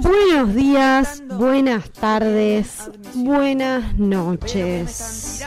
[0.00, 5.42] Buenos días, buenas tardes, buenas noches.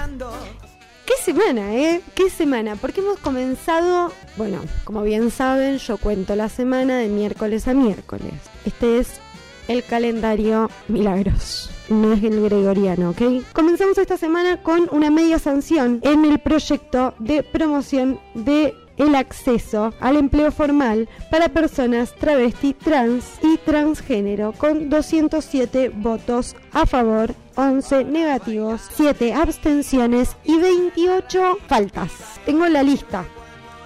[1.05, 2.01] ¿Qué semana, eh?
[2.15, 2.75] ¿Qué semana?
[2.75, 8.33] Porque hemos comenzado, bueno, como bien saben, yo cuento la semana de miércoles a miércoles.
[8.65, 9.21] Este es
[9.69, 11.69] el calendario Milagros.
[11.87, 13.43] No es el gregoriano, ¿ok?
[13.53, 19.93] Comenzamos esta semana con una media sanción en el proyecto de promoción de el acceso
[19.99, 28.05] al empleo formal para personas travesti, trans y transgénero con 207 votos a favor, 11
[28.05, 32.11] negativos, 7 abstenciones y 28 faltas.
[32.45, 33.25] Tengo la lista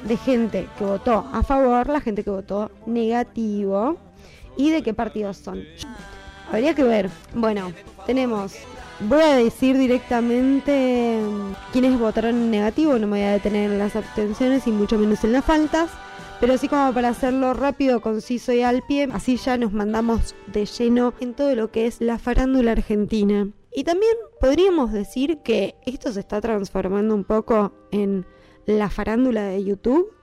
[0.06, 3.98] de gente que votó a favor, la gente que votó negativo
[4.58, 5.64] y de qué partidos son.
[6.52, 7.10] Habría que ver.
[7.34, 7.72] Bueno,
[8.06, 8.54] tenemos
[9.02, 11.20] Voy a decir directamente
[11.74, 15.22] quiénes votaron en negativo, no me voy a detener en las abstenciones y mucho menos
[15.26, 15.90] en las faltas,
[16.40, 20.66] pero así como para hacerlo rápido, conciso y al pie, así ya nos mandamos de
[20.66, 23.50] lleno en todo lo que es la farándula argentina.
[23.74, 28.26] Y también podríamos decir que esto se está transformando un poco en
[28.66, 30.14] la farándula de YouTube.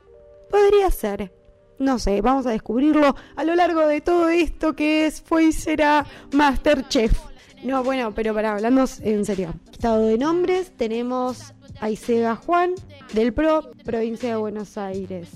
[0.50, 1.34] Podría ser.
[1.78, 5.52] No sé, vamos a descubrirlo a lo largo de todo esto que es, fue y
[5.52, 7.31] será Masterchef.
[7.62, 9.55] No, bueno, pero para hablando en serio.
[9.70, 12.74] Estado de nombres, tenemos a Isega Juan
[13.12, 15.28] del PRO, provincia de Buenos Aires.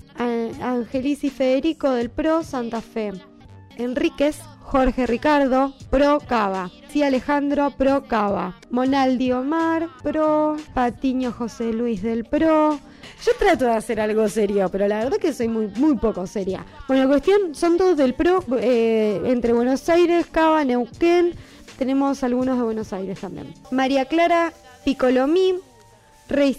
[0.60, 3.12] Angelici Federico del PRO, Santa Fe.
[3.76, 6.70] Enríquez Jorge Ricardo, Pro Cava.
[6.88, 8.58] Sí Alejandro, Pro Cava.
[8.70, 10.56] Monaldi Omar, Pro.
[10.74, 12.80] Patiño José Luis del Pro.
[13.24, 16.66] Yo trato de hacer algo serio, pero la verdad que soy muy, muy poco seria.
[16.88, 21.34] Bueno, la cuestión son todos del Pro, eh, entre Buenos Aires, Cava, Neuquén,
[21.76, 23.52] tenemos algunos de Buenos Aires también.
[23.70, 24.52] María Clara
[24.84, 25.54] Picolomí,
[26.28, 26.56] Rey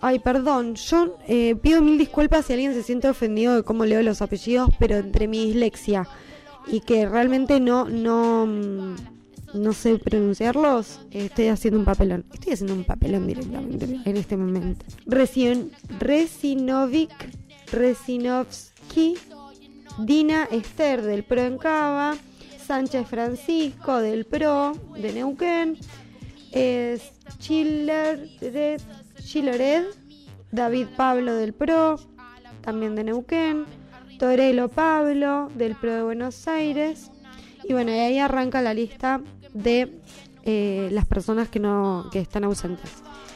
[0.00, 4.02] ay perdón, yo eh, pido mil disculpas si alguien se siente ofendido de cómo leo
[4.02, 6.06] los apellidos, pero entre mi dislexia
[6.66, 8.94] y que realmente no, no, mm,
[9.54, 12.24] no sé pronunciarlos, estoy haciendo un papelón.
[12.32, 14.84] Estoy haciendo un papelón directamente en este momento.
[15.06, 17.12] Recién, Resinovic,
[17.72, 19.14] Resinovsky,
[19.98, 22.16] Dina Esther del Proencaba,
[22.66, 25.78] Sánchez Francisco del PRO de Neuquén,
[26.50, 28.28] es Chillered,
[30.50, 31.94] David Pablo del PRO,
[32.62, 33.66] también de Neuquén,
[34.18, 37.12] Torelo Pablo del PRO de Buenos Aires,
[37.62, 39.20] y bueno, ahí arranca la lista
[39.54, 40.00] de
[40.42, 42.90] eh, las personas que, no, que están ausentes.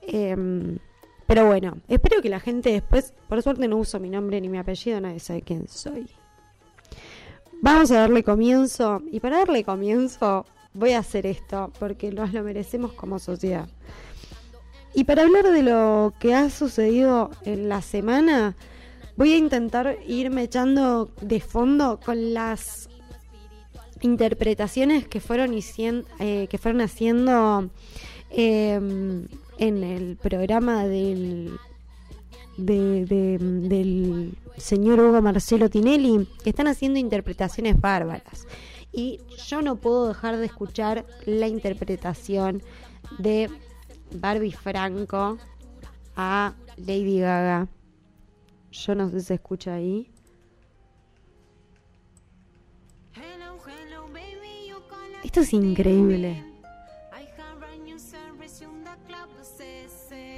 [0.01, 0.79] em,
[1.27, 4.57] pero bueno, espero que la gente después, por suerte no uso mi nombre ni mi
[4.57, 6.09] apellido, nadie sabe quién soy.
[7.63, 12.43] Vamos a darle comienzo y para darle comienzo voy a hacer esto porque nos lo
[12.43, 13.69] merecemos como sociedad.
[14.93, 18.57] Y para hablar de lo que ha sucedido en la semana,
[19.15, 22.89] voy a intentar irme echando de fondo con las
[24.01, 25.57] interpretaciones que fueron,
[26.19, 27.69] eh, que fueron haciendo
[28.31, 29.25] em,
[29.57, 31.57] en el programa del,
[32.57, 38.47] del señor Hugo Marcelo Tinelli, que están haciendo interpretaciones bárbaras.
[38.91, 42.61] Y yo no puedo dejar de escuchar la interpretación
[43.17, 43.49] de
[44.11, 45.37] Barbie Franco
[46.15, 47.67] a Lady Gaga.
[48.71, 50.09] Yo no sé si se escucha ahí.
[55.23, 56.43] Esto es increíble.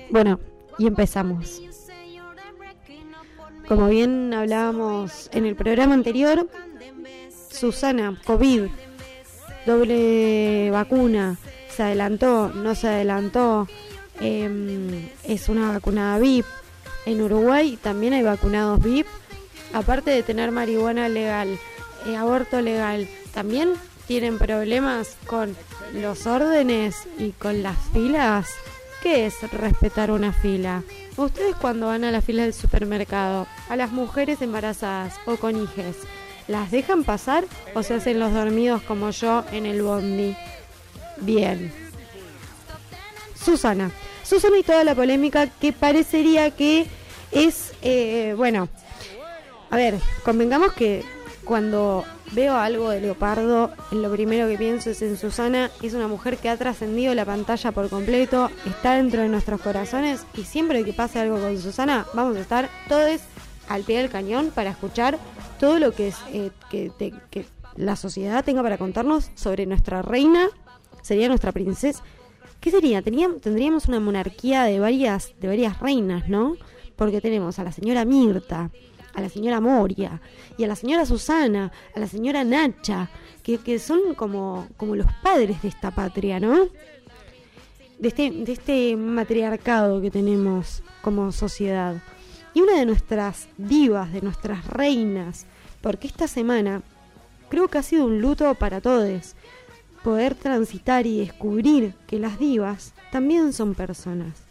[0.10, 0.40] Bueno,
[0.78, 1.62] y empezamos.
[3.68, 6.48] Como bien hablábamos en el programa anterior,
[7.50, 8.66] Susana, COVID,
[9.66, 11.38] doble vacuna,
[11.76, 13.68] se adelantó, no se adelantó,
[14.22, 16.46] em, es una vacunada VIP.
[17.08, 19.08] En Uruguay también hay vacunados VIP,
[19.74, 21.58] aparte de tener marihuana legal,
[22.06, 23.74] eh, aborto legal, también
[24.08, 25.56] tienen problemas con
[25.94, 28.48] los órdenes y con las filas,
[29.06, 30.82] ¿qué es respetar una fila?
[31.16, 35.96] Ustedes cuando van a la fila del supermercado, a las mujeres embarazadas o con hijes,
[36.48, 37.44] ¿las dejan pasar
[37.76, 40.36] o se hacen los dormidos como yo en el bondi?
[41.18, 41.72] Bien.
[43.36, 43.92] Susana.
[44.24, 46.88] Susana y toda la polémica que parecería que
[47.32, 48.70] es, eh, bueno,
[49.70, 51.04] a ver, convengamos que
[51.44, 56.38] cuando veo algo de Leopardo, lo primero que pienso es en Susana, es una mujer
[56.38, 60.94] que ha trascendido la pantalla por completo, está dentro de nuestros corazones y siempre que
[60.94, 63.22] pase algo con Susana, vamos a estar todos
[63.70, 65.18] al pie del cañón para escuchar
[65.60, 66.92] todo lo que, es, eh, que,
[67.30, 67.46] que
[67.76, 70.50] la sociedad tenga para contarnos sobre nuestra reina,
[71.02, 72.04] sería nuestra princesa.
[72.60, 73.02] ¿Qué sería?
[73.02, 76.56] Teníamos, tendríamos una monarquía de varias, de varias reinas, ¿no?
[76.96, 78.72] Porque tenemos a la señora Mirta,
[79.16, 80.22] a la señora Moria
[80.58, 83.10] y a la señora Susana, a la señora Nacha,
[83.44, 86.68] que, que son como, como los padres de esta patria, ¿no?
[88.00, 92.02] De este, de este matriarcado que tenemos como sociedad.
[92.54, 95.46] Y una de nuestras divas, de nuestras reinas,
[95.82, 96.82] porque esta semana
[97.50, 99.36] creo que ha sido un luto para todos,
[100.04, 104.44] poder transitar y descubrir que las divas también son personas,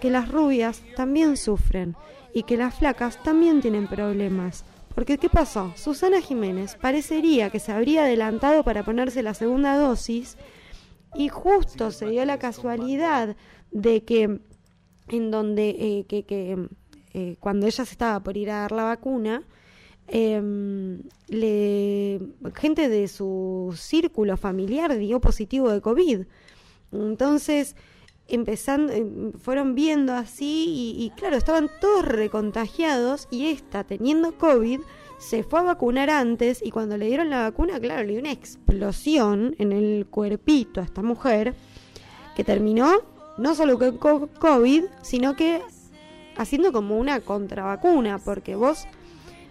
[0.00, 1.96] que las rubias también sufren
[2.34, 4.64] y que las flacas también tienen problemas.
[4.94, 5.72] Porque ¿qué pasó?
[5.76, 10.36] Susana Jiménez parecería que se habría adelantado para ponerse la segunda dosis
[11.14, 13.36] y justo se dio la casualidad
[13.70, 14.40] de que
[15.08, 16.68] en donde eh, que,
[17.14, 19.42] eh, cuando ella se estaba por ir a dar la vacuna,
[20.08, 22.20] em, le,
[22.54, 26.20] gente de su círculo familiar dio positivo de COVID.
[26.92, 27.76] Entonces,
[28.28, 34.80] empezando, em, fueron viendo así y, claro, estaban todos recontagiados y esta, teniendo COVID,
[35.18, 38.32] se fue a vacunar antes y cuando le dieron la vacuna, claro, le dio una
[38.32, 41.54] explosión en el cuerpito a esta mujer
[42.34, 43.02] que terminó
[43.38, 45.62] no solo con COVID, sino que
[46.36, 48.86] haciendo como una contravacuna, porque vos,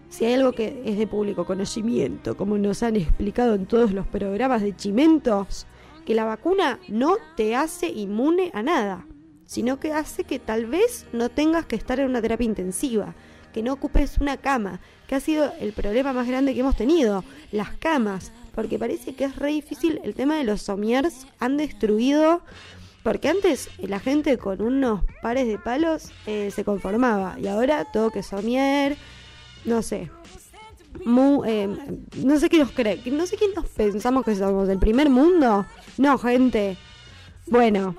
[0.09, 4.05] si hay algo que es de público conocimiento, como nos han explicado en todos los
[4.07, 5.67] programas de Chimentos,
[6.05, 9.05] que la vacuna no te hace inmune a nada,
[9.45, 13.15] sino que hace que tal vez no tengas que estar en una terapia intensiva,
[13.53, 17.23] que no ocupes una cama, que ha sido el problema más grande que hemos tenido,
[17.51, 22.41] las camas, porque parece que es re difícil el tema de los somiers, han destruido,
[23.03, 28.09] porque antes la gente con unos pares de palos eh, se conformaba, y ahora todo
[28.09, 28.95] que somier,
[29.65, 30.09] no sé,
[31.45, 31.67] eh,
[32.17, 35.65] no sé qué nos cree, no sé quién nos pensamos que somos, del primer mundo.
[35.97, 36.77] No, gente.
[37.47, 37.95] Bueno,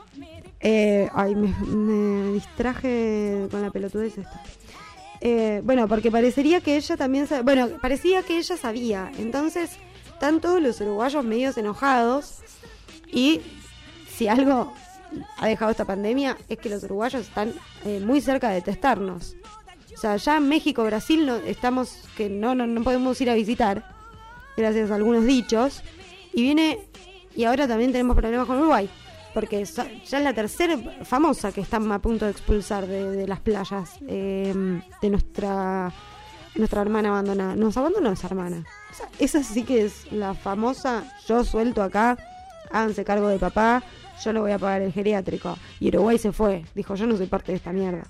[0.60, 4.42] eh, ay, me, distraje con la pelotudez esta.
[5.20, 9.10] Eh, bueno, porque parecería que ella también, bueno, parecía que ella sabía.
[9.18, 9.70] Entonces,
[10.12, 12.40] están todos los uruguayos medios enojados
[13.12, 13.40] y
[14.08, 14.72] si algo
[15.38, 17.52] ha dejado esta pandemia es que los uruguayos están
[18.04, 19.36] muy cerca de testarnos.
[20.02, 23.84] O sea, ya México, Brasil, no, estamos que no, no, no podemos ir a visitar,
[24.56, 25.80] gracias a algunos dichos.
[26.32, 26.80] Y viene,
[27.36, 28.90] y ahora también tenemos problemas con Uruguay,
[29.32, 33.98] porque ya es la tercera famosa que están a punto de expulsar de, las playas
[34.08, 34.52] eh,
[35.00, 35.92] de nuestra
[36.56, 37.54] nuestra hermana abandonada.
[37.54, 38.64] Nos abandonó esa hermana.
[39.20, 42.18] esa sí que es la famosa, yo suelto acá,
[42.72, 43.84] háganse cargo de papá,
[44.24, 45.56] yo no voy a pagar el geriátrico.
[45.78, 48.02] Y Uruguay se fue, dijo, yo no soy parte de esta mierda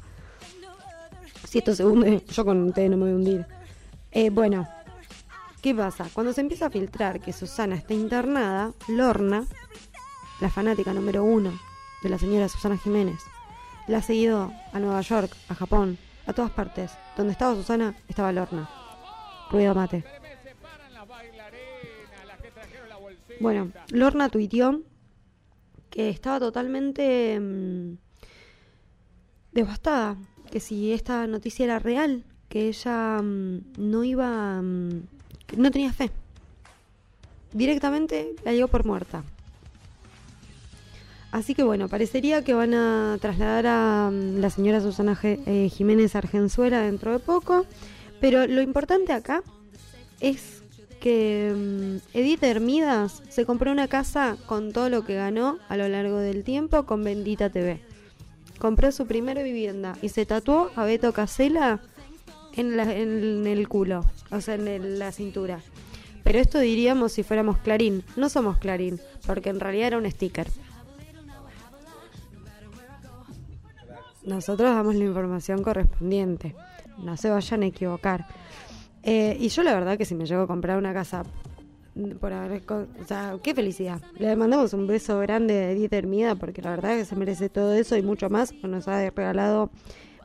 [1.52, 3.46] si esto se hunde, yo con ustedes no me voy a hundir.
[4.10, 4.66] Eh, bueno,
[5.60, 6.08] ¿qué pasa?
[6.14, 9.44] Cuando se empieza a filtrar que Susana está internada, Lorna,
[10.40, 11.52] la fanática número uno
[12.02, 13.20] de la señora Susana Jiménez,
[13.86, 16.92] la ha seguido a Nueva York, a Japón, a todas partes.
[17.18, 18.70] Donde estaba Susana, estaba Lorna.
[19.50, 20.04] Ruido mate.
[23.40, 24.80] Bueno, Lorna tuiteó
[25.90, 27.98] que estaba totalmente mm,
[29.52, 30.16] devastada
[30.52, 35.02] que si esta noticia era real, que ella mm, no iba, mm,
[35.56, 36.10] no tenía fe.
[37.52, 39.24] Directamente la dio por muerta.
[41.30, 46.14] Así que bueno, parecería que van a trasladar a mm, la señora Susana eh, Jiménez
[46.14, 47.64] Argenzuela dentro de poco.
[48.20, 49.42] Pero lo importante acá
[50.20, 50.62] es
[51.00, 56.18] que Edith Hermidas se compró una casa con todo lo que ganó a lo largo
[56.18, 57.91] del tiempo con Bendita TV
[58.62, 61.80] compró su primera vivienda y se tatuó a Beto Casela
[62.54, 65.58] en, en el culo, o sea, en la cintura.
[66.22, 68.04] Pero esto diríamos si fuéramos Clarín.
[68.14, 70.46] No somos Clarín, porque en realidad era un sticker.
[74.22, 76.54] Nosotros damos la información correspondiente.
[76.98, 78.28] No se vayan a equivocar.
[79.02, 81.24] Eh, y yo la verdad que si me llego a comprar una casa
[82.20, 84.00] por haber, o sea, qué felicidad.
[84.18, 87.72] Le mandamos un beso grande a Edith Hermida porque la verdad que se merece todo
[87.74, 88.54] eso y mucho más.
[88.62, 89.70] Nos ha regalado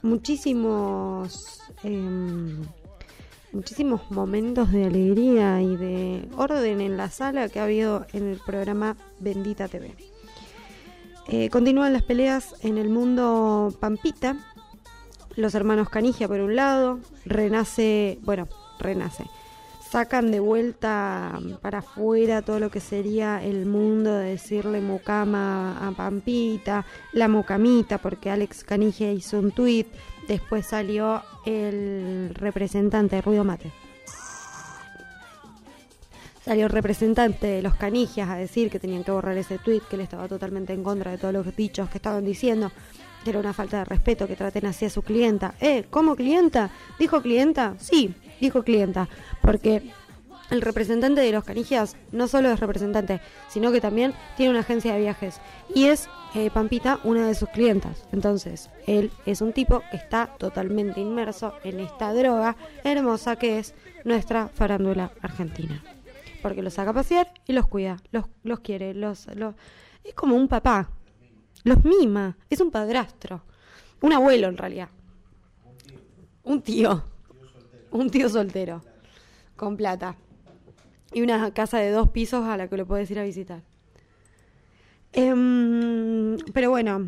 [0.01, 2.62] muchísimos em,
[3.51, 8.39] muchísimos momentos de alegría y de orden en la sala que ha habido en el
[8.39, 9.95] programa Bendita TV.
[11.27, 14.38] Eh, continúan las peleas en el mundo Pampita.
[15.36, 18.47] Los hermanos Canigia por un lado, renace, bueno,
[18.79, 19.25] renace
[19.89, 25.91] sacan de vuelta para afuera todo lo que sería el mundo de decirle mucama a
[25.91, 29.88] Pampita, la mucamita, porque Alex Canigia hizo un tuit,
[30.27, 33.72] después salió el representante de Ruido Mate.
[36.44, 39.96] Salió el representante de los canigias a decir que tenían que borrar ese tuit, que
[39.98, 42.72] él estaba totalmente en contra de todos los dichos que estaban diciendo,
[43.24, 45.56] que era una falta de respeto que traten así a su clienta.
[45.60, 45.86] ¿Eh?
[45.89, 46.70] ¿Cómo clienta?
[46.98, 47.75] ¿Dijo clienta?
[47.79, 49.08] Sí, dijo clienta,
[49.41, 49.91] porque
[50.50, 54.94] el representante de los canigias no solo es representante, sino que también tiene una agencia
[54.94, 55.41] de viajes
[55.74, 58.06] y es eh, Pampita una de sus clientas.
[58.12, 63.74] Entonces, él es un tipo que está totalmente inmerso en esta droga hermosa que es
[64.03, 65.84] nuestra farándula argentina.
[66.41, 69.56] Porque los saca a pasear y los cuida, los, los quiere, los, los...
[70.03, 70.89] Es como un papá,
[71.63, 73.44] los mima, es un padrastro,
[74.01, 74.89] un abuelo en realidad.
[76.44, 77.03] Un tío
[77.91, 78.82] un tío soltero,
[79.56, 80.15] con plata.
[81.13, 83.62] Y una casa de dos pisos a la que lo puedes ir a visitar.
[85.13, 87.08] Em, pero bueno,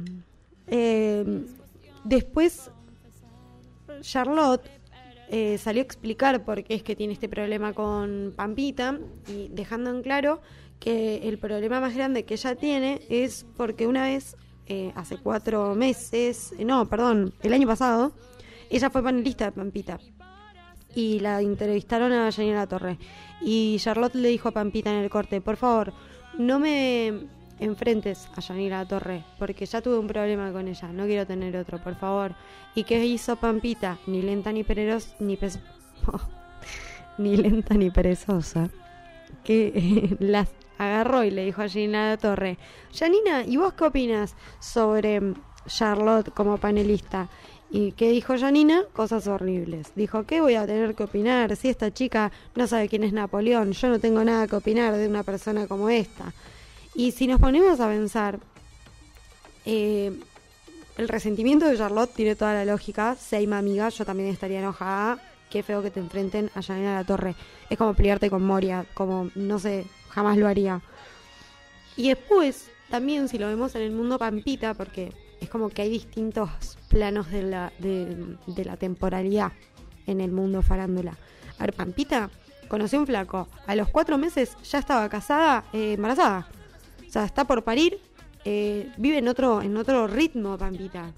[0.67, 1.45] em,
[2.03, 2.71] después
[4.01, 4.69] Charlotte
[5.29, 9.91] eh, salió a explicar por qué es que tiene este problema con Pampita y dejando
[9.91, 10.41] en claro
[10.79, 15.75] que el problema más grande que ella tiene es porque una vez, eh, hace cuatro
[15.75, 18.13] meses, no, perdón, el año pasado,
[18.69, 19.99] ella fue panelista de Pampita
[20.95, 22.97] y la entrevistaron a Janina Torre.
[23.41, 25.93] Y Charlotte le dijo a Pampita en el corte, por favor,
[26.37, 27.27] no me
[27.59, 31.81] enfrentes a Janina Torre, porque ya tuve un problema con ella, no quiero tener otro,
[31.83, 32.35] por favor.
[32.75, 33.97] ¿Y qué hizo Pampita?
[34.07, 35.37] Ni lenta ni perezosa, ni,
[37.37, 38.69] lenta ni perezosa.
[39.43, 42.57] Que las agarró y le dijo a Janina Torre,
[42.93, 45.33] Janina, ¿y vos qué opinas sobre
[45.67, 47.29] Charlotte como panelista?
[47.71, 48.83] ¿Y qué dijo Janina?
[48.93, 49.91] Cosas horribles.
[49.95, 53.73] Dijo, ¿qué voy a tener que opinar si esta chica no sabe quién es Napoleón?
[53.73, 56.33] Yo no tengo nada que opinar de una persona como esta.
[56.95, 58.39] Y si nos ponemos a pensar,
[59.65, 60.11] eh,
[60.97, 63.15] el resentimiento de Charlotte tiene toda la lógica.
[63.15, 65.19] Seima amiga, yo también estaría enojada.
[65.51, 67.35] Qué feo que te enfrenten a Janina La Torre.
[67.69, 70.81] Es como pelearte con Moria, como, no sé, jamás lo haría.
[71.95, 75.89] Y después, también si lo vemos en el mundo Pampita, porque es como que hay
[75.89, 79.51] distintos planos de la, de, la temporalidad
[80.05, 81.17] en el mundo farándula.
[81.57, 82.29] A ver, Pampita
[82.67, 83.47] conoció un flaco.
[83.67, 86.47] A los cuatro meses ya estaba casada, eh, embarazada.
[87.07, 87.99] O sea, está por parir.
[88.45, 91.13] Eh, vive en otro, en otro ritmo, Pampita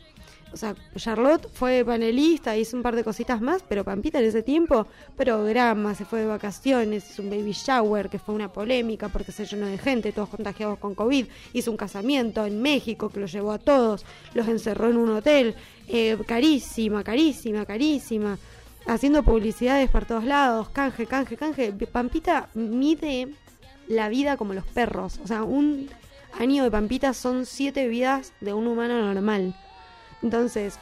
[0.53, 4.43] o sea, Charlotte fue panelista, hizo un par de cositas más, pero Pampita en ese
[4.43, 9.31] tiempo, programa, se fue de vacaciones, hizo un baby shower que fue una polémica porque
[9.31, 13.31] se llenó de gente, todos contagiados con COVID, hizo un casamiento en México que los
[13.31, 15.55] llevó a todos, los encerró en un hotel,
[15.87, 18.37] eh, carísima, carísima, carísima,
[18.85, 21.71] haciendo publicidades por todos lados, canje, canje, canje.
[21.71, 23.29] Pampita mide
[23.87, 25.89] la vida como los perros, o sea, un
[26.39, 29.55] año de Pampita son siete vidas de un humano normal.
[30.21, 30.77] Entonces,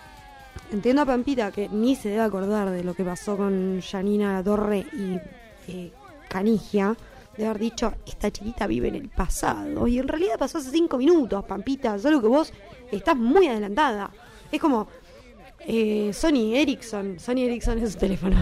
[0.72, 4.86] entiendo a Pampita que ni se debe acordar de lo que pasó con Janina Torre
[4.94, 5.20] y
[5.68, 5.92] eh,
[6.28, 6.96] Canigia,
[7.38, 9.88] de haber dicho, esta chiquita vive en el pasado.
[9.88, 12.54] Y en realidad pasó hace cinco minutos, Pampita, solo que vos
[12.92, 14.12] estás muy adelantada.
[14.52, 14.88] Es como
[15.60, 17.20] eh, Sony Ericsson.
[17.20, 18.36] Sony Ericsson es su teléfono.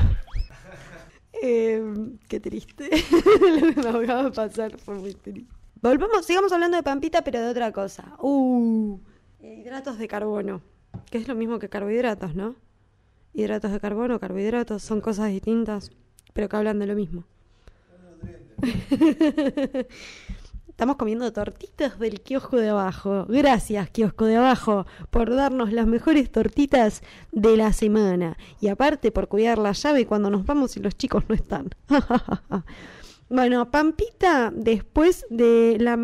[1.42, 1.84] eh,
[2.28, 2.90] qué triste.
[3.76, 5.46] lo que me acaba de pasar fue muy triste.
[5.80, 8.16] Volvamos, sigamos hablando de Pampita, pero de otra cosa.
[8.20, 9.00] Uh,
[9.40, 10.62] hidratos de carbono
[11.10, 12.56] que es lo mismo que carbohidratos, ¿no?
[13.34, 15.92] Hidratos de carbono, carbohidratos, son cosas distintas,
[16.34, 17.26] pero que hablan de lo mismo.
[20.68, 23.26] Estamos comiendo tortitas del kiosco de abajo.
[23.28, 28.38] Gracias, kiosco de abajo, por darnos las mejores tortitas de la semana.
[28.62, 31.70] Y aparte por cuidar la llave cuando nos vamos y los chicos no están.
[33.30, 35.98] bueno, Pampita, después de la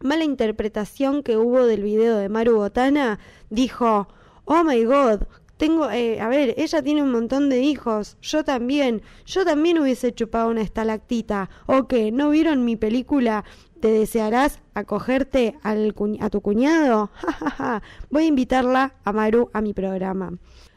[0.00, 3.18] mala interpretación que hubo del video de Maru Botana,
[3.50, 4.08] dijo,
[4.44, 5.22] oh my god,
[5.56, 10.14] tengo, eh, a ver, ella tiene un montón de hijos, yo también, yo también hubiese
[10.14, 13.44] chupado una estalactita, o que, ¿no vieron mi película?
[13.80, 17.10] ¿Te desearás acogerte al a tu cuñado?
[18.10, 20.32] Voy a invitarla a Maru a mi programa.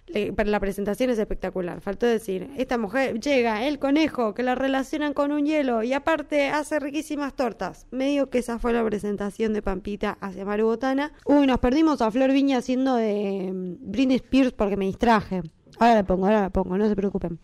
[0.05, 1.81] Pero la presentación es espectacular.
[1.81, 6.49] Faltó decir, esta mujer llega, el conejo, que la relacionan con un hielo y aparte
[6.49, 7.87] hace riquísimas tortas.
[7.91, 11.13] Medio que esa fue la presentación de Pampita hacia Maru Botana.
[11.25, 15.41] Uy, nos perdimos a Flor Viña haciendo de mm, Britney Spears porque me distraje.
[15.79, 17.39] Ahora la pongo, ahora la pongo, no se preocupen.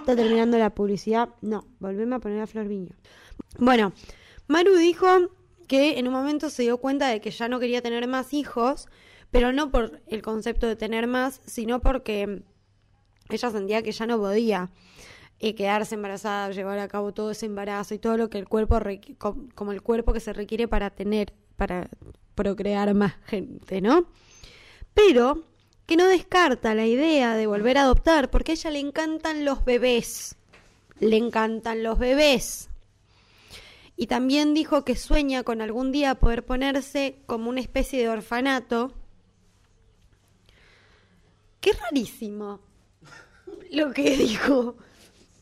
[0.00, 1.30] Está terminando la publicidad.
[1.40, 2.94] No, volvemos a poner a Flor Viña.
[3.58, 3.92] Bueno,
[4.48, 5.06] Maru dijo
[5.66, 8.88] que en un momento se dio cuenta de que ya no quería tener más hijos
[9.34, 12.44] pero no por el concepto de tener más, sino porque
[13.28, 14.70] ella sentía que ya no podía
[15.40, 18.78] eh, quedarse embarazada, llevar a cabo todo ese embarazo y todo lo que el cuerpo,
[19.56, 21.90] como el cuerpo que se requiere para tener, para
[22.36, 24.06] procrear más gente, ¿no?
[24.94, 25.42] Pero
[25.84, 29.64] que no descarta la idea de volver a adoptar, porque a ella le encantan los
[29.64, 30.36] bebés,
[31.00, 32.70] le encantan los bebés.
[33.96, 38.92] Y también dijo que sueña con algún día poder ponerse como una especie de orfanato
[41.64, 42.60] Qué rarísimo
[43.70, 44.76] lo que dijo.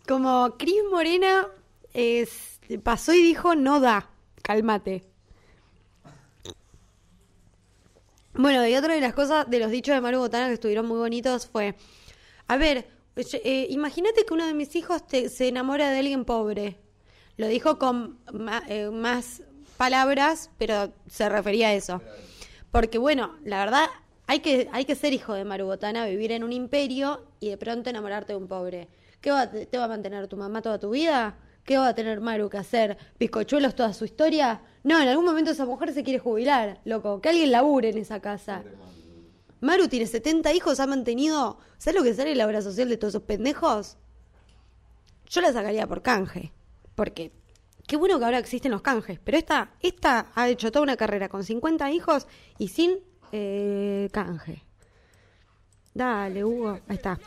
[0.07, 1.49] Como Cris Morena
[1.93, 4.09] es, pasó y dijo, no da,
[4.41, 5.03] cálmate.
[8.35, 10.99] Bueno, y otra de las cosas, de los dichos de Maru Botana que estuvieron muy
[10.99, 11.75] bonitos fue,
[12.47, 12.87] a ver,
[13.17, 16.79] eh, imagínate que uno de mis hijos se enamora de alguien pobre.
[17.37, 18.21] Lo dijo con
[18.69, 19.43] eh, más
[19.77, 22.01] palabras, pero se refería a eso.
[22.71, 23.87] Porque bueno, la verdad,
[24.33, 27.91] hay que, hay que ser hijo de Marubotana, vivir en un imperio y de pronto
[27.91, 28.89] enamorarte de un pobre.
[29.21, 31.37] ¿Qué va, te va a mantener tu mamá toda tu vida?
[31.65, 32.97] ¿Qué va a tener Maru que hacer?
[33.21, 34.63] ¿Bizcochuelos toda su historia?
[34.85, 37.21] No, en algún momento esa mujer se quiere jubilar, loco.
[37.21, 38.63] Que alguien labure en esa casa.
[39.61, 41.59] Maru tiene 70 hijos, ha mantenido.
[41.77, 43.99] ¿Sabes lo que sale la obra social de todos esos pendejos?
[45.29, 46.55] Yo la sacaría por canje.
[46.95, 47.33] Porque
[47.87, 49.21] qué bueno que ahora existen los canjes.
[49.23, 54.63] Pero esta, esta ha hecho toda una carrera con 50 hijos y sin eh, canje.
[55.95, 56.79] Dale, Hugo.
[56.89, 57.19] Ahí está.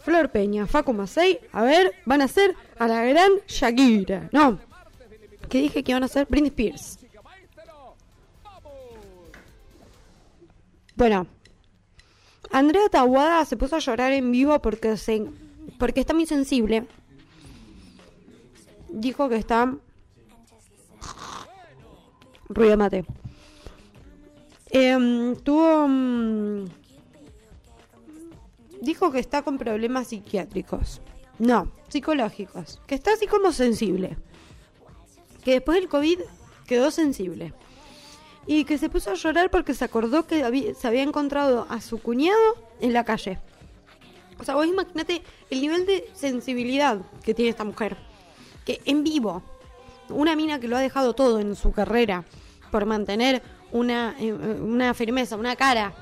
[0.00, 1.40] Flor Peña, Facu Macei.
[1.52, 4.28] A ver, van a ser a la gran Shakira.
[4.32, 4.60] No.
[5.48, 6.26] ¿Qué dije que iban a ser?
[6.28, 6.98] Britney Spears.
[10.94, 11.26] Bueno.
[12.52, 15.26] Andrea Tahuada se puso a llorar en vivo porque se
[15.78, 16.86] porque está muy sensible.
[18.88, 19.74] Dijo que está
[22.48, 23.04] ruido mate.
[24.70, 25.88] Eh, tuvo.
[25.88, 26.66] Mm,
[28.80, 31.00] dijo que está con problemas psiquiátricos.
[31.38, 32.80] No, psicológicos.
[32.86, 34.16] Que está así como sensible.
[35.44, 36.20] Que después del COVID
[36.66, 37.52] quedó sensible.
[38.46, 41.98] Y que se puso a llorar porque se acordó que se había encontrado a su
[41.98, 43.38] cuñado en la calle.
[44.38, 47.96] O sea, vos imagínate el nivel de sensibilidad que tiene esta mujer.
[48.64, 49.42] Que en vivo,
[50.08, 52.24] una mina que lo ha dejado todo en su carrera
[52.70, 55.94] por mantener una, eh, una firmeza, una cara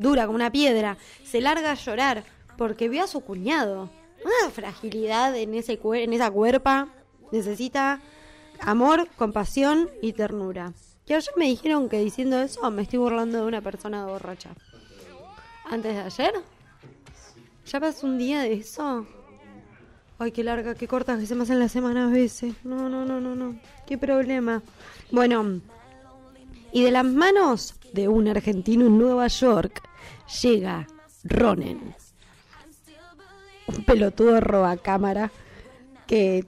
[0.00, 2.24] dura como una piedra, se larga a llorar
[2.56, 3.90] porque ve a su cuñado.
[4.24, 6.88] Una fragilidad en, ese en esa cuerpa.
[7.32, 8.00] Necesita
[8.60, 10.72] amor, compasión y ternura.
[11.06, 14.50] Que ayer me dijeron que diciendo eso me estoy burlando de una persona borracha.
[15.64, 16.34] ¿Antes de ayer?
[17.66, 19.06] ¿Ya pasó un día de eso?
[20.18, 22.54] Ay, qué larga, qué corta que se me hacen las semanas a veces.
[22.64, 23.58] No, no, no, no, no.
[23.86, 24.62] Qué problema.
[25.10, 25.60] Bueno,
[26.72, 29.82] y de las manos de un argentino en Nueva York
[30.42, 30.86] llega
[31.24, 31.94] Ronen,
[33.66, 35.30] un pelotudo roba cámara
[36.06, 36.44] que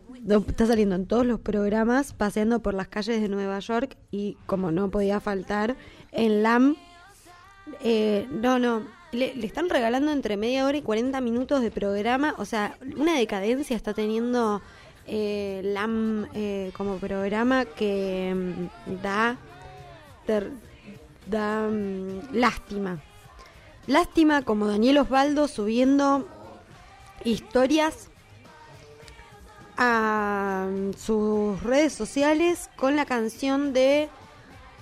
[0.47, 4.71] está saliendo en todos los programas, paseando por las calles de Nueva York y como
[4.71, 5.77] no podía faltar,
[6.13, 6.77] en LAM,
[7.83, 8.83] eh, no, no,
[9.13, 13.77] le, están regalando entre media hora y 40 minutos de programa, o sea, una decadencia
[13.77, 14.63] está teniendo
[15.07, 19.03] eh, LAM eh, como programa que mm,
[20.27, 20.43] da
[21.27, 23.01] da mm, lástima.
[23.87, 26.27] Lástima como Daniel Osvaldo subiendo
[27.25, 28.09] historias
[29.77, 34.09] a mm, sus redes sociales con la canción de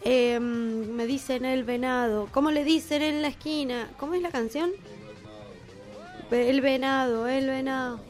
[0.03, 2.29] em, Me dicen el venado.
[2.33, 3.88] ¿Cómo le dicen en la esquina?
[3.98, 4.70] ¿Cómo es la canción?
[6.31, 8.00] El venado, el venado.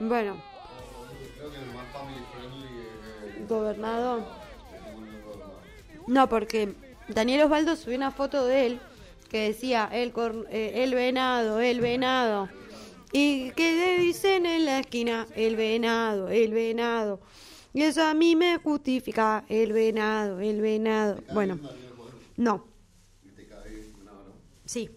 [0.00, 0.36] Bueno,
[3.46, 4.26] gobernado.
[6.06, 6.74] No, porque
[7.08, 8.80] Daniel Osvaldo subió una foto de él
[9.28, 10.12] que decía el,
[10.50, 12.48] eh, el venado, el venado.
[13.12, 17.20] Y que dicen en la esquina, el venado, el venado.
[17.72, 21.20] Y eso a mí me justifica, el venado, el venado.
[21.32, 21.58] Bueno,
[22.36, 22.64] no.
[24.64, 24.90] Sí.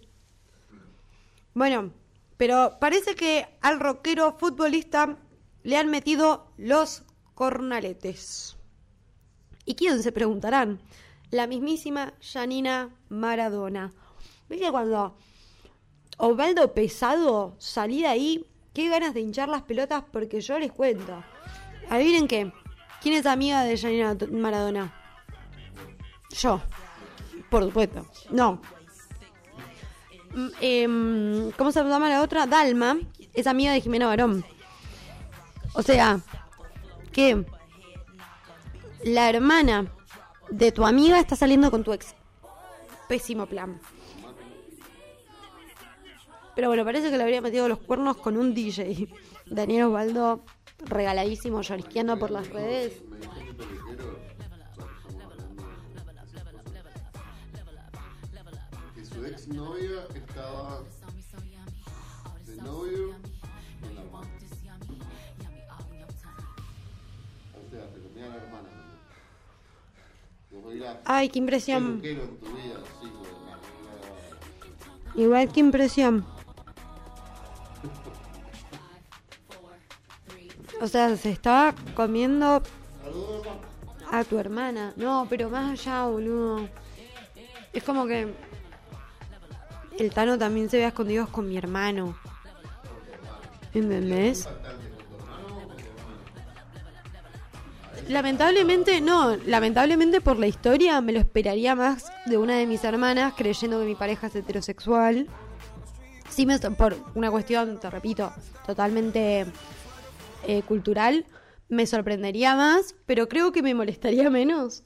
[1.54, 1.92] Bueno,
[2.36, 5.16] pero parece que al rockero futbolista
[5.64, 7.02] le han metido los
[7.38, 8.56] cornaletes.
[9.64, 10.80] ¿Y quién se preguntarán?
[11.30, 13.92] La mismísima Janina Maradona.
[14.48, 15.16] ¿Viste cuando
[16.16, 18.44] Osvaldo Pesado salí de ahí?
[18.74, 21.22] Qué ganas de hinchar las pelotas porque yo les cuento.
[21.88, 22.52] Adivinen qué.
[23.00, 24.92] ¿Quién es amiga de Janina Maradona?
[26.30, 26.60] Yo.
[27.50, 28.04] Por supuesto.
[28.32, 28.60] No.
[30.34, 32.48] Mm, em, ¿Cómo se llama la otra?
[32.48, 32.98] Dalma.
[33.32, 34.44] Es amiga de Jimena Barón.
[35.74, 36.20] O sea,
[37.12, 37.44] que
[39.04, 39.92] la hermana
[40.50, 42.14] de tu amiga está saliendo con tu ex.
[43.08, 43.80] Pésimo plan.
[46.54, 49.08] Pero bueno, parece que le habría metido los cuernos con un DJ.
[49.46, 50.44] Daniel Osvaldo,
[50.80, 53.00] regaladísimo, llorisqueando por las redes.
[59.04, 60.82] Su ex novia estaba
[70.70, 72.00] dirás, Ay, qué impresión.
[72.00, 72.22] vida,
[73.02, 73.08] sí,
[75.14, 76.24] Igual qué impresión.
[80.80, 82.62] O sea, se estaba comiendo
[84.10, 84.92] a tu hermana.
[84.96, 86.68] No, pero más allá, boludo.
[87.72, 88.32] Es como que
[89.98, 92.16] el Tano también se ve a escondidos con mi hermano.
[93.74, 94.48] ¿Entendés?
[98.08, 103.34] Lamentablemente, no, lamentablemente por la historia me lo esperaría más de una de mis hermanas
[103.36, 105.28] creyendo que mi pareja es heterosexual.
[106.30, 106.46] Sí,
[106.78, 108.32] por una cuestión, te repito,
[108.64, 109.44] totalmente
[110.46, 111.26] eh, cultural,
[111.68, 114.84] me sorprendería más, pero creo que me molestaría menos.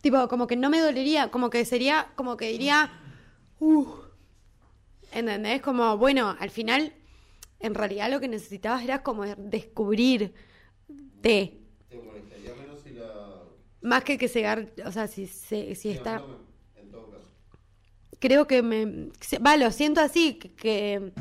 [0.00, 2.90] Tipo, como que no me dolería, como que sería, como que diría,
[3.60, 3.86] uh,
[5.12, 5.60] ¿entendés?
[5.60, 6.94] Como, bueno, al final,
[7.60, 10.32] en realidad lo que necesitabas era como descubrir
[11.20, 13.42] te Te molestaría menos si la.
[13.82, 16.22] más que que se gar- o sea si se- si está
[16.76, 17.30] en todo caso.
[18.18, 21.12] creo que me se- va lo siento así que, que-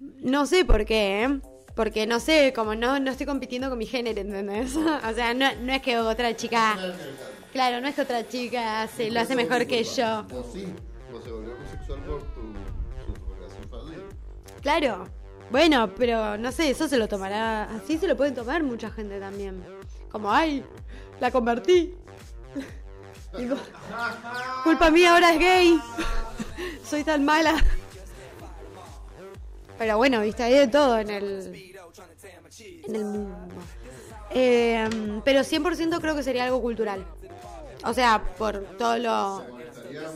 [0.00, 1.40] no sé por qué ¿eh?
[1.74, 4.76] porque no sé como no no estoy compitiendo con mi género ¿entendés?
[5.10, 6.76] o sea no, no es que otra chica
[7.52, 10.66] claro no es que otra chica se lo hace mejor que yo Vos sí,
[11.12, 12.42] vos se volvió homosexual por tu,
[13.12, 14.04] tu relación fallida.
[14.62, 15.04] claro
[15.50, 19.18] bueno pero no sé eso se lo tomará así se lo pueden tomar mucha gente
[19.20, 19.62] también.
[20.10, 20.64] Como ay
[21.20, 21.94] la convertí
[24.64, 25.80] culpa mía ahora es gay
[26.84, 27.62] soy tan mala.
[29.78, 31.74] Pero bueno viste hay de todo en el
[32.58, 33.36] en el mundo.
[34.30, 37.06] Eh, pero 100% creo que sería algo cultural.
[37.84, 40.08] O sea por todo lo Molestaría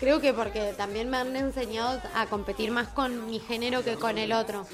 [0.00, 4.16] Creo que porque también me han enseñado a competir más con mi género que con
[4.16, 4.66] el otro.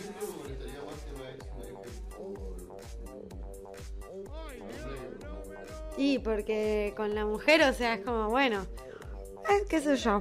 [5.97, 8.67] Y porque con la mujer, o sea, es como, bueno,
[9.49, 10.21] eh, qué sé yo.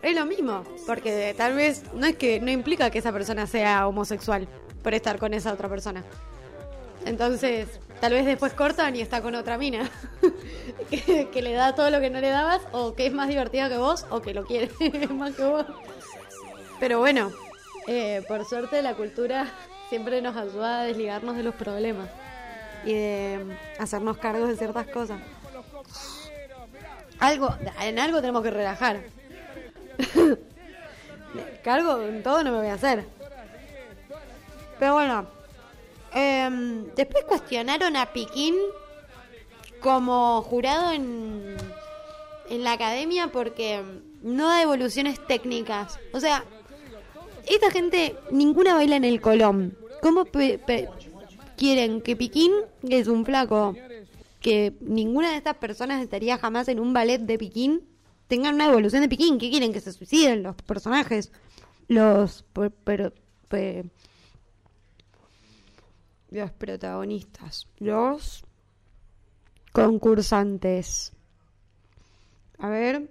[0.00, 3.88] Es lo mismo, porque tal vez no es que no implica que esa persona sea
[3.88, 4.46] homosexual
[4.82, 6.04] por estar con esa otra persona.
[7.04, 7.68] Entonces,
[8.00, 9.90] tal vez después cortan y está con otra mina
[10.90, 13.78] que, le da todo lo que no le dabas, o que es más divertida que
[13.78, 14.70] vos, o que lo quiere
[15.10, 15.66] más que vos.
[16.80, 17.32] Pero bueno,
[17.86, 19.46] eh, por suerte la cultura
[19.88, 22.08] siempre nos ayuda a desligarnos de los problemas
[22.84, 25.20] y de hacernos cargos de ciertas cosas.
[27.18, 29.02] Algo, en algo tenemos que relajar.
[31.62, 33.04] Cargo en todo no me voy a hacer.
[34.78, 35.26] Pero bueno,
[36.14, 38.54] em, después cuestionaron a Piquín
[39.80, 41.56] como jurado en,
[42.48, 43.82] en la academia porque
[44.22, 45.98] no da evoluciones técnicas.
[46.12, 46.44] O sea,
[47.48, 49.76] esta gente, ninguna baila en el Colón.
[50.00, 50.60] ¿Cómo pe-
[51.56, 52.52] quieren que Piquín,
[52.88, 53.74] que es un flaco,
[54.40, 57.82] que ninguna de estas personas estaría jamás en un ballet de Piquín,
[58.28, 59.38] tengan una evolución de Piquín?
[59.38, 59.72] ¿Qué quieren?
[59.72, 61.32] ¿Que se suiciden los personajes?
[61.88, 62.44] Los...
[62.52, 63.12] per- pero...
[66.32, 67.68] los protagonistas.
[67.78, 68.44] Los
[69.72, 71.12] concursantes.
[72.58, 73.10] A ver.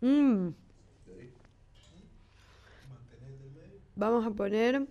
[0.00, 0.48] Mm.
[3.96, 4.86] Vamos a poner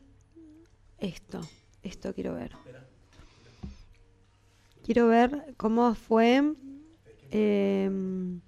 [1.00, 1.42] esto.
[1.84, 2.52] Esto quiero ver.
[4.84, 6.54] Quiero ver cómo fue
[7.32, 8.42] em,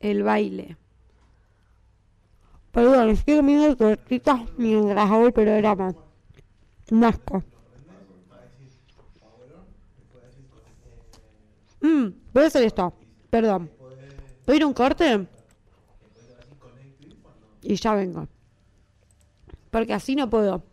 [0.00, 0.76] el baile.
[2.72, 5.94] Perdón, estoy comiendo tortitas mientras hago el programa.
[6.90, 7.42] Un asco.
[11.80, 12.92] Mm, voy hacer esto.
[13.30, 13.70] Perdón.
[14.46, 15.26] Voy a ir a un corte
[17.62, 18.26] y ya vengo.
[19.70, 20.64] Porque así no puedo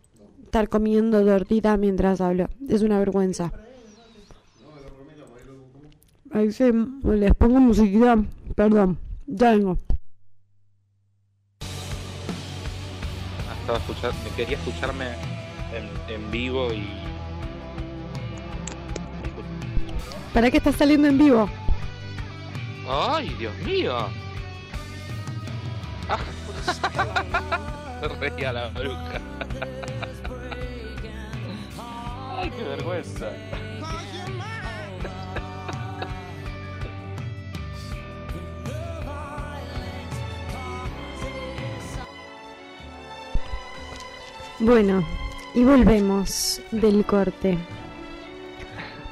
[0.43, 2.49] estar comiendo tortita mientras hablo.
[2.67, 3.51] Es una vergüenza.
[6.31, 8.17] Ahí se, les pongo musiquita.
[8.55, 9.77] Perdón, ya vengo.
[13.47, 15.36] Ah, estaba escuchando, quería escucharme
[15.77, 16.87] en, en vivo y.
[20.33, 21.49] ¿Para qué estás saliendo en vivo?
[22.87, 23.95] ¡Ay, Dios mío!
[26.09, 26.19] Ah.
[28.19, 29.21] Reía la bruja.
[32.37, 33.31] ¡Ay, qué vergüenza!
[44.59, 45.05] Bueno,
[45.57, 47.57] y volvemos del corte.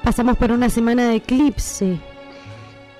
[0.03, 1.97] Pasamos por una semana de eclipse.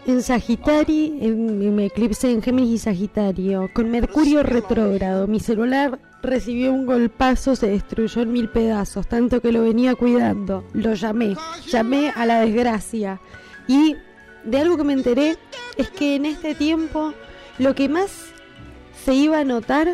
[0.08, 6.74] En Sagitario, en, en eclipse en Géminis y Sagitario, con Mercurio retrógrado, mi celular recibió
[6.74, 10.64] un golpazo, se destruyó en mil pedazos, tanto que lo venía cuidando.
[10.74, 11.36] Lo llamé,
[11.68, 13.22] llamé a la desgracia.
[13.68, 13.96] Y
[14.44, 15.38] de algo que me enteré
[15.78, 17.14] es que en este tiempo
[17.60, 18.26] lo que más
[19.06, 19.88] se iba a notar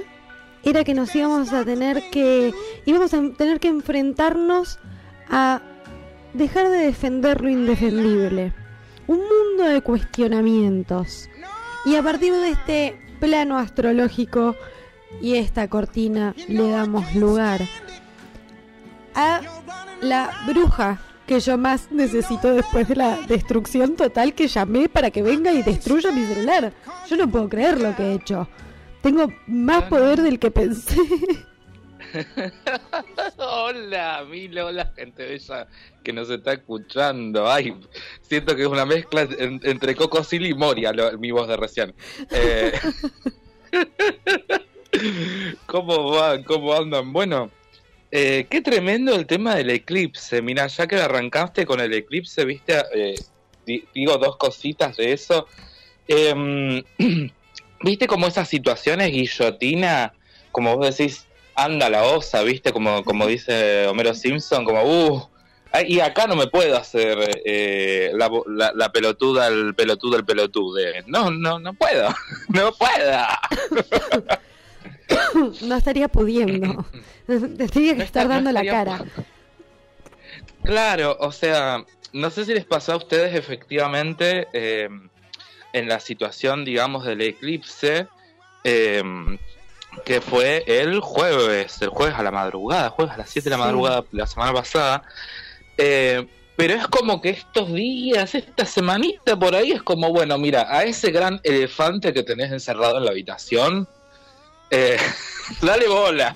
[0.63, 2.53] era que nos íbamos a tener que
[2.85, 4.79] íbamos a tener que enfrentarnos
[5.29, 5.61] a
[6.33, 8.53] dejar de defender lo indefendible.
[9.07, 11.29] Un mundo de cuestionamientos.
[11.85, 14.55] Y a partir de este plano astrológico
[15.21, 17.61] y esta cortina le damos lugar
[19.13, 19.41] a
[20.01, 25.21] la bruja que yo más necesito después de la destrucción total que llamé para que
[25.21, 26.73] venga y destruya mi celular.
[27.09, 28.47] Yo no puedo creer lo que he hecho.
[29.01, 30.95] Tengo más poder del que pensé.
[33.37, 35.67] hola, Milo, hola, gente bella
[36.03, 37.49] que nos está escuchando.
[37.49, 37.73] Ay,
[38.21, 41.57] siento que es una mezcla en- entre Coco Silly y Moria, lo- mi voz de
[41.57, 41.93] recién.
[42.31, 42.73] Eh,
[45.65, 46.43] ¿Cómo van?
[46.43, 47.13] ¿Cómo andan?
[47.13, 47.49] Bueno,
[48.11, 50.41] eh, qué tremendo el tema del eclipse.
[50.41, 53.15] Mira, ya que arrancaste con el eclipse, viste, Eh,
[53.65, 55.47] di- digo dos cositas de eso.
[56.07, 56.83] Em,
[57.83, 60.13] viste como esas situaciones guillotina,
[60.51, 65.27] como vos decís, anda la osa, viste, como, como dice Homero Simpson, como, uh,
[65.87, 71.03] y acá no me puedo hacer eh, la, la, la pelotuda, el pelotudo, el pelotude.
[71.07, 72.09] No, no, no puedo,
[72.49, 73.39] no pueda.
[75.61, 76.85] no estaría pudiendo.
[77.27, 79.05] Tendría que No estar está- no dando la cara.
[80.63, 84.89] Claro, o sea, no sé si les pasó a ustedes efectivamente eh,
[85.73, 88.07] en la situación, digamos, del eclipse,
[88.63, 89.03] eh,
[90.05, 93.57] que fue el jueves, el jueves a la madrugada, jueves a las 7 de la
[93.57, 93.61] Sí.
[93.63, 95.03] madrugada la semana pasada.
[95.77, 100.67] Eh, pero es como que estos días, esta semanita por ahí, es como, bueno, mira,
[100.69, 103.87] a ese gran elefante que tenés encerrado en la habitación,
[104.69, 104.97] eh,
[105.61, 106.35] dale bola.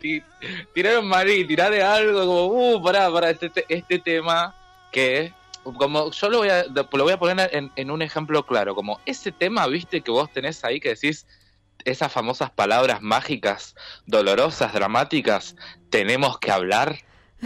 [0.00, 0.22] Ti-
[0.74, 2.44] Tiraron marí, tirarle algo como,
[2.76, 4.54] uh, pará, pará, este, te- este tema
[4.90, 5.32] que,
[5.64, 9.32] como yo lo voy a, lo voy a poner en, un ejemplo claro, como ese
[9.32, 11.26] tema, viste, que vos tenés ahí que decís
[11.84, 13.74] esas famosas palabras mágicas,
[14.06, 15.56] dolorosas, dramáticas,
[15.90, 16.96] tenemos que hablar.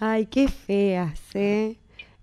[0.00, 1.76] Ay, qué feas, ¿eh?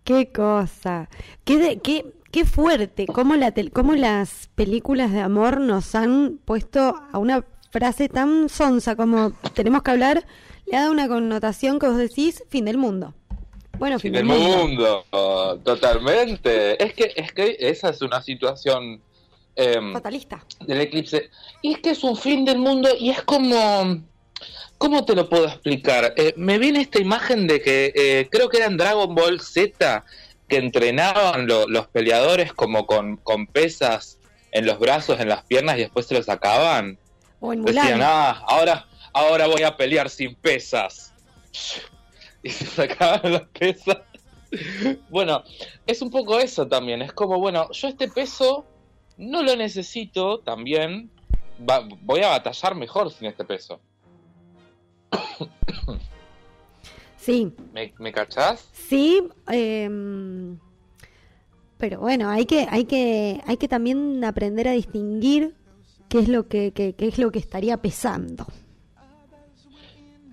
[0.04, 1.10] Qué cosa.
[1.43, 3.06] Qué, de- qué, qué fuerte.
[3.08, 8.48] Cómo, la tel- cómo las películas de amor nos han puesto a una frase tan
[8.48, 10.26] sonsa como tenemos que hablar,
[10.67, 13.13] le ha dado una connotación que vos decís fin del mundo.
[13.78, 15.06] Bueno, fin, Fin del mundo,
[15.63, 16.82] totalmente.
[16.84, 19.01] Es que, es que esa es una situación
[19.56, 20.45] em, Fatalista.
[20.62, 21.30] del eclipse.
[21.62, 24.01] Y es que es un fin del mundo y es como...
[24.78, 26.13] ¿Cómo te lo puedo explicar?
[26.17, 30.04] Eh, me viene esta imagen de que eh, creo que era en Dragon Ball Z
[30.49, 34.19] que entrenaban lo- los peleadores como con, con pesas
[34.51, 36.97] en los brazos, en las piernas y después se los sacaban.
[37.39, 37.75] O en Mulan.
[37.86, 41.13] Decían, ah, ahora, ahora voy a pelear sin pesas.
[42.43, 43.97] Y se sacaban las pesas.
[45.10, 45.43] Bueno,
[45.88, 47.01] es un poco eso también.
[47.01, 48.65] Es como, bueno, yo este peso
[49.17, 51.10] no lo necesito también.
[51.67, 53.80] Va- voy a batallar mejor sin este peso.
[57.17, 58.69] Sí, ¿Me, me cachás?
[58.73, 59.28] sí.
[59.47, 60.60] em,
[61.78, 65.56] pero bueno, hay que, hay que, hay que también aprender a distinguir
[66.08, 68.45] qué es lo que, que- qué es lo que estaría pesando.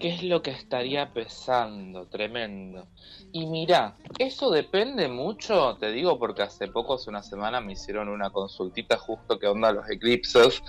[0.03, 2.07] ¿Qué es lo que estaría pesando?
[2.09, 2.89] Tremendo.
[3.31, 8.09] Y mira, eso depende mucho, te digo porque hace poco, hace una semana, me hicieron
[8.09, 10.61] una consultita justo que onda los eclipses.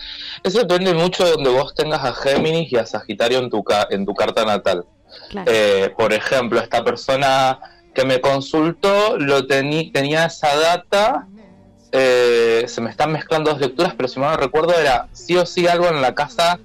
[0.43, 3.88] Eso depende mucho de donde vos tengas a Géminis y a Sagitario en tu, ca-
[3.89, 4.86] en tu carta natal.
[5.32, 5.52] Claro.
[5.52, 7.60] Eh, por ejemplo, esta persona
[7.93, 11.28] que me consultó lo tenía esa data
[11.91, 15.46] eh, se me están mezclando dos lecturas, pero si mal no recuerdo era sí o
[15.46, 16.60] sí algo en la casa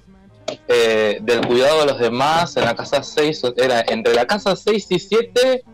[0.68, 4.86] eh, del cuidado de los demás, en la casa 6, era entre la casa 6
[4.90, 5.64] y 7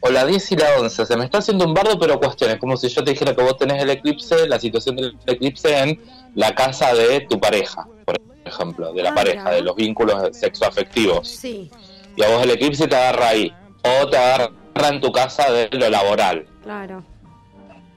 [0.00, 1.06] o la 10 y la 11.
[1.06, 3.56] Se me está haciendo un bardo, pero cuestiones, como si yo te dijera que vos
[3.56, 6.00] tenés el eclipse, la situación del eclipse en
[6.34, 11.26] la casa de tu pareja, por ejemplo, de la Ah, pareja, de los vínculos sexoafectivos.
[11.28, 11.70] Sí,
[12.16, 13.52] Y a vos el eclipse te agarra ahí,
[13.82, 14.50] o te agarra
[14.90, 16.46] en tu casa de lo laboral.
[16.62, 17.02] claro.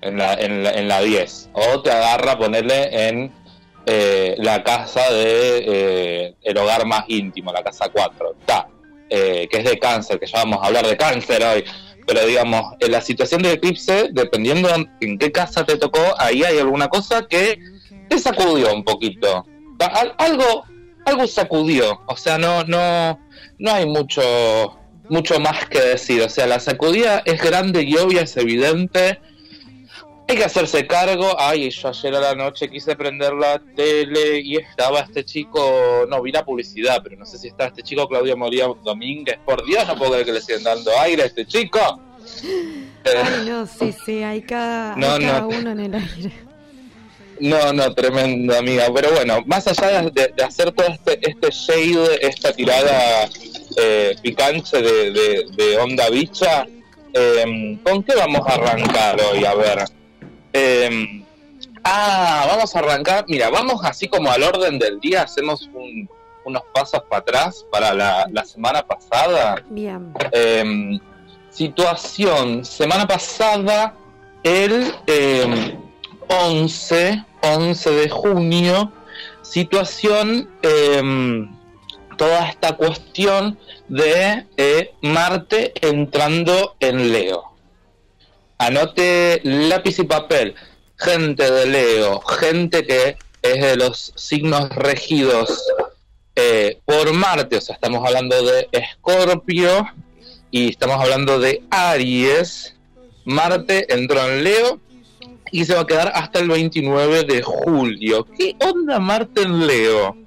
[0.01, 1.49] en la, en la, en la 10.
[1.51, 3.33] O te agarra ponerle en
[3.85, 8.35] eh, la casa de eh, el hogar más íntimo, la casa 4.
[8.39, 8.67] Está.
[9.09, 11.63] eh, que es de cáncer, que ya vamos a hablar de cáncer hoy.
[12.05, 14.69] Pero digamos, en la situación de eclipse, dependiendo
[15.01, 17.59] en qué casa te tocó, ahí hay alguna cosa que
[18.07, 19.45] te sacudió un poquito.
[19.79, 20.63] Al- algo,
[21.05, 22.01] algo sacudió.
[22.07, 23.19] O sea, no, no,
[23.59, 24.21] no hay mucho,
[25.09, 26.21] mucho más que decir.
[26.23, 29.19] O sea, la sacudida es grande y obvia, es evidente.
[30.29, 31.35] Hay que hacerse cargo.
[31.39, 36.05] Ay, yo ayer a la noche quise prender la tele y estaba este chico.
[36.07, 39.39] No, vi la publicidad, pero no sé si está este chico Claudio Moría Domínguez.
[39.43, 41.79] Por Dios, no puedo creer que le siguen dando aire a este chico.
[43.05, 45.47] Ay, no, sí, sí, hay cada, No, hay cada no.
[45.47, 46.31] uno en el aire.
[47.39, 48.85] no, no, tremendo, amiga.
[48.93, 53.27] Pero bueno, más allá de, de hacer todo este, este shade, esta tirada
[53.77, 56.67] eh, picante de, de- de onda bicha,
[57.13, 59.43] eh, ¿con qué vamos a arrancar hoy?
[59.43, 59.79] A ver.
[60.61, 61.23] Eh,
[61.83, 63.25] ah, vamos a arrancar.
[63.27, 66.09] Mira, vamos así como al orden del día, hacemos un-
[66.43, 69.61] unos pasos para atrás para la, la semana pasada.
[69.69, 70.99] Bien, Eh,
[71.49, 73.93] situación, semana pasada,
[74.43, 75.77] el eh,
[76.27, 78.91] 11, 11 de junio,
[79.41, 81.47] situación, eh,
[82.17, 87.43] toda esta cuestión de eh, Marte entrando en Leo.
[88.61, 90.53] Anote lápiz y papel,
[90.97, 95.63] gente de Leo, gente que es de los signos regidos
[96.35, 99.89] eh, por Marte, o sea, estamos hablando de Escorpio
[100.51, 102.75] y estamos hablando de Aries.
[103.23, 104.81] Marte entró en Leo
[105.53, 108.27] y se va a quedar hasta el 29 de julio.
[108.37, 110.17] ¿Qué onda Marte en Leo?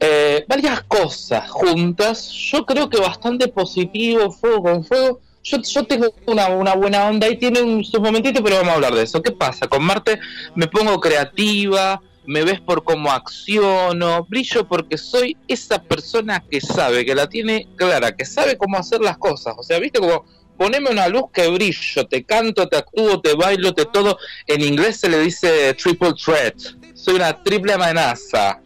[0.00, 2.30] Eh, varias cosas juntas.
[2.30, 5.20] Yo creo que bastante positivo, fuego con fuego.
[5.48, 8.74] Yo, yo tengo una, una buena onda y tiene un- sus momentitos, pero vamos a
[8.74, 9.22] hablar de eso.
[9.22, 9.68] ¿Qué pasa?
[9.68, 10.18] Con Marte
[10.56, 17.04] me pongo creativa, me ves por cómo acciono, brillo porque soy esa persona que sabe,
[17.04, 19.54] que la tiene clara, que sabe cómo hacer las cosas.
[19.56, 20.24] O sea, viste como
[20.58, 24.18] poneme una luz que brillo, te canto, te actúo, te bailo, te todo.
[24.48, 26.54] En inglés se le dice triple threat.
[26.94, 28.58] Soy una triple amenaza.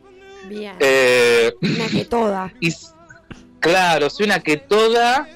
[0.49, 0.77] bien.
[0.81, 2.53] Eh, Una que toda.
[2.61, 2.71] y
[3.59, 5.29] claro, soy una que toda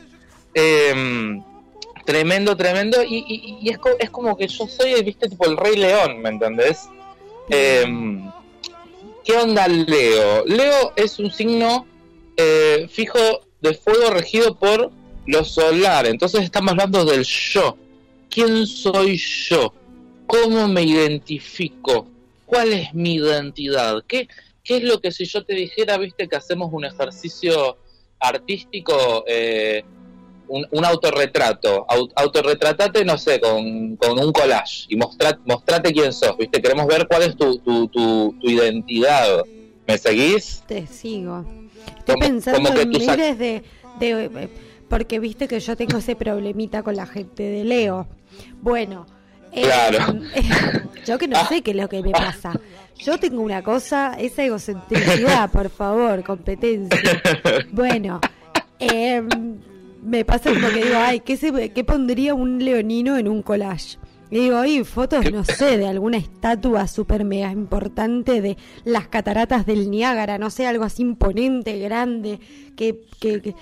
[0.55, 1.43] em,
[2.05, 3.25] tremendo, tremendo, y,
[3.63, 6.89] y- es, co- es como que yo soy, viste, tipo el rey león, ¿me entendés?
[7.49, 8.31] Em,
[9.25, 10.45] ¿Qué onda Leo?
[10.47, 11.87] Leo es un signo
[12.37, 13.19] eh, fijo
[13.61, 14.91] de fuego regido por
[15.27, 17.77] lo solar, entonces estamos hablando del yo.
[18.29, 19.73] ¿Quién soy yo?
[20.27, 22.07] ¿Cómo me identifico?
[22.45, 24.03] ¿Cuál es mi identidad?
[24.07, 24.29] ¿Qué,
[24.63, 27.79] ¿Qué es lo que si yo te dijera, viste, que hacemos un ejercicio
[28.19, 29.85] artístico, eh,
[30.57, 31.85] un, un autorretrato?
[31.89, 36.87] Au- autorretratate, no sé, con, con un collage y mostrate, mostrate quién sos, viste, queremos
[36.87, 39.43] ver cuál es tu, tu, tu, tu identidad.
[39.87, 40.63] ¿Me seguís?
[40.67, 41.45] Te sigo.
[41.99, 43.63] Estoy Como- pensando como que en miles de,
[44.01, 44.49] de- eh,
[44.89, 48.07] Porque viste que yo tengo ese problemita con la gente de Leo.
[48.63, 49.07] Bueno.
[49.53, 49.99] eh, Claro.
[51.07, 52.53] yo que no sé qué es lo que me pasa.
[52.97, 56.99] Yo tengo una cosa, esa egocentricidad, por favor, competencia.
[57.73, 58.21] Bueno,
[58.79, 59.23] eh,
[60.05, 63.99] me pasa como que digo, ay, ¿qué, se, ¿qué pondría un leonino en un collage?
[64.31, 69.65] Y digo, hay fotos, no sé, de alguna estatua súper mega importante de las cataratas
[69.67, 72.41] del Niágara, no sé, algo así imponente, grande,
[72.77, 73.55] que, que, que-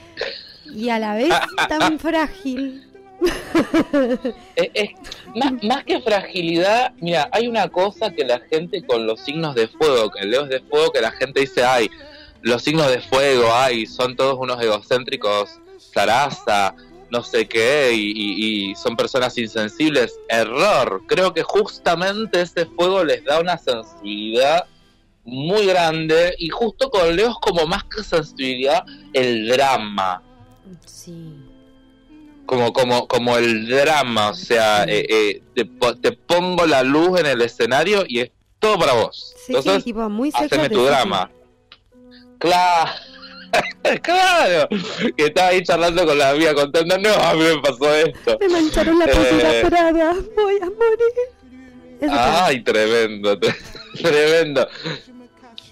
[0.75, 1.31] y a la vez
[1.69, 2.83] tan frágil.
[4.57, 4.91] Eh, es-
[5.35, 9.69] más, más que fragilidad, mira, hay una cosa que la gente con los signos de
[9.69, 11.89] fuego, que Leo es de fuego, que la gente dice, ay,
[12.43, 15.61] los signos de fuego, ay, son todos unos egocéntricos,
[15.93, 16.75] zaraza,
[17.11, 20.19] no sé qué, y, y- y son personas insensibles.
[20.29, 24.65] Error, creo que justamente ese fuego les da una sensibilidad
[25.25, 30.21] muy grande, y justo con Leo es como más que sensibilidad, el drama
[30.87, 31.37] Sí.
[32.47, 37.21] como como como el drama, o sea, eh, eh, te, po- te pongo la luz
[37.21, 39.33] en el escenario y es todo para vos.
[39.37, 41.31] Sí, sí, Entonces, tipo muy haceme tu drama.
[42.39, 42.91] Claro.
[44.03, 44.69] claro,
[45.17, 48.39] que estaba ahí charlando con la amiga contando, no, a mí me pasó esto.
[48.41, 49.09] Me mancharon la Eh.
[49.15, 51.99] postura Prada, voy a morir.
[52.01, 52.13] Eso.
[52.15, 53.57] Ay, tremendo, tre-
[54.03, 54.67] tremendo.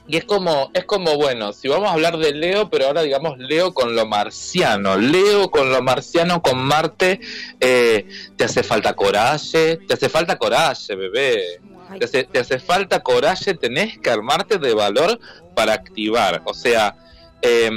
[0.06, 3.38] Y es como, es como, bueno, si vamos a hablar de Leo, pero ahora digamos
[3.38, 4.96] Leo con lo marciano.
[4.96, 7.20] Leo con lo marciano, con Marte,
[7.60, 8.06] eh,
[8.36, 11.60] te hace falta coraje, te hace falta coraje, bebé.
[11.98, 15.18] Te hace, te hace falta coraje, tenés que armarte de valor
[15.54, 16.42] para activar.
[16.44, 16.96] O sea,
[17.42, 17.70] eh,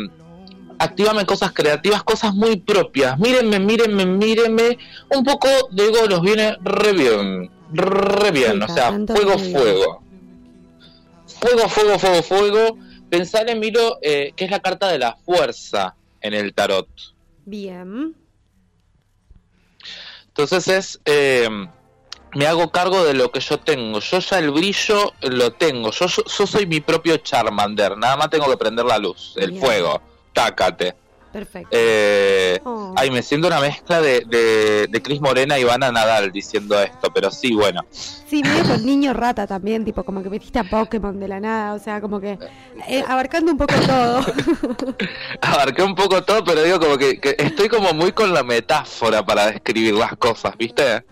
[0.79, 3.17] activame cosas creativas, cosas muy propias.
[3.19, 4.77] Mírenme, mírenme, mírenme.
[5.09, 7.51] Un poco de ego los viene re bien.
[7.71, 8.61] Re bien.
[8.61, 10.03] O sea, fuego, fuego.
[11.25, 12.77] Fuego, fuego, fuego, fuego.
[13.09, 16.87] Pensar, Miro, eh, que es la carta de la fuerza en el tarot.
[17.45, 18.15] Bien.
[20.27, 21.47] Entonces es, eh,
[22.35, 23.99] me hago cargo de lo que yo tengo.
[23.99, 25.91] Yo ya el brillo lo tengo.
[25.91, 27.97] Yo, soy mi propio Charmander.
[27.97, 30.01] Nada más tengo que prender la luz, el fuego.
[30.33, 30.95] Tácate.
[31.31, 31.69] Perfecto.
[31.71, 32.93] Eh, Oh.
[32.95, 37.11] Ay, me siento una mezcla de, de, de Cris Morena y Ivana Nadal diciendo esto,
[37.13, 37.81] pero sí, bueno.
[37.91, 41.73] Sí, medio con niño rata también, tipo como que metiste a Pokémon de la nada,
[41.73, 42.37] o sea, como que
[42.87, 44.21] eh, abarcando un poco todo.
[45.41, 49.25] Abarqué un poco todo, pero digo como que, que estoy como muy con la metáfora
[49.25, 51.03] para describir las cosas, ¿viste?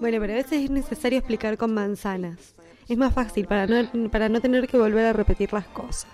[0.00, 2.54] Bueno, pero a veces es necesario explicar con manzanas.
[2.88, 6.10] Es más fácil para no, para no tener que volver a repetir las cosas.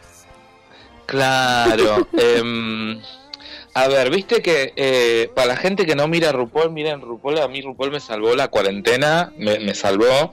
[1.07, 2.07] Claro.
[2.19, 3.01] em,
[3.75, 7.49] a ver, viste que eh, para la gente que no mira RuPaul, miren RuPaul, a
[7.49, 10.33] mí RuPaul me salvó la cuarentena, me, me salvó.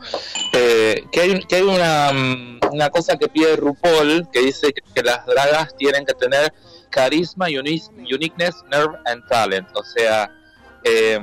[0.54, 4.82] eh, que hay, que hay una, mm, una cosa que pide RuPaul que dice que,
[4.94, 6.54] que las dragas tienen que tener
[6.90, 9.68] carisma, uni- uniqueness, nerve and talent.
[9.76, 10.32] O sea,
[10.84, 11.20] eh,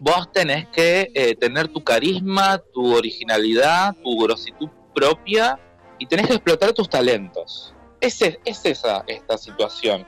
[0.00, 5.58] vos tenés que eh, tener tu carisma, tu originalidad, tu grositud propia
[5.98, 7.72] y tenés que explotar tus talentos.
[8.00, 10.06] Es, es, es esa esta situación.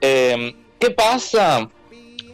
[0.00, 1.68] Eh, ¿Qué pasa?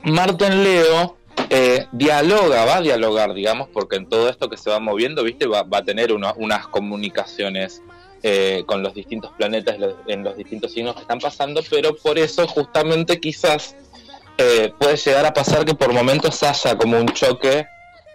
[0.02, 1.16] Marten Leo
[1.50, 5.46] eh, dialoga, va a dialogar, digamos, porque en todo esto que se va moviendo, viste,
[5.46, 7.82] va, va a tener una- unas comunicaciones
[8.24, 9.76] eh, con los distintos planetas
[10.08, 13.76] en los distintos signos que están pasando, pero por eso justamente quizás
[14.38, 17.66] eh, puede llegar a pasar que por momentos haya como un choque,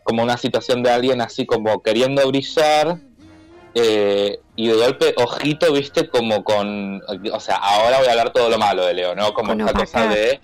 [0.03, 2.97] como una situación de alguien así como queriendo brillar
[3.75, 7.01] eh, y de golpe, ojito, viste, como con.
[7.31, 9.33] O sea, ahora voy a hablar todo lo malo de Leo, ¿no?
[9.33, 10.39] Como Con esta cosa de.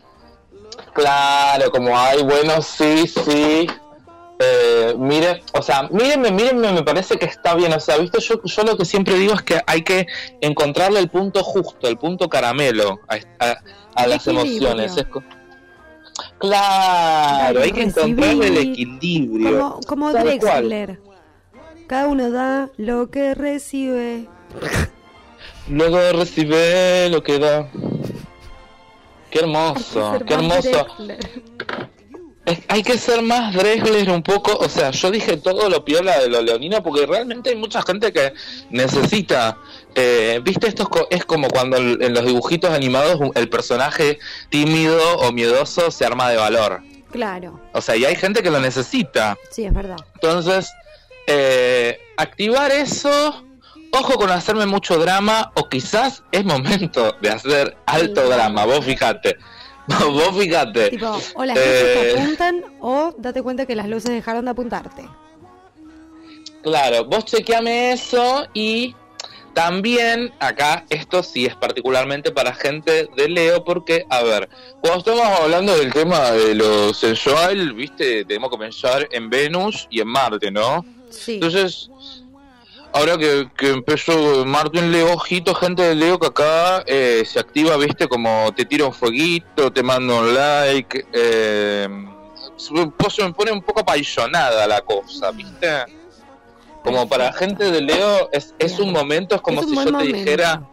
[0.94, 3.68] Claro, como, ay, bueno, sí, sí.
[4.42, 7.74] Eh, mire, o sea, mírenme, mírenme, me parece que está bien.
[7.74, 10.08] O sea, viste, yo, yo lo que siempre digo es que hay que
[10.42, 13.58] encontrarle el punto justo, el punto caramelo a, a-
[13.96, 14.96] a las emociones.
[14.98, 15.06] Es
[16.40, 19.60] claro, hay que Recibir, encontrarle el equilibrio.
[19.60, 21.00] Como, como Drexler.
[21.88, 24.28] Cada uno da lo que recibe.
[25.70, 27.70] Luego recibe lo que da.
[29.30, 30.62] Qué hermoso, qué hermoso.
[30.72, 31.20] Drexler.
[32.46, 36.18] Es- hay que ser más Dresler un poco, o sea, yo dije todo lo piola
[36.20, 38.34] de lo leonino porque realmente hay mucha gente que
[38.72, 39.58] necesita,
[39.96, 44.20] eh, viste, esto es, co- es como cuando el- en los dibujitos animados el personaje
[44.50, 46.82] tímido o miedoso se arma de valor,
[47.12, 49.98] Claro, o sea, y hay gente que lo necesita, sí, es verdad.
[50.16, 50.72] entonces,
[51.28, 53.44] eh, activar eso,
[53.92, 58.30] ojo con hacerme mucho drama, o quizás es momento de hacer alto Sí.
[58.32, 59.38] drama, vos fíjate,
[59.88, 60.90] vos fíjate.
[60.92, 64.52] Tipo, o las luces Eh, te apuntan o date cuenta que las luces dejaron de
[64.52, 65.10] apuntarte.
[66.62, 68.94] Claro, vos chequeame eso y
[69.54, 74.50] también acá esto sí es particularmente para gente de Leo porque, a ver,
[74.82, 80.02] cuando estamos hablando del tema de lo sensual, viste, tenemos que pensar en Venus y
[80.02, 80.86] en Marte, ¿no?
[81.10, 81.36] Sí.
[81.36, 81.90] Entonces,
[82.94, 87.40] ahora que, que empezó Marte en Leo, ojito, gente de Leo que acá eh, se
[87.40, 91.88] activa, viste, como te tira un fueguito, te manda un like, eh,
[92.58, 95.99] se pone un poco apasionada la cosa, viste.
[96.84, 100.04] Como para gente de Leo es, es un momento, es como Es si yo te
[100.06, 100.68] dijera,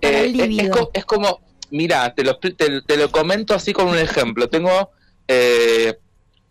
[0.00, 1.40] eh, es, es como,
[1.70, 4.48] mira, te lo, te, te lo comento así con un ejemplo.
[4.48, 4.90] Tengo
[5.28, 5.98] eh,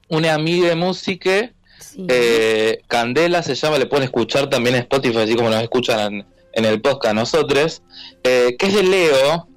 [0.10, 2.06] una amiga de música Sí.
[2.08, 6.26] eh, Candela se llama, le pueden escuchar también en Spotify, así como nos escuchan en,
[6.54, 7.84] en el podcast nosotros,
[8.24, 9.48] eh, que es de Leo,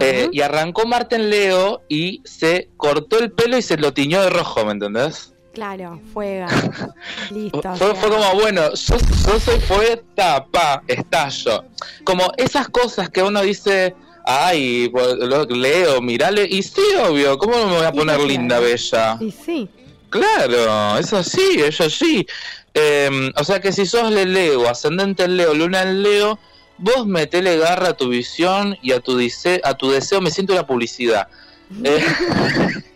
[0.00, 4.20] eh, y arrancó Marte en Leo y se cortó el pelo y se lo tiñó
[4.22, 5.31] de rojo, ¿me entendés?
[5.52, 6.48] Claro, fuega.
[7.30, 7.58] Listo.
[7.58, 8.96] o Fue, sea, fue como, bueno, yo,
[9.26, 11.64] yo soy poeta, pa, estallo.
[12.04, 13.94] Como esas cosas que uno dice,
[14.24, 18.24] ay, pues, lo- Leo, mirale, y sí, obvio, ¿cómo no me voy a poner claro.
[18.26, 19.18] linda, bella?
[19.20, 19.68] Y sí.
[20.08, 22.26] Claro, es así, es así.
[22.74, 26.38] Eh, o sea que si sos de Leo, ascendente en Leo, luna en Leo,
[26.78, 30.20] vos metele garra a tu visión y a tu, dise- a tu deseo.
[30.22, 31.28] Me siento una publicidad.
[31.84, 32.04] Eh,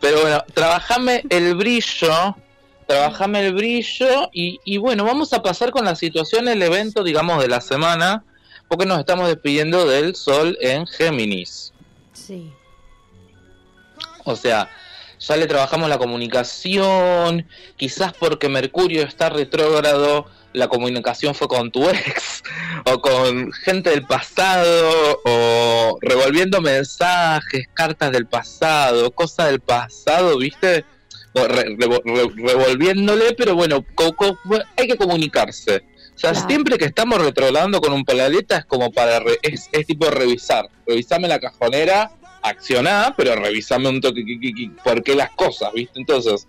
[0.00, 2.36] pero bueno, trabajame el brillo
[2.88, 7.40] trabajame el brillo y, y bueno, vamos a pasar con la situación, el evento, digamos,
[7.42, 8.24] de la semana,
[8.66, 11.74] porque nos estamos despidiendo del Sol en Géminis.
[12.14, 12.50] Sí.
[14.24, 14.70] O sea,
[15.20, 17.46] ya le trabajamos la comunicación,
[17.76, 22.42] quizás porque Mercurio está retrógrado, la comunicación fue con tu ex,
[22.86, 30.84] o con gente del pasado, o revolviendo mensajes, cartas del pasado, cosas del pasado, ¿viste?
[31.34, 34.38] O re- revo- re- revolviéndole, pero bueno, co- co-
[34.76, 35.84] hay que comunicarse.
[36.16, 36.48] O sea, Claro.
[36.48, 40.68] siempre que estamos retrogradando con un palaleta es como para, re- es, es tipo revisar,
[40.86, 42.10] revisame la cajonera,
[42.42, 46.00] accioná, pero revisame un toque, que- que- que- por qué las cosas, ¿viste?
[46.00, 46.48] Entonces,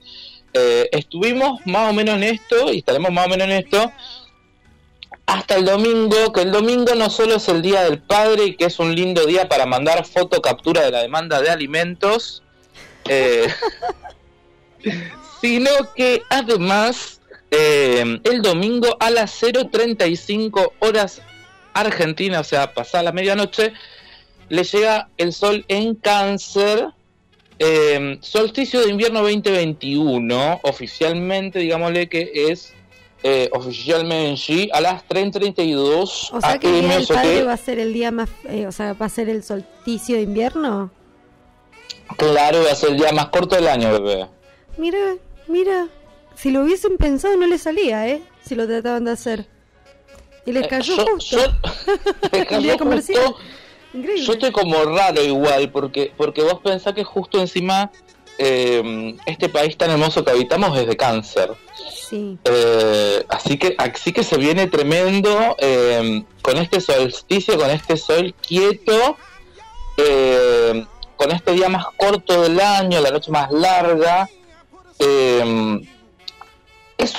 [0.54, 3.91] eh, estuvimos más o menos en esto, y estaremos más o menos en esto,
[5.26, 8.66] hasta el domingo, que el domingo no solo es el Día del Padre, y que
[8.66, 12.43] es un lindo día para mandar foto captura de la demanda de alimentos,
[13.08, 13.47] eh,
[15.41, 17.22] sino que además
[17.52, 21.22] eh, el domingo a las 0.35 horas
[21.74, 23.74] Argentina, o sea, pasada la medianoche,
[24.50, 26.89] le llega el sol en cáncer,
[27.60, 32.74] eh, solsticio de invierno 2021, oficialmente, digámosle que es
[33.24, 37.57] eh, oficialmente a las 3.32 O sea que el día del AM, padre va a
[37.57, 40.89] ser el día más, eh, o sea, va a ser el solsticio de invierno.
[42.18, 44.26] Claro, va a ser el día más corto del año, bebé.
[44.78, 45.16] Mira,
[45.47, 45.88] mira,
[46.36, 48.22] si lo hubiesen pensado no les salía, ¿eh?
[48.43, 49.45] Si lo trataban de hacer.
[50.45, 51.38] Y les Eh, cayó yo- justo.
[51.38, 51.51] yo-
[52.32, 53.36] me El cayó comercial.
[53.94, 54.24] Increíble.
[54.24, 57.92] Yo estoy como raro igual, porque, porque vos pensás que justo encima
[58.42, 61.52] eh, este país tan hermoso que habitamos es de cáncer.
[62.08, 62.38] Sí.
[62.46, 68.34] Eh, así que así que se viene tremendo eh, con este solsticio, con este sol
[68.42, 69.18] quieto,
[71.18, 74.30] con este día más corto del año, la noche más larga.
[76.98, 77.14] es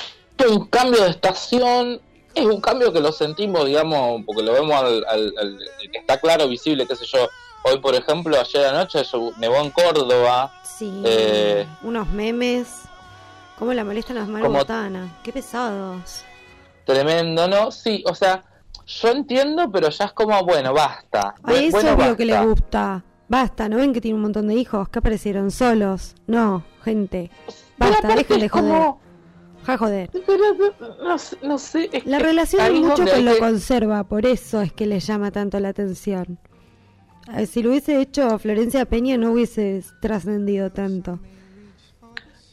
[0.49, 2.01] un cambio de estación,
[2.35, 5.59] es un cambio que lo sentimos, digamos, porque lo vemos al, al- al-
[5.93, 7.29] que está claro, visible, qué sé yo.
[7.65, 9.03] Hoy, por ejemplo, ayer anoche
[9.39, 10.53] nevó en Córdoba.
[10.63, 11.03] Sí.
[11.05, 12.83] Eh, Unos memes.
[13.59, 15.11] ¿Cómo la molestan las manos botanas?
[15.23, 16.23] Qué pesados.
[16.87, 17.71] Tremendo, ¿no?
[17.71, 18.43] Sí, o sea,
[18.87, 21.35] yo entiendo, pero ya es como, bueno, basta.
[21.43, 22.17] A eso bueno, es lo basta.
[22.17, 23.05] que le gusta.
[23.29, 24.89] Basta, ¿no ven que tiene un montón de hijos?
[24.89, 26.15] Que aparecieron solos.
[26.27, 27.31] No, gente.
[27.77, 29.01] Basta, dejen de como-.
[29.65, 30.11] Ja, joder.
[30.27, 31.91] Pero no, no sé- no sé.
[31.93, 34.73] es La que relación ahí es es mucho hay lo que- conserva, por eso es
[34.73, 36.39] que le llama tanto la atención.
[37.37, 41.21] Eh, Si lo hubiese hecho Florencia Peña no hubiese trascendido tanto.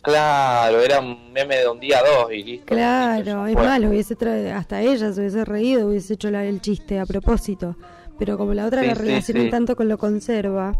[0.01, 2.65] Claro, era un meme de un día a dos y listo.
[2.67, 6.61] Claro, es más, lo hubiese tra- hasta ella se hubiese reído, hubiese hecho la- el
[6.61, 7.75] chiste a propósito.
[8.17, 9.49] Pero como la otra Sí, la sí, sí.
[9.49, 10.73] tanto con lo conserva,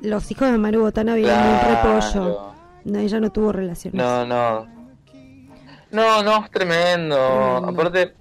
[0.00, 2.10] los hijos de Maru Botana vivían en un repollo.
[2.10, 2.54] Claro.
[2.84, 4.02] No, ella no tuvo relaciones.
[4.02, 4.81] No, no.
[5.92, 7.16] No, no, es tremendo.
[7.16, 7.68] Tremendo.
[7.68, 8.14] Aparte,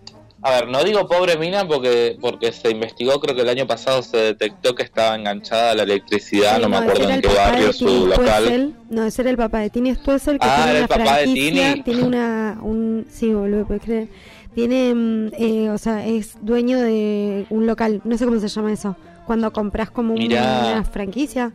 [0.44, 4.02] a ver, no digo pobre mina porque porque se investigó, creo que el año pasado
[4.04, 7.28] se detectó que estaba enganchada a la electricidad, Sí, no, me acuerdo en el qué
[7.30, 8.74] barrio, su local.
[8.90, 11.18] No, ese era el papá de Tini Stoessel que Ah, tiene era una el papá
[11.20, 11.82] de Tini.
[11.84, 14.08] tiene una, un, sí, boludo, puedes creer.
[14.54, 18.74] Tiene, mm, eh, o sea, es dueño de un local, no sé cómo se llama
[18.74, 20.42] eso, cuando compras como un- Mirá.
[20.74, 21.54] una franquicia.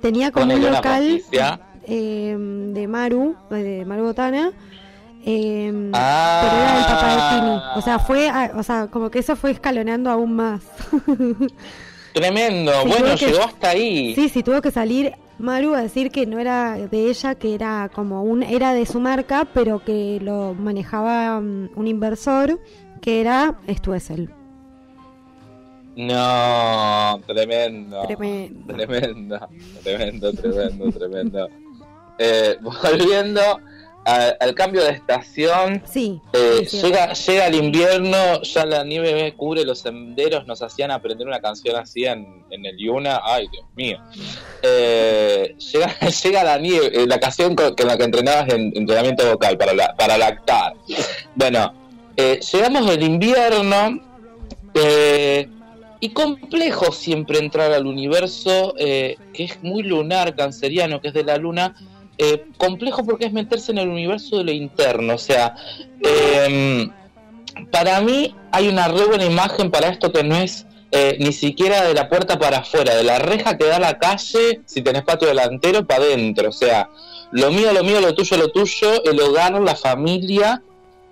[0.00, 1.60] Tenía como un una local franquicia.
[1.86, 4.52] Eh, de Maru, de Maru Botana,
[5.26, 6.40] eh, Ah.
[6.42, 7.62] pero era el papá de Tini.
[7.76, 10.62] O sea, fue, a- o sea, como que eso fue escalonando aún más.
[12.12, 14.14] Tremendo, Sí, bueno, que- llegó hasta ahí.
[14.14, 17.90] Sí, sí, tuvo que salir Maru a decir que no era de ella, que era
[17.92, 22.60] como un, era de su marca, pero que lo manejaba mm, un inversor
[23.00, 24.30] que era Stuessel.
[25.96, 28.02] No, tremendo.
[28.02, 28.74] Tremendo.
[28.74, 29.38] Tremendo,
[29.82, 31.48] tremendo, tremendo, tremendo.
[32.18, 33.40] Eh, volviendo
[34.06, 36.20] a- al cambio de estación, Sí.
[36.34, 41.40] eh, llega, llega el invierno, ya la nieve cubre los senderos, nos hacían aprender una
[41.40, 43.98] canción así en, en el Yuna, ay Dios mío.
[44.62, 49.26] Eh, llega, llega la nieve, eh, la canción con, con la que entrenabas en entrenamiento
[49.30, 50.74] vocal para, la- para lactar.
[51.34, 51.72] Bueno,
[52.16, 54.00] llegamos del invierno
[56.00, 61.36] y complejo siempre entrar al universo que es muy lunar, canceriano, que es de la
[61.38, 61.74] luna.
[62.18, 65.54] Eh, complejo porque es meterse en el universo de lo interno, o sea,
[66.00, 66.88] eh,
[67.70, 71.82] para mí hay una re buena imagen para esto que no es eh, ni siquiera
[71.82, 75.02] de la puerta para afuera, de la reja que da a la calle, si tenés
[75.02, 76.50] patio delantero, para adentro.
[76.50, 76.88] O sea,
[77.32, 80.62] lo mío, lo mío, lo tuyo, lo tuyo, el hogar, la familia.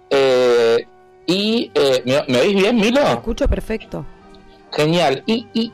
[0.09, 0.87] eh,
[1.27, 3.01] y, eh, ¿me, me oís bien, Milo?
[3.03, 4.05] Te escucho perfecto.
[4.73, 5.23] Genial.
[5.27, 5.73] Y, y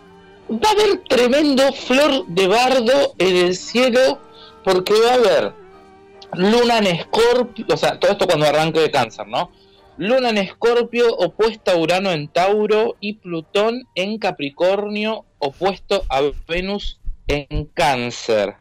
[0.51, 4.21] va a haber tremendo flor de bardo en el cielo
[4.71, 5.53] porque va a haber
[6.35, 9.51] Luna en Escorpio, o sea, todo esto cuando arranque de cáncer, ¿no?
[9.97, 17.01] Luna en Escorpio opuesta a Urano en Tauro y Plutón en Capricornio opuesto a Venus
[17.27, 18.55] en Cáncer.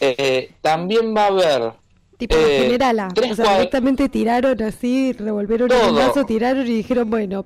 [0.00, 1.72] Eh, también va a haber
[2.16, 3.08] Tipo Eh, generala.
[3.14, 7.44] tres O sea, directamente tiraron así, revolvieron el brazo, tiraron y dijeron, bueno,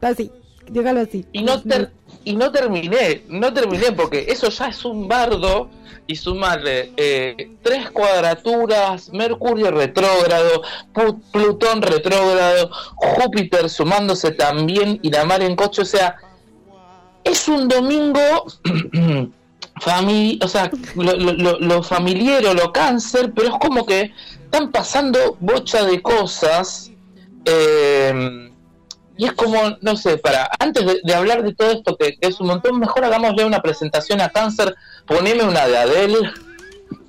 [0.00, 0.30] así,
[0.70, 1.24] dígalo así.
[1.32, 1.92] y no ter-
[2.26, 5.70] y no terminé, no terminé porque eso ya es un bardo
[6.08, 10.62] y sumarle eh, tres cuadraturas, Mercurio retrógrado,
[11.32, 16.16] Plutón retrógrado, Júpiter sumándose también y la mar en coche, o sea,
[17.22, 18.18] es un domingo
[20.40, 24.12] o sea, lo, lo, lo familiero, lo cáncer, pero es como que
[24.44, 26.90] están pasando bocha de cosas.
[27.44, 28.50] eh,
[29.16, 32.28] y es como, no sé, para antes de, de hablar de todo esto, que, que
[32.28, 34.74] es un montón, mejor hagámosle una presentación a cáncer,
[35.06, 36.18] poneme una de Adele,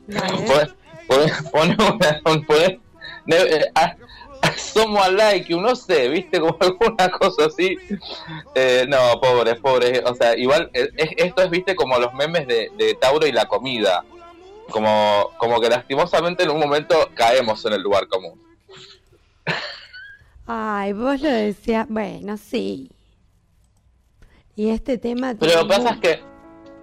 [0.08, 0.38] Dale.
[0.48, 0.76] pon-
[1.08, 2.80] pon- pone una, pone-
[3.26, 3.96] ne- eh, a-
[4.56, 7.76] Somos alike, no sé, viste, como alguna cosa así.
[8.56, 10.04] Eh, no, pobre, pobre.
[10.06, 13.32] O sea, igual, eh, es- esto es, viste, como los memes de, de Tauro y
[13.32, 14.04] la comida.
[14.70, 18.40] Como, como que lastimosamente en un momento caemos en el lugar común.
[20.48, 22.90] Ay, vos lo decías, bueno, sí.
[24.56, 26.22] Y este tema Pero lo que pasa es que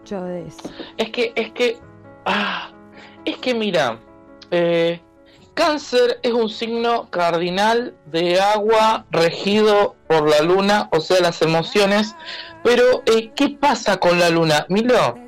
[0.04, 0.70] mucho de eso.
[0.98, 1.78] Es que, es que,
[2.26, 2.70] ah,
[3.24, 3.98] es que mira,
[4.50, 5.00] eh,
[5.54, 12.14] cáncer es un signo cardinal de agua regido por la luna, o sea, las emociones.
[12.62, 14.66] Pero, eh, ¿qué pasa con la luna?
[14.68, 15.18] Milo,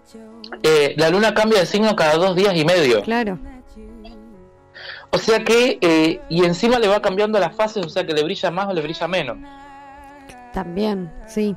[0.62, 3.02] eh, la luna cambia de signo cada dos días y medio.
[3.02, 3.38] Claro.
[5.10, 8.22] O sea que, eh, y encima le va cambiando las fases, o sea que le
[8.22, 9.38] brilla más o le brilla menos.
[10.52, 11.54] También, sí.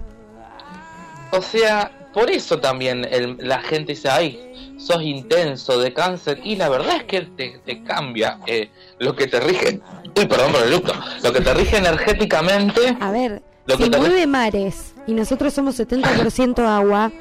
[1.32, 6.39] O sea, por eso también el- la gente dice, ay, sos intenso de cáncer.
[6.43, 8.70] Y la verdad es que te, te cambia eh,
[9.00, 9.80] lo que te rige.
[10.18, 10.93] Uy, perdón por el luto.
[11.24, 12.97] Lo que te rige energéticamente.
[13.00, 17.12] A ver, Lo que si te- mueve mares y nosotros somos 70% agua,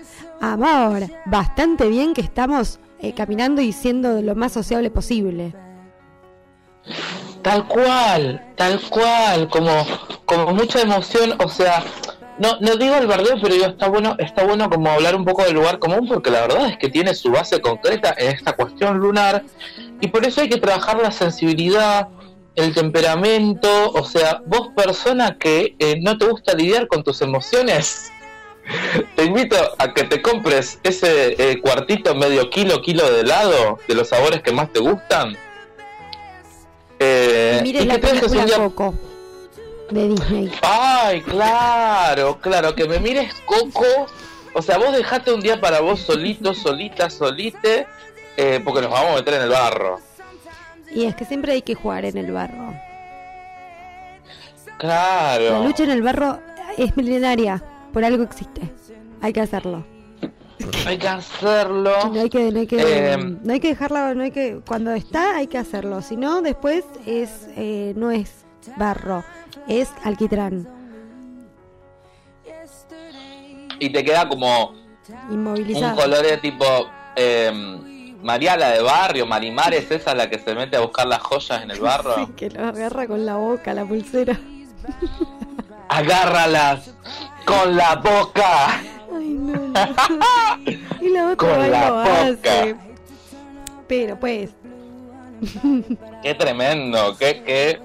[0.41, 5.53] amor, bastante bien que estamos eh, caminando y siendo lo más sociable posible.
[7.43, 9.87] Tal cual, tal cual, como,
[10.25, 11.85] como mucha emoción, o sea,
[12.39, 15.45] no, no digo el bardeo, pero digo, está bueno, está bueno como hablar un poco
[15.45, 18.99] del lugar común, porque la verdad es que tiene su base concreta en esta cuestión
[18.99, 19.45] lunar,
[20.01, 22.09] y por eso hay que trabajar la sensibilidad,
[22.55, 28.13] el temperamento, o sea, vos persona que eh, no te gusta lidiar con tus emociones,
[29.17, 33.95] te invito a que te compres ese eh, cuartito medio kilo, kilo de helado, de
[33.95, 35.37] los sabores que más te gustan.
[36.99, 38.95] Eh, Mire la película día Coco
[39.91, 40.53] de Disney.
[40.63, 43.85] Ay, claro, claro, que me mires Coco.
[44.55, 47.87] O sea, vos dejate un día para vos solito, solita, solite,
[48.37, 50.01] eh, porque nos vamos a meter en el barro.
[50.91, 52.73] Y es que siempre hay que jugar en el barro.
[54.67, 55.65] La Claro.
[55.65, 56.41] lucha en el barro
[56.77, 58.63] es milenaria, por algo existe.
[59.21, 59.85] Hay que hacerlo.
[60.87, 61.93] Hay que hacerlo.
[62.13, 62.77] No hay que, no hay que,
[63.13, 66.03] Eh, no hay que dejarla, no hay que, cuando está hay que hacerlo.
[66.03, 68.45] Si no, después es, eh, no es
[68.77, 69.25] barro,
[69.69, 70.69] es alquitrán,
[73.81, 75.97] Y te queda como un inmovilizado.
[75.97, 76.65] color de tipo
[77.15, 77.53] eh,
[78.23, 81.81] Mariala de barrio, Marimares, esa la que se mete a buscar las joyas en el
[81.81, 82.15] barro.
[82.27, 84.39] Sí, que lo agarra con la boca, la pulsera.
[85.89, 86.91] Agárralas
[87.45, 88.81] con la boca.
[89.29, 91.05] Ay, no, no.
[91.07, 92.77] y la otra Con la lo hace.
[93.87, 94.51] Pero pues,
[96.23, 97.81] Qué tremendo, qué, qué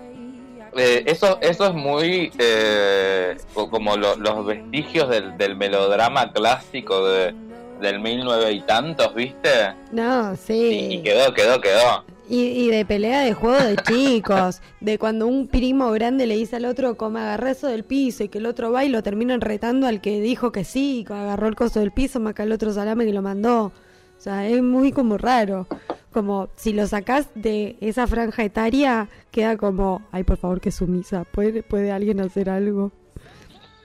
[0.75, 7.07] eh, eso, eso es muy eh, co- como lo- los vestigios del, del melodrama clásico
[7.07, 7.33] de,
[7.79, 9.49] del 1900 y tantos, ¿viste?
[9.91, 10.87] no, Y, sí.
[10.93, 12.03] y quedó, quedó, quedó.
[12.29, 16.55] Y, y de pelea de juego de chicos, de cuando un primo grande le dice
[16.55, 19.41] al otro como agarré eso del piso y que el otro va y lo terminan
[19.41, 22.53] retando al que dijo que sí, que agarró el coso del piso, más que el
[22.53, 23.73] otro salame que lo mandó.
[24.17, 25.67] O sea, es muy como raro.
[26.13, 31.25] Como si lo sacás de esa franja etaria, queda como, ay, por favor, que sumisa.
[31.25, 32.93] ¿Puede, puede alguien hacer algo?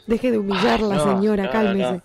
[0.07, 2.03] Deje de humillarla, no, señora, no, cálmese.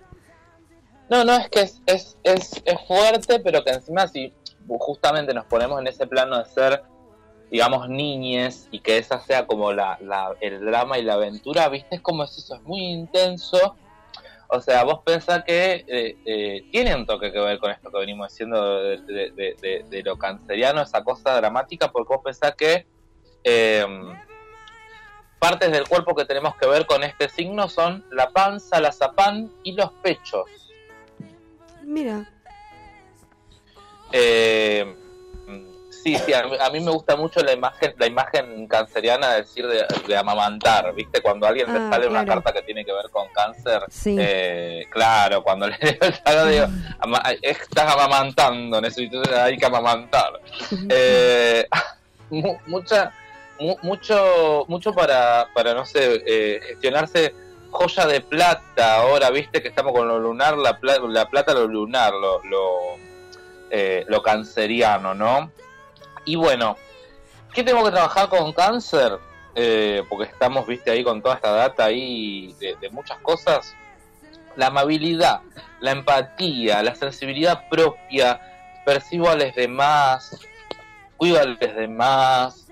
[1.12, 4.34] No, no, es que es, es, es, es fuerte, pero que encima si
[4.68, 6.84] justamente nos ponemos en ese plano de ser,
[7.51, 9.97] digamos, niñes y que esa sea como la,
[10.41, 11.95] el drama y la aventura, ¿viste?
[11.95, 13.76] Es como es eso, es muy intenso.
[14.47, 17.97] O sea, vos pensás que eh, eh, tiene un toque que ver con esto que
[17.97, 22.86] venimos diciendo de lo canceriano, esa cosa dramática, porque vos pensás que
[23.43, 23.86] eh,
[25.39, 29.51] partes del cuerpo que tenemos que ver con este signo son la panza, la zapán
[29.64, 30.45] y los pechos.
[31.82, 32.32] Mira,
[34.14, 34.95] Eh,
[36.03, 39.38] Sí, sí, a mí, a mí me gusta mucho la imagen, la imagen canceriana de
[39.38, 41.22] decir de, de amamantar, ¿viste?
[41.22, 44.18] Cuando a alguien le Ah, sale una carta que tiene que ver con cáncer, Sí.
[44.20, 45.78] eh, claro, cuando le
[46.51, 46.66] digo,
[46.99, 50.41] ama- estás amamantando, necesito, hay que amamantar.
[50.89, 51.66] Eh,
[52.32, 53.14] mu- mucha,
[53.61, 57.34] mu- mucho, mucho para, para no sé, eh, gestionarse
[57.72, 61.66] joya de plata ahora, viste que estamos con lo lunar, la, pla- la plata, lo
[61.66, 62.97] lunar, lo, lo,
[63.76, 65.51] eh, lo canceriano, ¿no?
[66.26, 66.78] Y bueno,
[67.51, 69.17] ¿qué tengo que trabajar con cáncer?
[69.55, 73.76] Eh, porque estamos, viste, ahí con toda esta data ahí de, de muchas cosas.
[74.55, 75.41] La amabilidad,
[75.80, 78.39] la empatía, la sensibilidad propia,
[78.86, 80.39] percibo a los demás,
[81.17, 82.67] cuido a los demás,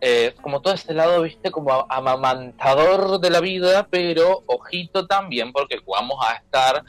[0.00, 5.80] eh, como todo ese lado, viste, como amamantador de la vida, pero ojito también, porque
[5.84, 6.84] vamos a estar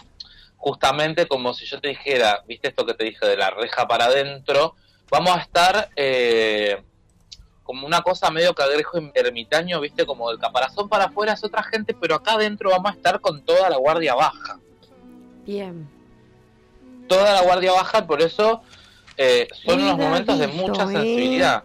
[0.66, 4.05] justamente como si yo te dijera, viste esto que te dije de la reja para
[4.05, 4.74] adentro,
[5.11, 6.82] vamos a estar eh,
[7.61, 11.93] como una cosa medio cagrejo ermitaño, viste, como el caparazón para afuera es otra gente,
[11.93, 14.57] pero acá adentro vamos a estar con toda la guardia baja.
[15.45, 15.88] Bien.
[17.07, 18.63] Toda la guardia baja, por eso
[19.18, 20.88] eh, son unos momentos de mucha ¿eh?
[20.88, 21.63] sensibilidad.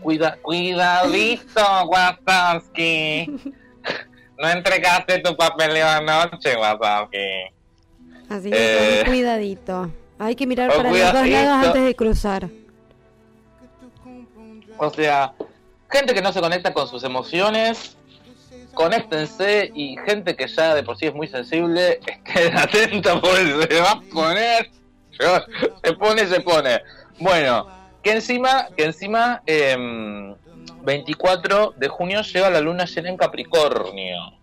[0.00, 3.52] Cuida, cuidadito, Wazowski.
[4.36, 7.61] No entregaste tu papeleo anoche, Wazowski.
[8.32, 9.90] Así que Eh, cuidadito.
[10.18, 12.48] Hay que mirar con para los dos lados antes de cruzar.
[14.78, 15.32] O sea,
[15.90, 17.96] gente que no se conecta con sus emociones,
[18.74, 23.80] conéctense y gente que ya de por sí es muy sensible, estén atentos porque se
[23.80, 24.70] va a poner.
[25.84, 26.80] Se pone, se pone.
[27.18, 27.68] Bueno,
[28.02, 30.34] que encima, que encima, em,
[30.82, 34.41] 24 de junio llega la luna llena en Capricornio.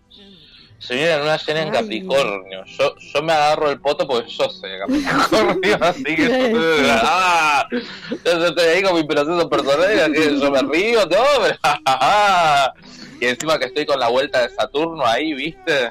[0.80, 1.74] Se viene la luna llena en Ay.
[1.74, 2.64] Capricornio.
[2.64, 6.90] Yo, yo me agarro el poto porque yo soy de Capricornio, así que Sí.
[7.02, 11.58] ah, yo estoy ahí con mi proceso personal, que yo me río, todo, pero
[13.20, 15.90] y encima que estoy con la vuelta de Saturno ahí, ¿viste?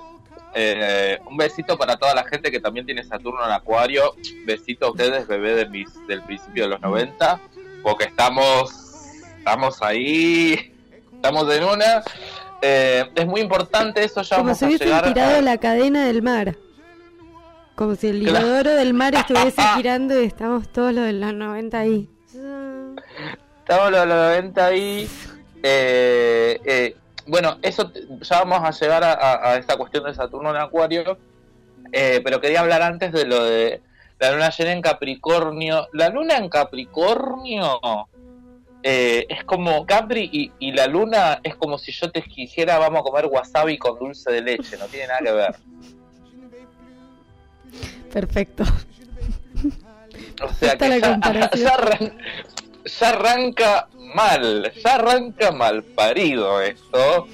[0.56, 4.16] Eh, un besito para toda la gente que también tiene Saturno en Acuario.
[4.46, 7.40] Besito a ustedes, bebé de mis, del principio de los 90,
[7.84, 8.72] porque estamos,
[9.38, 10.74] estamos ahí,
[11.14, 12.04] estamos en una.
[12.62, 16.22] Eh, es muy importante eso, ya Como vamos si hubiesen tirado a- la cadena del
[16.22, 16.56] mar.
[17.76, 18.46] Como si el Claro.
[18.48, 22.10] inodoro del mar estuviese girando y estamos todos los de los 90 ahí.
[23.60, 25.08] Estamos los 90 ahí.
[25.64, 26.96] Eh, eh,
[27.28, 27.92] bueno, eso
[28.22, 31.18] ya vamos a llegar a, a- a esta cuestión de Saturno en Acuario.
[31.92, 33.82] Eh, pero quería hablar antes de lo de
[34.20, 35.88] la luna llena en Capricornio.
[35.94, 37.80] La luna en Capricornio
[38.84, 43.02] eh, es como Capri y, y la luna es como si yo te dijera vamos
[43.02, 44.78] a comer wasabi con dulce de leche.
[44.78, 45.56] No tiene nada que ver.
[48.12, 48.64] Perfecto.
[50.42, 51.20] O sea que ya,
[51.56, 52.18] ya arran-
[52.86, 57.28] ya arranca mal, ya arranca mal parido esto,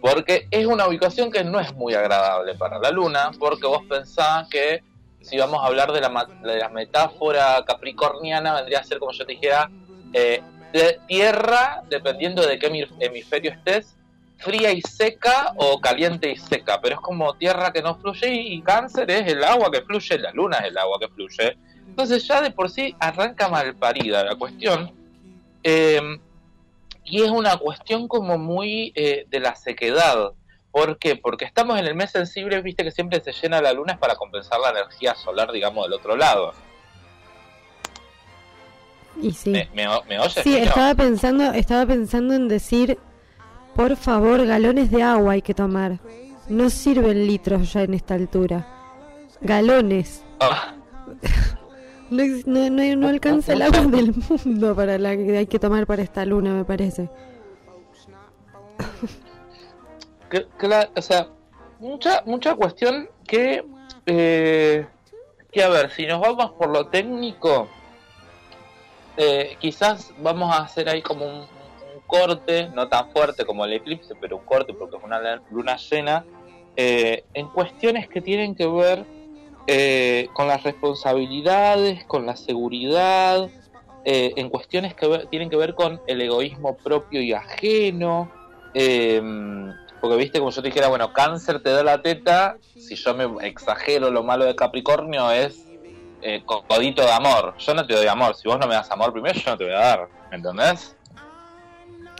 [0.00, 4.46] porque es una ubicación que no es muy agradable para la luna, porque vos pensás
[4.48, 4.82] que
[5.22, 9.24] si vamos a hablar de la, de la metáfora capricorniana, vendría a ser como yo
[9.24, 9.70] te dijera,
[10.12, 10.42] eh,
[10.74, 13.96] de tierra, dependiendo de qué hemi- hemisferio estés,
[14.38, 18.60] fría y seca o caliente y seca, pero es como tierra que no fluye y
[18.60, 21.56] cáncer es el agua que fluye, la luna es el agua que fluye.
[21.86, 24.92] Entonces ya de por sí arranca mal parida la cuestión.
[25.62, 26.00] Eh,
[27.04, 30.32] y es una cuestión como muy eh, de la sequedad.
[30.72, 31.14] ¿Por qué?
[31.14, 34.16] Porque estamos en el mes sensible, viste que siempre se llena la luna es para
[34.16, 36.52] compensar la energía solar, digamos, del otro lado.
[39.20, 39.50] Y sí.
[39.50, 40.34] ¿Me, me, me oyes?
[40.42, 42.98] Sí, estaba pensando, estaba pensando en decir,
[43.74, 45.98] por favor, galones de agua hay que tomar.
[46.48, 48.66] No sirven litros ya en esta altura.
[49.40, 50.22] Galones.
[50.40, 50.74] Ah,
[52.10, 55.86] No, no, no, no alcanza el agua del mundo para la que hay que tomar
[55.86, 57.08] para esta luna, me parece.
[60.30, 60.46] que-
[60.96, 61.28] o sea,
[61.80, 63.64] mucha, mucha cuestión que,
[64.06, 64.86] eh,
[65.50, 67.68] que, a ver, si nos vamos por lo técnico,
[69.16, 71.46] eh, quizás vamos a hacer ahí como un,
[72.06, 76.24] corte, no tan fuerte como el eclipse, pero un corte porque es una luna llena,
[76.76, 79.04] eh, en cuestiones que tienen que ver
[79.66, 83.48] eh, con las responsabilidades, con la seguridad,
[84.04, 88.30] eh, en cuestiones que tienen que ver con el egoísmo propio y ajeno.
[88.74, 89.22] eh,
[90.04, 93.48] porque viste, como yo te dijera, bueno, cáncer te da la teta, si yo me
[93.48, 95.64] exagero lo malo de Capricornio es
[96.24, 97.54] eh, co- codito de amor.
[97.58, 99.64] Yo no te doy amor, si vos no me das amor primero, yo no te
[99.64, 100.96] voy a dar, ¿me entendés?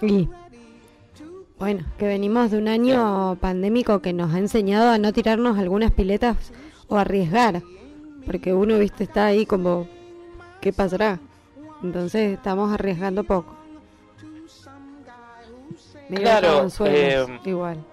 [0.02, 0.28] Y
[1.58, 5.90] bueno, que venimos de un año pandémico que nos ha enseñado a no tirarnos algunas
[5.92, 6.36] piletas
[6.88, 7.62] o arriesgar.
[8.26, 9.86] Porque uno, viste, está ahí como,
[10.60, 11.18] ¿qué pasará?
[11.82, 13.54] Entonces estamos arriesgando poco.
[16.08, 17.84] Medio Claro, eh, igual.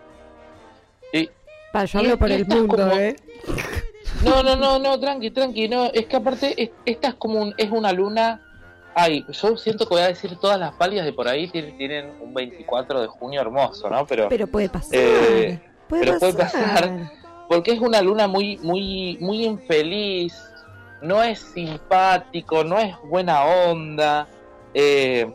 [1.14, 1.30] Y,
[1.72, 3.16] Pa, yo y- hablo por y el mundo, como- ¿eh?
[4.24, 7.54] No, no, no, no, tranqui, tranqui, no, es que aparte es- esta es como un,
[7.58, 8.40] es una luna,
[8.94, 12.12] ay, yo siento que voy a decir todas las pálidas de por ahí tienen, tienen
[12.20, 14.06] un 24 de junio hermoso, ¿no?
[14.06, 14.98] Pero, Pero puede pasar.
[15.00, 16.72] Eh, puede pero puede pasar.
[16.74, 17.12] pasar.
[17.48, 20.40] porque es una luna muy, muy, muy infeliz,
[21.02, 24.28] no es simpático, no es buena onda,
[24.74, 25.30] eh,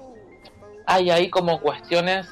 [0.87, 2.27] hay ahí como cuestiones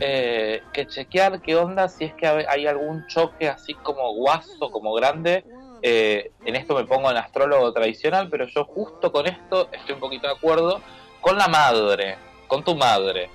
[0.00, 4.70] eh, que chequear qué onda si es que hay hay algún choque así como guaso,
[4.70, 5.44] como grande.
[5.82, 10.00] Eh, en esto me pongo en astrólogo tradicional, pero yo justo con esto estoy un
[10.00, 10.80] poquito de acuerdo
[11.20, 12.16] con la madre,
[12.46, 13.30] con tu madre.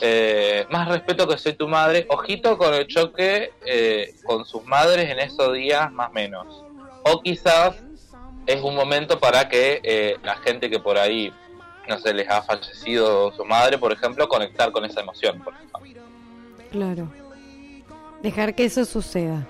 [0.00, 2.06] Eh, más respeto que soy tu madre.
[2.08, 6.64] Ojito con el choque eh, con sus madres en esos días, más o menos.
[7.04, 7.76] O quizás
[8.46, 11.32] es un momento para que eh, la gente que por ahí,
[11.88, 15.40] no sé, les ha fallecido su madre, por ejemplo, conectar con esa emoción.
[15.40, 16.02] Por ejemplo.
[16.70, 17.08] Claro.
[18.22, 19.46] Dejar que eso suceda.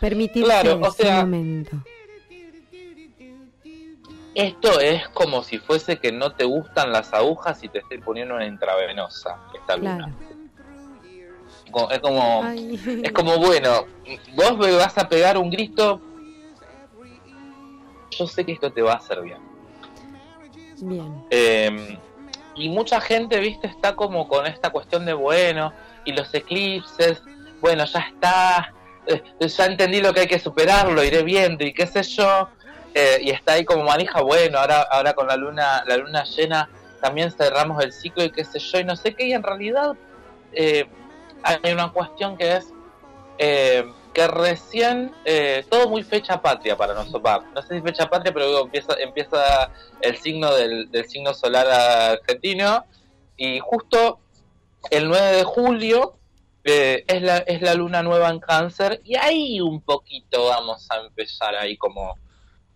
[0.00, 1.76] Permitirse Claro, o ese sea, momento.
[4.34, 8.34] Esto es como si fuese que no te gustan las agujas y te estoy poniendo
[8.34, 10.12] una intravenosa esta luna.
[11.72, 11.90] Claro.
[11.90, 13.00] Es como, Ay.
[13.02, 13.86] es como bueno,
[14.34, 16.00] vos me vas a pegar un grito.
[18.10, 19.38] Yo sé que esto te va a hacer bien.
[20.80, 21.24] Bien.
[21.30, 21.98] Eh,
[22.56, 25.72] y mucha gente, viste, está como con esta cuestión de bueno,
[26.04, 27.22] y los eclipses,
[27.60, 28.72] bueno, ya está,
[29.06, 32.48] eh, ya entendí lo que hay que superarlo, iré viendo y qué sé yo,
[32.94, 36.68] eh, y está ahí como manija, bueno, ahora, ahora con la luna, la luna llena
[37.00, 39.94] también cerramos el ciclo y qué sé yo, y no sé qué, y en realidad
[40.52, 40.86] eh,
[41.42, 42.72] hay una cuestión que es
[43.36, 45.12] que recién
[45.68, 47.42] todo muy fecha patria para nosotros.
[47.52, 51.66] No sé si fecha patria, pero digo, empieza, empieza el signo del, del signo solar
[51.68, 52.84] argentino
[53.36, 54.20] y justo
[54.90, 56.14] el 9 de julio
[56.64, 60.98] eh, es, la, es la luna nueva en cáncer y ahí un poquito vamos a
[61.00, 62.18] empezar ahí como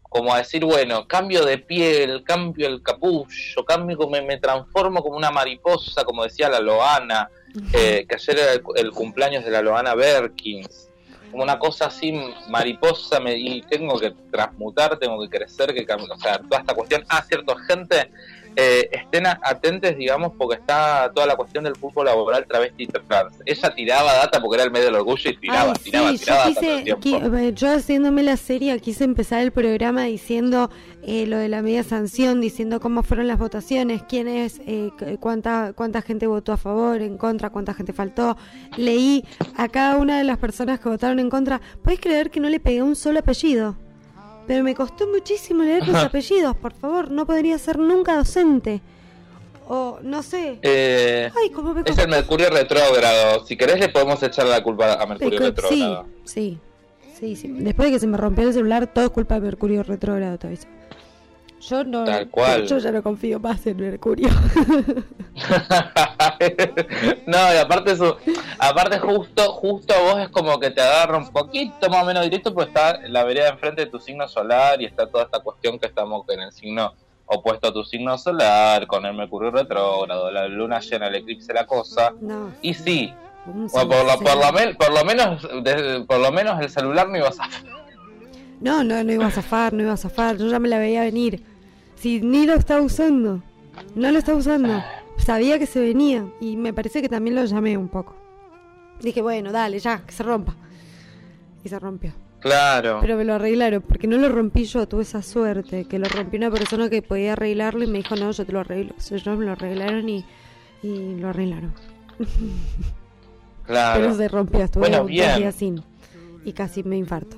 [0.08, 5.16] como a decir, bueno, cambio de piel, cambio el capullo, cambio, me, me transformo como
[5.16, 7.28] una mariposa, como decía la Loana,
[7.74, 10.88] eh, que ayer era el, el cumpleaños de la Loana Berkins,
[11.30, 12.12] como una cosa así,
[12.48, 17.04] mariposa, me, y tengo que transmutar, tengo que crecer, que o sea, toda esta cuestión.
[17.08, 18.10] Ah, cierto, gente,
[18.60, 22.86] eh, estén a- atentes, digamos, porque está toda la cuestión del fútbol laboral travesti y
[22.88, 23.36] trans.
[23.46, 26.48] Ella tiraba data porque era el medio del orgullo y tiraba, Ay, tiraba, sí, tiraba
[26.48, 30.70] yo quise, qui- eh, yo haciéndome la serie quise empezar el programa diciendo
[31.04, 35.18] eh, lo de la media sanción, diciendo cómo fueron las votaciones, quién es, eh, cu-
[35.20, 38.36] cuánta cuánta gente votó a favor, en contra, cuánta gente faltó.
[38.76, 39.24] Leí
[39.56, 41.60] a cada una de las personas que votaron en contra.
[41.84, 43.76] ¿Puedes creer que no le pegué un solo apellido?
[44.48, 48.80] Pero me costó muchísimo leer los apellidos, por favor, no podría ser nunca docente.
[49.68, 50.58] O no sé.
[50.62, 52.08] Eh, Ay, cómo me Es el.
[52.08, 53.44] Mercurio retrógrado.
[53.44, 56.06] Si querés le podemos echar la culpa a Mercurio sí, retrógrado.
[56.24, 56.58] sí,
[57.14, 57.48] sí, sí.
[57.58, 60.46] Después de que se me rompió el celular, todo es culpa de Mercurio retrógrado, te
[60.46, 60.66] aviso.
[61.68, 62.66] Yo no, Tal cual.
[62.66, 64.28] yo ya no confío más en Mercurio.
[67.26, 68.14] no, y aparte su,
[68.58, 72.24] aparte justo, justo a vos es como que te agarra un poquito más o menos
[72.24, 75.78] directo, porque está la vereda enfrente de tu signo solar y está toda esta cuestión
[75.78, 76.94] que estamos en el signo
[77.26, 81.66] opuesto a tu signo solar, con el Mercurio retrógrado, la luna llena, el eclipse, la
[81.66, 82.14] cosa.
[82.20, 82.52] no.
[82.62, 83.12] Y sí,
[83.44, 87.08] bueno, por, lo, por, lo, men- por lo menos de- por lo menos el celular
[87.08, 87.48] no ibas a
[88.60, 90.36] No, no, no iba a zafar, no iba a zafar.
[90.36, 91.42] Yo ya me la veía venir.
[92.00, 93.42] Si ni lo estaba usando,
[93.94, 94.82] no lo estaba usando.
[95.16, 98.14] Sabía que se venía y me parece que también lo llamé un poco.
[99.00, 100.54] Dije, bueno, dale, ya, que se rompa.
[101.64, 102.12] Y se rompió.
[102.40, 102.98] Claro.
[103.00, 106.38] Pero me lo arreglaron, porque no lo rompí yo, tuve esa suerte, que lo rompió
[106.38, 108.94] una persona que podía arreglarlo y me dijo, no, yo te lo arreglo.
[108.96, 110.24] O sea, ellos me lo arreglaron y,
[110.84, 111.74] y lo arreglaron.
[113.66, 114.00] claro.
[114.00, 115.36] Pero se rompió, estuve Bueno, bien.
[115.38, 115.82] días sin.
[116.44, 117.36] Y casi me infarto.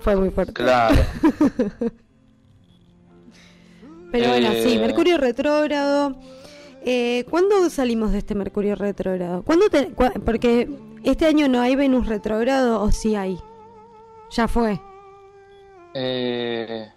[0.00, 0.52] Fue muy fuerte.
[0.52, 0.96] Claro.
[4.18, 4.78] Pero bueno, sí, Eh.
[4.78, 6.16] Mercurio retrógrado.
[6.84, 9.42] Eh, ¿Cuándo salimos de este Mercurio retrógrado?
[9.42, 9.86] ¿Cuándo te-
[10.24, 10.68] porque
[11.02, 13.38] este año no hay Venus retrógrado o sí hay.
[14.30, 14.80] Ya fue.
[15.94, 16.88] Eh,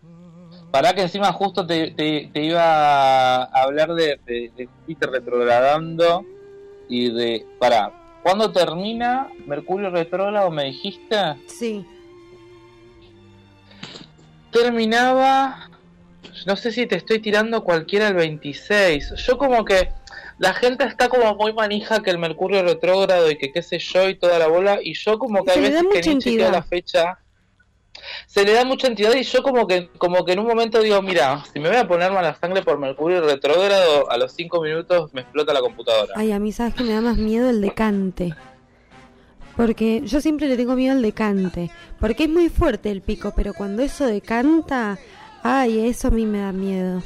[0.72, 6.24] para que encima justo te, te- te iba a hablar de, de, de Júpiter retrogradando
[6.88, 7.46] y de...
[7.60, 7.92] Para,
[8.24, 11.16] ¿cuándo termina Mercurio retrógrado me dijiste?
[11.48, 11.86] Sí.
[14.52, 15.69] Terminaba...
[16.46, 19.14] No sé si te estoy tirando cualquiera el 26.
[19.16, 19.90] Yo como que...
[20.38, 24.08] La gente está como muy manija que el Mercurio retrógrado y que qué sé yo
[24.08, 24.80] y toda la bola.
[24.82, 26.52] Y yo como que Se da veces que ni chequeo entidad.
[26.54, 27.20] la fecha.
[28.26, 31.02] se le da mucha entidad y yo como que como que en un momento digo,
[31.02, 35.14] mira, si me voy a poner mala sangre por Mercurio retrógrado, a los cinco minutos
[35.14, 36.14] me explota la computadora.
[36.16, 38.34] Ay, a mí sabes que me da más miedo el decante.
[39.58, 41.70] Porque yo siempre le tengo miedo al decante.
[42.00, 44.98] Porque es muy fuerte el pico, pero cuando eso decanta,
[45.44, 47.02] ay, eso a mí me da miedo.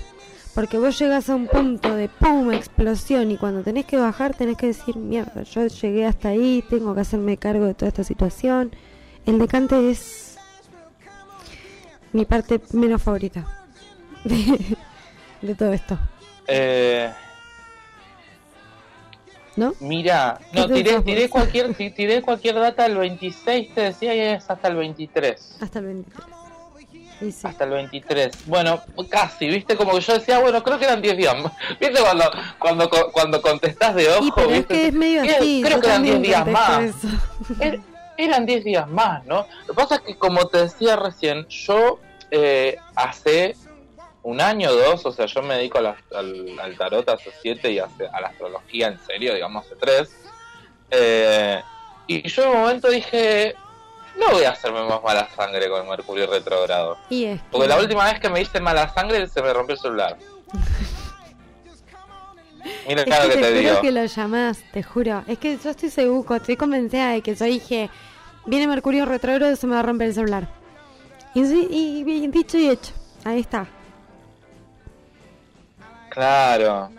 [0.56, 4.56] Porque vos llegas a un punto de pum, explosión, y cuando tenés que bajar tenés
[4.58, 8.72] que decir, mierda, yo llegué hasta ahí, tengo que hacerme cargo de toda esta situación.
[9.26, 10.38] El decante es
[12.12, 13.48] mi parte menos favorita
[14.24, 14.78] de,
[15.42, 15.98] de todo esto,
[16.48, 17.12] Eh,
[19.56, 19.74] ¿no?
[19.80, 24.20] mira, no, ¿Qué tiré, tiré cualquier ti- tiré cualquier data el 26, te decía, y
[24.20, 25.58] es hasta el 23.
[25.62, 26.26] Hasta el 23.
[27.32, 27.48] Sí.
[27.48, 28.46] Hasta el 23.
[28.48, 31.36] Bueno, casi, viste, como que yo decía, bueno, creo que eran 10 días.
[31.80, 34.26] ¿Viste cuando cuando cuando contestás de ojo?
[34.26, 34.74] Y pero es ¿viste?
[34.74, 36.92] que es medio Creo- así, creo que eran también 10 días más.
[37.60, 37.82] Er-
[38.18, 39.48] eran 10 días más, ¿no?
[39.68, 42.00] Lo que pasa es que, como te decía recién, yo
[42.32, 43.56] eh, hace
[44.22, 47.32] un año o dos, o sea, yo me dedico a la- al, al tarot hace
[47.42, 50.10] 7 y hace- a la astrología en serio, digamos, hace 3.
[52.08, 53.56] y yo en un momento dije,
[54.20, 56.98] no voy a hacerme más mala sangre con Mercurio retrógrado.
[57.10, 59.76] Y es Porque que- la última vez que me hice mala sangre se me rompió
[59.76, 60.18] el celular.
[62.88, 63.82] Mira Es claro que que te te digo.
[63.82, 65.24] que lo llamás, te juro.
[65.28, 67.90] Es que yo estoy seguro, estoy convencida de que yo dije,
[68.46, 70.48] viene Mercurio retrógrado, se me va a romper el celular.
[71.34, 72.94] Y, y, y dicho y hecho,
[73.26, 73.66] ahí está.
[76.10, 76.90] Claro.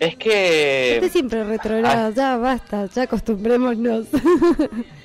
[0.00, 0.94] Es que...
[0.96, 4.06] Este siempre retrogrado, ya basta, ya acostumbrémonos.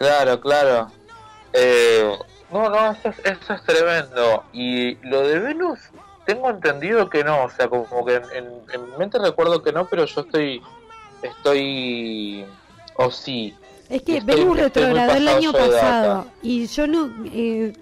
[0.00, 0.90] Claro, claro.
[1.52, 2.10] Eh,
[2.50, 4.44] no, no, eso es, eso es tremendo.
[4.50, 5.78] Y lo de Venus,
[6.24, 7.44] tengo entendido que no.
[7.44, 10.62] O sea, como que en, mi mente recuerdo que no, pero yo estoy.
[11.20, 12.46] Estoy.
[12.96, 13.54] O sí.
[13.90, 17.74] es que Estoy- Venus retrogradó el año pasado y yo no, eh,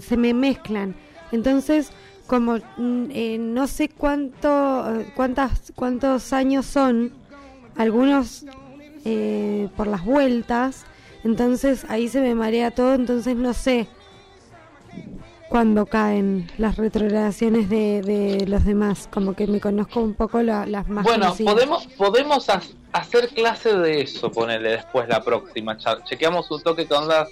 [0.00, 0.94] se me mezclan.
[1.30, 1.90] Entonces,
[2.26, 7.12] como mm, eh, no sé cuánto, cuántas, cuántos años son,
[7.76, 8.46] algunos
[9.04, 10.86] eh, por las vueltas,
[11.24, 13.86] entonces ahí se me marea todo, entonces no sé
[15.48, 20.64] cuándo caen las retrogradaciones de, de los demás, como que me conozco un poco la-
[20.66, 21.52] las más Bueno, conocidas.
[21.54, 22.60] podemos, podemos ha-
[22.92, 25.76] hacer clase de eso, ponerle después la próxima.
[26.04, 27.28] Chequeamos un toque con las,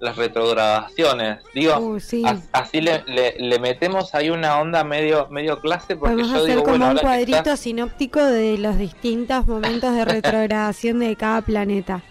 [0.00, 1.38] las retrogradaciones.
[1.54, 2.24] Digo, Uh, sí.
[2.26, 6.36] as- así le, le, le metemos ahí una onda medio, medio clase, porque Podemos yo
[6.38, 11.14] hacer digo, como bueno, un cuadrito estás- sinóptico de los distintos momentos de retrogradación de
[11.14, 12.02] cada planeta.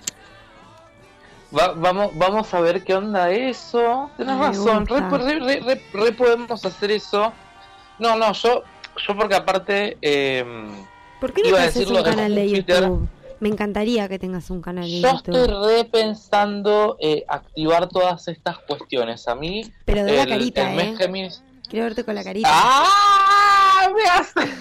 [1.57, 4.09] Va- vamos, vamos a ver qué onda eso.
[4.17, 5.17] Tienes Me razón, re, gusta.
[5.17, 7.33] re- re- re- re podemos hacer eso.
[7.97, 8.63] No, no, yo,
[9.07, 10.45] yo porque aparte, eh,
[11.19, 12.49] ¿Por qué no te haces un canal de.
[12.49, 13.07] YouTube?
[13.39, 15.35] Me encantaría que tengas un canal de yo YouTube.
[15.35, 19.27] estoy repensando eh, activar todas estas cuestiones.
[19.27, 21.29] A mí, Pero de la carita, el ¿eh?
[21.69, 22.49] Quiero verte con la carita.
[22.51, 23.87] ¡Ah!
[23.95, 24.51] Me hace.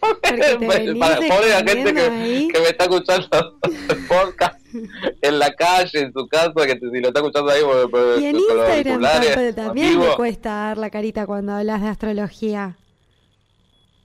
[0.98, 3.58] Para, pobre la gente que, que me está escuchando
[3.88, 4.57] el podcast
[5.22, 8.26] en la calle, en su casa, que si lo está escuchando ahí por, por- Y
[8.26, 12.76] en Instagram también me cuesta dar la carita cuando hablas de astrología.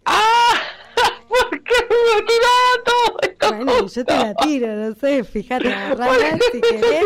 [0.05, 0.59] ¡Ah!
[1.27, 3.47] ¿Por qué me tiraba todo esto?
[3.55, 7.03] Bueno, yo te la tiro, no sé, fíjate, agarrala si ¿Por qué querés.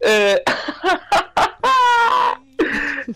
[0.00, 0.42] Eh,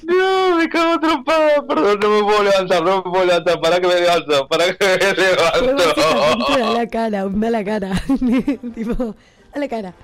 [0.07, 3.87] No, me cago trompada, perdón, no me puedo levantar, no me puedo levantar, para que
[3.89, 6.91] me levanto, para que me Podemos hacer la levanto.
[6.91, 7.91] cara, a la cara.
[8.75, 9.15] tipo,
[9.55, 9.95] a la cara.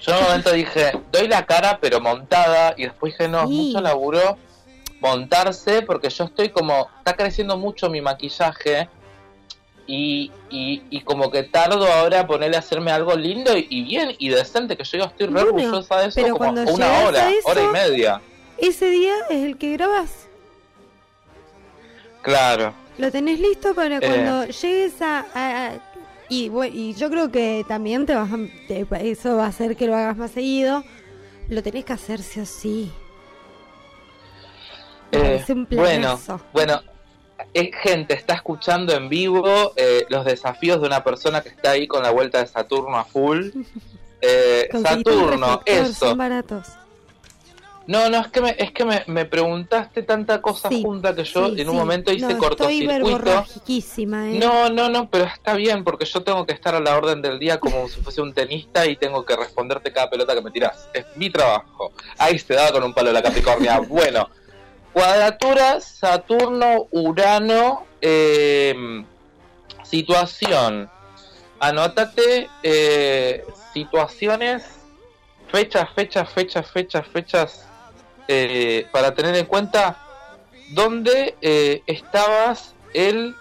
[0.00, 3.48] Yo en un momento dije, doy la cara pero montada y después dije, no, es
[3.48, 3.54] Sí.
[3.54, 4.36] mucho laburo
[5.00, 8.88] montarse porque yo estoy como, está creciendo mucho mi maquillaje
[9.86, 13.82] y, y, y como que tardo ahora a ponerle a hacerme algo lindo y, y
[13.84, 17.48] bien y decente, que yo estoy re Bueno, orgullosa de eso como una hora, eso-
[17.48, 18.20] hora y media.
[18.58, 20.26] Ese día es el que grabas.
[22.22, 22.74] Claro.
[22.98, 23.74] Lo tenés listo Eh.
[23.74, 25.20] para cuando llegues a...
[25.34, 25.72] a- a-
[26.28, 28.36] y, y yo creo que también te vas a-
[28.66, 30.82] te- eso va a hacer que lo hagas más seguido.
[31.48, 32.90] Lo tenés que hacer sí o sí.
[35.12, 36.18] Eh, un bueno,
[36.52, 36.82] bueno,
[37.54, 41.86] eh, gente, está escuchando en vivo eh, los desafíos de una persona que está ahí
[41.86, 43.50] con la vuelta de Saturno a full.
[44.22, 45.92] Eh, Saturno, eso.
[45.92, 46.66] Son baratos.
[47.86, 51.22] No, no, es que me, es que me, me preguntaste tanta cosa Sí, junta que
[51.24, 51.78] yo sí, en un sí.
[51.78, 53.44] momento hice no, cortocircuito.
[54.24, 54.38] ¿eh?
[54.40, 57.38] No, no, no, pero está bien porque yo tengo que estar a la orden del
[57.38, 60.88] día como si fuese un tenista y tengo que responderte cada pelota que me tiras.
[60.92, 61.92] Es mi trabajo.
[62.18, 63.78] Ahí se daba con un palo la Capricornia.
[63.88, 64.28] bueno,
[64.92, 69.04] cuadratura Saturno, Urano, eh,
[69.84, 70.90] situación.
[71.60, 74.64] anótate eh, situaciones,
[75.50, 77.68] fechas, fechas, fechas, fechas, fechas,
[78.28, 79.96] eh, para tener en cuenta
[80.70, 83.34] dónde eh, estabas el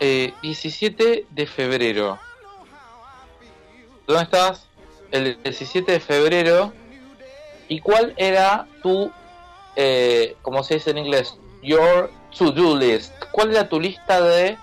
[0.00, 2.18] 17 de febrero.
[4.06, 4.66] ¿Dónde estabas
[5.10, 6.72] el 17 de febrero?
[7.68, 9.12] ¿Y cuál era tu,
[10.40, 13.12] como se dice en inglés, your to-do list?
[13.30, 14.56] ¿Cuál era tu lista de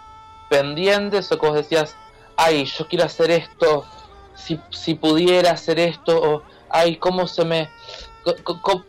[0.49, 1.95] pendientes o vos decías,
[2.35, 3.85] ay, yo quiero hacer esto,
[4.35, 7.69] si, si pudiera hacer esto, o ay, cómo se me...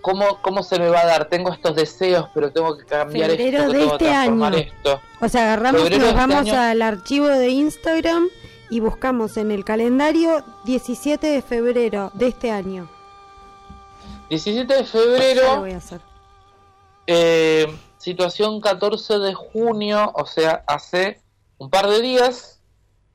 [0.01, 1.29] ¿Cómo, ¿Cómo se me va a dar?
[1.29, 4.49] Tengo estos deseos, pero tengo que cambiar esto, de tengo este año.
[4.49, 5.01] esto.
[5.21, 8.29] O sea, agarramos y nos este vamos al archivo de Instagram
[8.71, 12.89] y buscamos en el calendario 17 de febrero de este año.
[14.31, 16.01] 17 de Ya lo febrero, voy a hacer.
[17.07, 17.67] eh,
[17.97, 21.21] situación 14 de junio, o sea, hace
[21.59, 22.61] un par de días.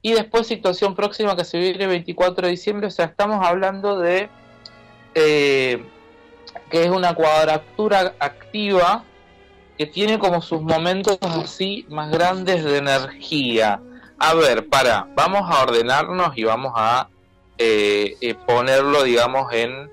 [0.01, 3.99] Y después situación próxima que se viene el 24 de diciembre, o sea, estamos hablando
[3.99, 4.29] de
[5.15, 5.85] eh,
[6.73, 9.03] que es una cuadratura activa
[9.77, 13.79] que tiene como sus momentos así más grandes de energía.
[14.17, 17.09] A ver, para, vamos a ordenarnos y vamos a
[17.59, 19.87] eh, eh, ponerlo, digamos, en,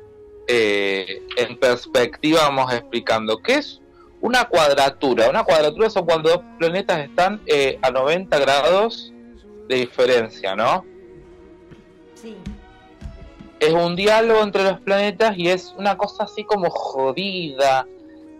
[0.49, 3.37] eh, en perspectiva, vamos explicando.
[3.43, 3.83] ¿Qué es
[4.22, 5.28] una cuadratura?
[5.28, 9.12] Una cuadratura son cuando dos planetas están eh, a 90 grados
[9.68, 10.83] de diferencia, ¿no?
[12.14, 12.39] Sí.
[13.61, 17.87] Es un diálogo entre los planetas y es una cosa así como jodida,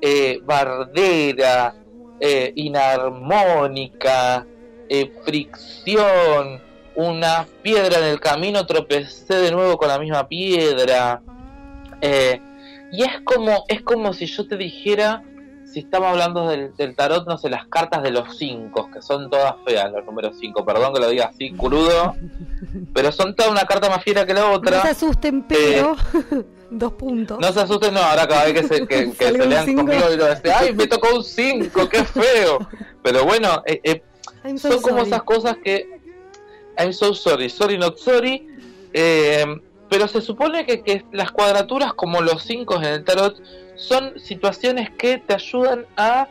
[0.01, 1.75] eh, bardera,
[2.19, 4.47] eh, inarmónica,
[4.89, 6.63] eh, fricción,
[6.95, 11.21] una piedra en el camino, tropecé de nuevo con la misma piedra.
[12.93, 15.23] y es como, es como si yo te dijera,
[15.73, 19.31] si estamos hablando del, del tarot, no sé, las cartas de los cinco, que son
[19.31, 22.15] todas feas, los números cinco, perdón que lo diga así crudo,
[22.93, 24.79] pero son toda una carta más fiera que la otra.
[24.79, 25.97] No se asusten, pero
[26.71, 27.39] dos puntos.
[27.41, 29.83] No se asusten, no, ahora cada vez que se, que, que se lean cinco.
[29.83, 32.59] conmigo y lo dicen, ay, me tocó un 5, qué feo.
[33.03, 34.03] Pero bueno, eh, eh,
[34.59, 35.09] so son como sorry.
[35.11, 36.01] esas cosas que...
[36.79, 38.47] I'm so sorry, sorry not sorry.
[38.93, 39.45] eh,
[39.91, 43.37] pero se supone que, que las cuadraturas, como los 5 en el tarot,
[43.75, 46.29] son situaciones que te ayudan a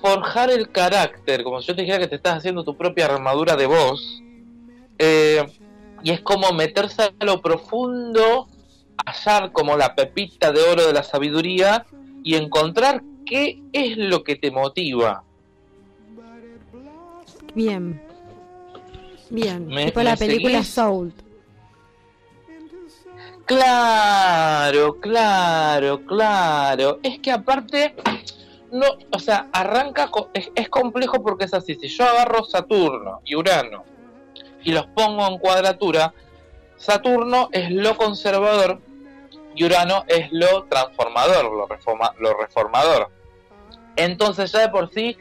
[0.00, 1.44] forjar el carácter.
[1.44, 4.22] Como si yo te dijera que te estás haciendo tu propia armadura de voz.
[4.98, 5.44] Eh,
[6.02, 8.48] y es como meterse a lo profundo,
[9.04, 11.84] hallar como la pepita de oro de la sabiduría
[12.22, 15.24] y encontrar qué es lo que te motiva.
[17.54, 18.00] Bien.
[19.30, 19.66] Bien.
[19.66, 20.62] Me- tipo la película?
[20.64, 21.12] Soul.
[23.46, 26.98] Claro, claro, claro.
[27.02, 27.94] Es que aparte,
[28.72, 31.74] no, o sea, arranca, es, es complejo porque es así.
[31.74, 33.84] Si yo agarro Saturno y Urano
[34.62, 36.14] y los pongo en cuadratura,
[36.76, 38.80] Saturno es lo conservador
[39.54, 43.10] y Urano es lo transformador, lo, reforma- lo reformador.
[43.96, 45.16] Entonces ya de por sí,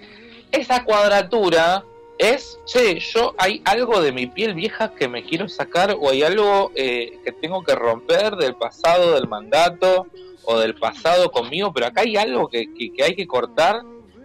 [0.51, 1.84] esa cuadratura
[2.18, 6.24] es, che, yo hay algo de mi piel vieja que me quiero sacar o hay
[6.24, 10.07] algo eh, que tengo que romper del pasado, del mandato
[10.45, 13.82] o del pasado conmigo, pero acá hay algo que, que- hay que cortar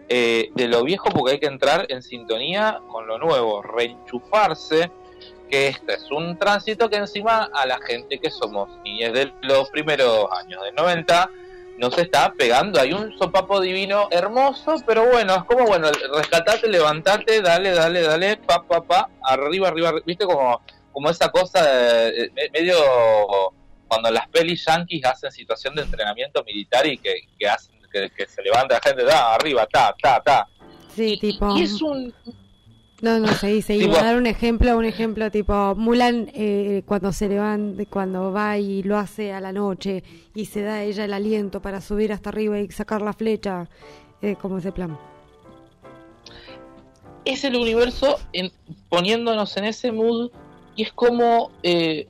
[0.09, 4.91] eh, de lo viejo porque hay que entrar en sintonía con lo nuevo, reenchufarse,
[5.51, 9.71] que este es un tránsito que encima a la gente que somos niñez de los
[9.71, 11.31] primeros años del 90
[11.79, 12.81] nos está pegando.
[12.81, 18.37] Hay un sopapo divino hermoso, pero bueno, es como, bueno, rescatate, levantate, dale, dale, dale,
[18.39, 20.61] pa, pa, pa, arriba, arriba, arri- viste como,
[20.93, 21.61] como esa cosa
[22.09, 22.77] eh, me- medio
[23.87, 28.27] cuando las pelis yankees hacen situación de entrenamiento militar y que, que hacen que, que
[28.29, 30.47] se levanta la gente, da, arriba, ta, ta, ta.
[30.95, 31.57] Sí, tipo.
[31.57, 32.13] Y es un...
[33.01, 33.75] No, no se dice.
[33.79, 38.33] Tipo- Iba a dar un ejemplo, un ejemplo tipo Mulan eh, cuando se levanta, cuando
[38.33, 40.03] va y lo hace a la noche
[40.35, 43.69] y se da ella el aliento para subir hasta arriba y sacar la flecha,
[44.21, 44.99] eh, como ese plan.
[47.25, 48.51] es el universo en-
[48.89, 50.31] poniéndonos en ese mood
[50.77, 52.09] y es como eh,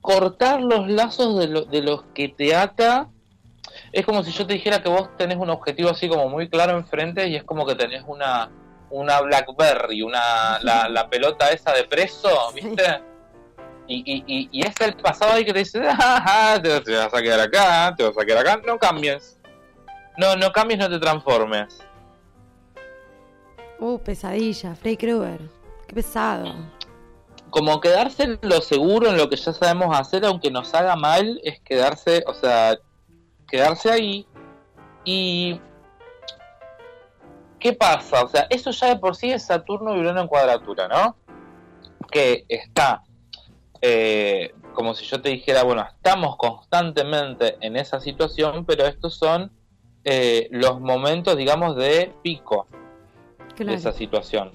[0.00, 3.08] cortar los lazos de, lo- de los que te ata.
[3.92, 6.76] Es como si yo te dijera que vos tenés un objetivo así como muy claro
[6.76, 8.50] enfrente y es como que tenés una
[8.90, 13.02] una Blackberry, una la, la pelota esa de preso, ¿viste?
[13.86, 16.22] Y, y, y, y es el pasado ahí que te dice, "Ah,
[16.54, 19.38] ah, te, te vas a quedar acá, te vas a quedar acá, no cambies.
[20.18, 21.78] No, no cambies, no te transformes.
[23.78, 25.40] Uh, pesadilla, Frey Krueger.
[25.86, 26.54] Qué pesado.
[27.50, 31.40] como quedarse en lo seguro, en lo que ya sabemos hacer, aunque nos haga mal,
[31.44, 32.76] es quedarse, o sea,
[33.48, 34.26] quedarse ahí.
[35.04, 35.58] Y.
[37.58, 38.24] ¿Qué pasa?
[38.24, 41.16] O sea, eso ya de por sí es Saturno y Urano en cuadratura, ¿no?
[42.10, 43.02] Que está
[43.80, 49.50] eh, como si yo te dijera, bueno, estamos constantemente en esa situación, pero estos son
[50.04, 52.66] eh, los momentos, digamos, de pico
[53.56, 54.52] de esa situación.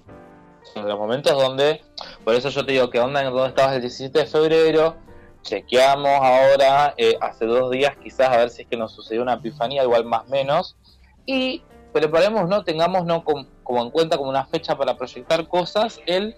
[0.74, 1.82] Son los momentos donde,
[2.24, 4.96] por eso yo te digo que onda en donde estabas el 17 de febrero,
[5.42, 9.34] chequeamos ahora, eh, hace dos días quizás, a ver si es que nos sucedió una
[9.34, 10.78] epifanía, igual más menos,
[11.26, 11.64] y
[11.94, 12.64] preparemos, ¿no?
[12.64, 13.24] Tengamos ¿no?
[13.24, 16.36] como, en cuenta como una fecha para proyectar cosas, el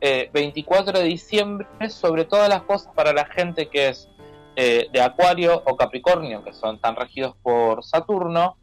[0.00, 4.08] 24 eh, de diciembre, sobre todas las cosas para la gente que es
[4.56, 8.56] eh, de Acuario o Capricornio, que son tan regidos por Saturno.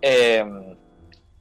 [0.00, 0.44] Eh,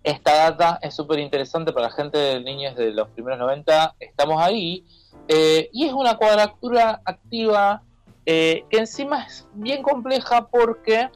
[0.04, 4.42] esta data es súper interesante para la gente de niños de los primeros 90, estamos
[4.42, 4.86] ahí,
[5.28, 7.84] y es una cuadratura activa
[8.26, 11.10] que encima es bien compleja porque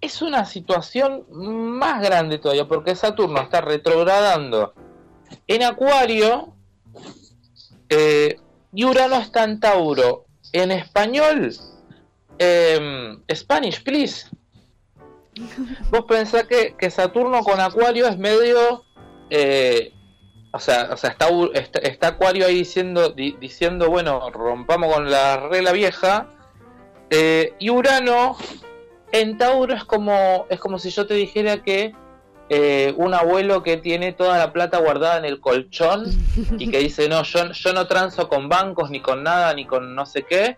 [0.00, 4.74] es una situación más grande todavía, porque Saturno está retrogradando
[5.46, 6.54] en Acuario
[7.88, 8.38] eh,
[8.72, 10.26] y Urano está en Tauro.
[10.52, 11.52] En español,
[12.38, 14.28] em, Spanish, please.
[15.90, 18.84] Vos pensás que, Saturno con Acuario es medio.
[19.30, 19.92] Eh,
[20.52, 25.72] o sea, o sea está, está, Acuario ahí diciendo, diciendo, bueno, rompamos con la regla
[25.72, 26.30] vieja.
[27.10, 28.36] Eh, y Urano
[29.20, 31.94] en Tauro es como, es como si yo te dijera que
[32.48, 36.04] eh, un abuelo que tiene toda la plata guardada en el colchón
[36.58, 39.94] y que dice, no, yo, yo no transo con bancos, ni con nada, ni con
[39.94, 40.56] no sé qué.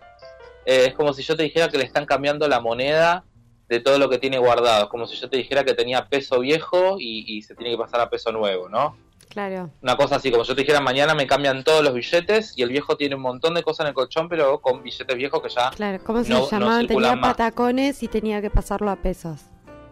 [0.65, 3.23] Eh, es como si yo te dijera que le están cambiando la moneda
[3.67, 4.83] de todo lo que tiene guardado.
[4.83, 8.01] Es como si yo te dijera que tenía peso viejo y, se tiene que pasar
[8.01, 8.97] a peso nuevo, ¿no?
[9.29, 9.69] Claro.
[9.81, 12.63] Una cosa así, como si yo te dijera mañana me cambian todos los billetes y
[12.63, 15.49] el viejo tiene un montón de cosas en el colchón, pero con billetes viejos que
[15.49, 15.69] ya.
[15.69, 16.87] Claro, ¿cómo se llamaban?
[16.87, 19.41] tenía patacones y tenía que pasarlo a pesos.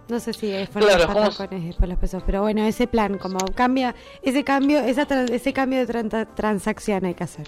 [0.10, 3.18] No sé si fue claro, los patacones y después los pesos, pero bueno, ese plan,
[3.18, 3.94] como cambia,
[4.24, 7.48] ese cambio, esa ese cambio de transacción hay que hacer.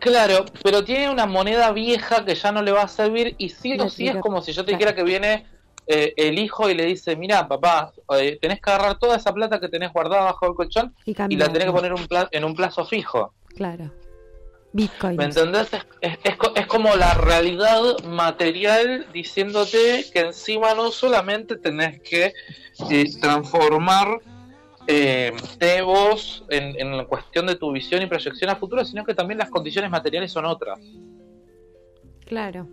[0.00, 3.78] Claro, pero tiene una moneda vieja que ya no le va a servir y sí
[3.78, 5.46] o sí es como si yo te dijera que viene
[5.92, 9.58] eh, el hijo y le dice, mira papá, eh, tenés que agarrar toda esa plata
[9.58, 12.84] que tenés guardada bajo el colchón y, la tenés que poner un en un plazo
[12.84, 13.34] fijo.
[13.56, 13.90] Claro.
[14.72, 15.16] Bitcoin.
[15.16, 15.68] ¿Me entendés?
[16.00, 22.34] Es, es, como la realidad material diciéndote que encima no solamente tenés que
[22.88, 24.20] eh, transformar
[24.86, 25.32] eh,
[25.84, 29.38] vos en, en la cuestión de tu visión y proyección a futuro, sino que también
[29.38, 30.78] las condiciones materiales son otras.
[32.26, 32.68] Claro.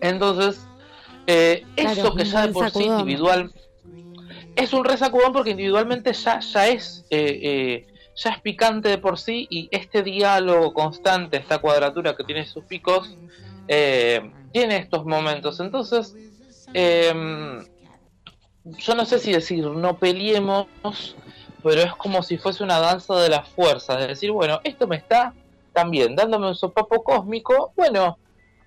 [0.00, 0.66] Entonces,
[1.26, 3.52] eh, eso que ya de por sí individual
[4.56, 9.18] es un resacudón porque individualmente ya, ya es eh, eh, ya es picante de por
[9.18, 13.16] sí y este diálogo constante, esta cuadratura que tiene sus picos,
[13.66, 15.60] tiene estos momentos.
[15.60, 16.14] Entonces,
[16.74, 17.64] em,
[18.64, 20.66] yo no sé si decir no peleemos,
[21.62, 24.96] pero es como si fuese una danza de las fuerzas, es decir, bueno, esto me
[24.96, 25.32] está
[25.72, 28.18] también dándome un sopapo cósmico, bueno,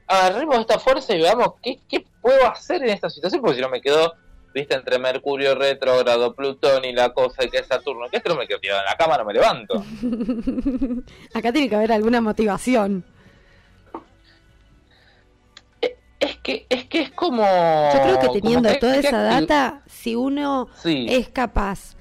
[0.07, 3.69] agarremos esta fuerza y veamos qué, qué puedo hacer en esta situación, porque si no
[3.69, 4.13] me quedo,
[4.53, 8.39] viste, entre Mercurio retrógrado, Plutón y la cosa y que es Saturno, que esto no
[8.39, 9.75] me quedo tirado en la cama, no me levanto.
[11.33, 13.03] Acá tiene que haber alguna motivación.
[15.81, 17.43] Eh, es que, es que es como...
[17.43, 21.95] Yo creo que teniendo toda esa data, si uno es capaz,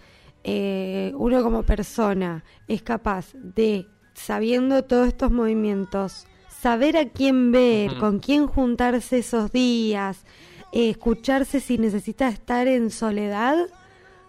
[0.45, 6.27] eh, uno como persona, es capaz de, sabiendo todos estos movimientos,
[6.65, 10.25] saber a quién ver, con quién juntarse esos días,
[10.73, 13.67] eh, escucharse si necesita estar en soledad,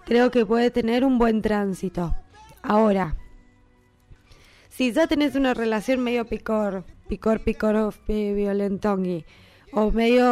[0.03, 2.14] creo que puede tener un buen tránsito.
[2.62, 3.16] Ahora,
[4.68, 9.24] si ya tenés una relación medio picor, picor, picor, eh, violentongui,
[9.72, 10.28] o medio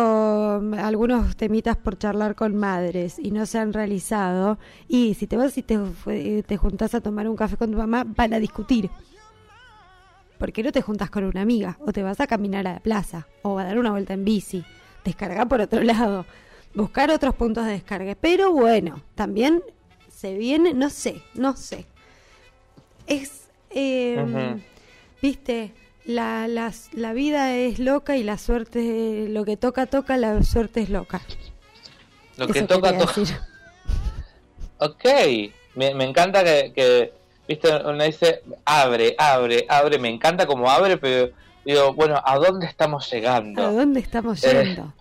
[0.78, 4.60] algunos temitas por charlar con madres y no se han realizado,
[4.90, 7.78] y si te vas y te, eh, te juntás a tomar un café con tu
[7.78, 8.90] mamá, van a discutir.
[10.38, 11.78] ¿Por qué no te juntas con una amiga?
[11.86, 14.64] O te vas a caminar a la plaza, o a dar una vuelta en bici,
[15.04, 16.26] descargar por otro lado,
[16.74, 18.16] buscar otros puntos de descarga.
[18.16, 19.64] Pero bueno, también
[20.10, 21.86] se viene, no sé, no sé.
[23.08, 24.62] Es, em,
[25.22, 25.74] viste,
[26.06, 30.90] la, la, vida es loca y la suerte, lo que toca, toca, la suerte es
[30.90, 31.22] loca.
[32.38, 33.14] Lo que toca, toca.
[34.80, 35.06] Ok,
[35.76, 37.14] me, me encanta que
[37.48, 41.34] viste, uno dice, abre, abre, abre, me encanta como abre, pero
[41.66, 43.62] digo, bueno, ¿a dónde estamos llegando?
[43.62, 44.94] ¿A dónde estamos eh, yendo?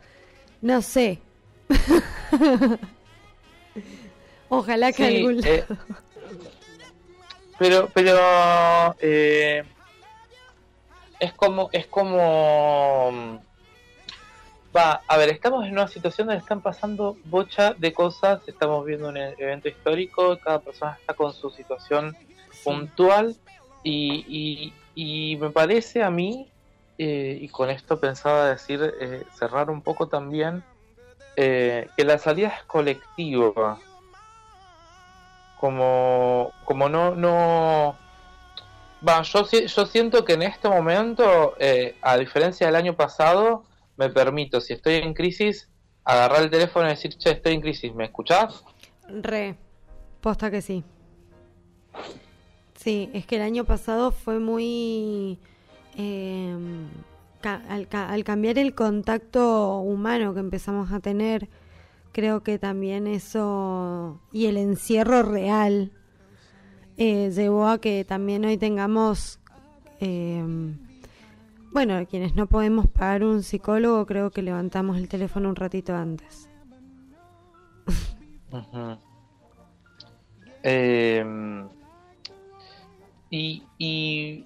[0.60, 1.18] No sé.
[4.48, 5.64] Ojalá que algún eh,
[7.58, 8.18] pero, pero
[9.00, 9.64] eh,
[11.18, 13.40] es como, es como
[14.76, 19.08] va, a ver, estamos en una situación donde están pasando bocha de cosas, estamos viendo
[19.08, 22.16] un evento histórico, cada persona está con su situación
[22.64, 23.36] puntual
[23.82, 26.48] y, y, me parece a mí,
[26.98, 30.62] eh, y con esto pensaba decir, eh, cerrar un poco también,
[31.36, 33.78] eh, que la salida es colectiva.
[35.58, 37.96] Como, como no, no,
[39.06, 41.54] va, yo, yo siento que en este momento,
[42.02, 43.64] a diferencia del año pasado,
[43.96, 45.68] me permito, si estoy en crisis,
[46.04, 48.64] agarrar el teléfono y decir, che, estoy en crisis, ¿me escuchás?
[49.08, 49.56] Re,
[50.20, 50.84] posta que sí.
[52.82, 55.38] Sí, es que el año pasado fue muy...
[55.96, 56.88] Em,
[57.44, 61.48] al, cambiar el contacto humano que empezamos a tener,
[62.12, 65.92] creo que también eso y el encierro real
[66.96, 69.38] eh, llevó a que también hoy tengamos,
[70.00, 70.76] em,
[71.72, 76.48] bueno, quienes no podemos pagar un psicólogo, creo que levantamos el teléfono un ratito antes.
[83.32, 84.44] Y, y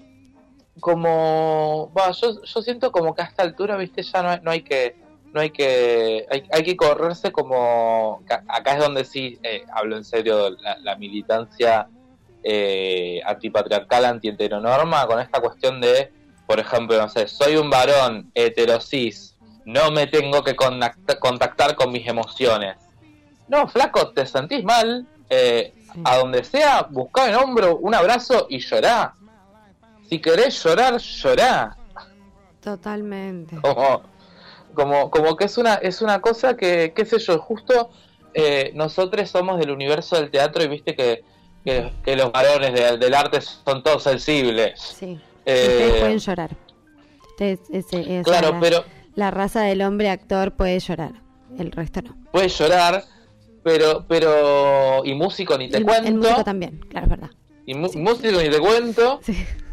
[0.78, 4.62] como, bueno, yo, yo siento como que a esta altura, viste, ya no no hay
[4.62, 4.94] que,
[5.32, 10.04] no hay que, hay, hay que correrse como, acá es donde sí, eh, hablo en
[10.04, 11.88] serio, la, militancia
[12.44, 16.12] eh, antipatriarcal, antiheteronorma, con esta cuestión de,
[16.46, 22.06] por ejemplo, no sé, soy un varón heterosis, no me tengo que contactar con mis
[22.06, 22.76] emociones.
[23.48, 28.58] No, flaco, te sentís mal, eh, a donde sea, buscá en hombro un abrazo y
[28.58, 29.14] llorá.
[30.08, 31.76] Si querés llorar, llorá.
[32.60, 33.56] Totalmente.
[34.74, 37.90] Como, como, que es una, es una cosa que, qué sé yo, justo
[38.34, 41.24] eh, nosotros somos del universo del teatro y viste que,
[41.64, 44.80] que, los varones del arte son todos sensibles.
[44.80, 45.18] Sí.
[45.46, 46.56] Eh, Ustedes pueden llorar.
[48.24, 48.84] claro, la, pero...
[49.14, 51.12] La raza del hombre actor puede llorar,
[51.58, 52.16] el resto no.
[52.32, 53.04] Puede llorar,
[53.66, 56.06] pero, pero, y músico ni te cuento.
[56.06, 57.30] El músico también, claro, es verdad.
[57.66, 59.20] Y músico ni te cuento.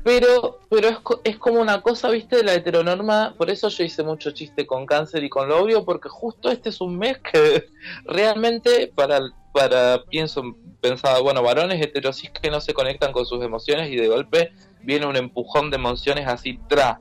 [0.04, 3.36] Pero, pero es, es como una cosa, viste, de la heteronorma.
[3.38, 6.70] Por eso yo hice mucho chiste con cáncer y con lo obvio, porque justo este
[6.70, 7.68] es un mes que
[8.06, 9.20] realmente para,
[9.54, 10.42] para pienso,
[10.82, 15.06] pensaba, bueno, varones heterosis que no se conectan con sus emociones y de golpe viene
[15.06, 17.00] un empujón de emociones así, tra.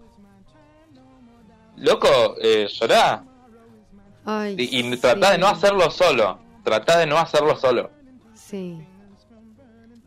[1.78, 3.24] Loco, eh, llorá.
[4.59, 7.90] y, y tratá de no hacerlo solo trata de no hacerlo solo.
[8.34, 8.78] Sí.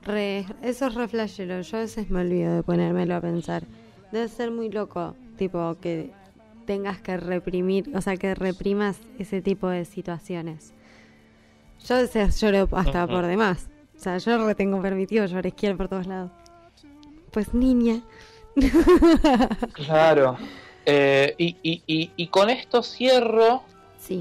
[0.03, 1.61] Re, eso es re flashero.
[1.61, 3.63] Yo a veces me olvido de ponérmelo a pensar.
[4.11, 6.11] Debe ser muy loco, tipo, que
[6.65, 10.73] tengas que reprimir, o sea, que reprimas ese tipo de situaciones.
[11.85, 13.67] Yo a veces lloro hasta por demás.
[13.95, 16.31] O sea, yo re tengo permitido llorar izquierda por todos lados.
[17.31, 18.01] Pues niña.
[19.73, 20.37] claro.
[20.85, 23.63] Eh, y, y, y, y con esto cierro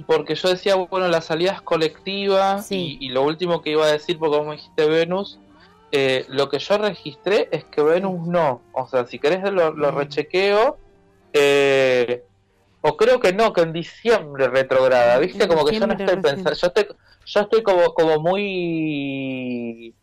[0.06, 4.18] porque yo decía, bueno, la salida es colectiva y, lo último que iba a decir,
[4.18, 5.38] porque como dijiste Venus,
[5.92, 8.62] eh, lo que yo registré es que Venus no.
[8.72, 10.78] O sea, si querés lo, rechequeo,
[11.32, 12.24] eh,
[12.80, 15.46] o creo que no, que en diciembre retrograda, ¿viste?
[15.48, 16.86] como que yo no estoy pensando, yo estoy,
[17.26, 19.94] yo estoy como, como muy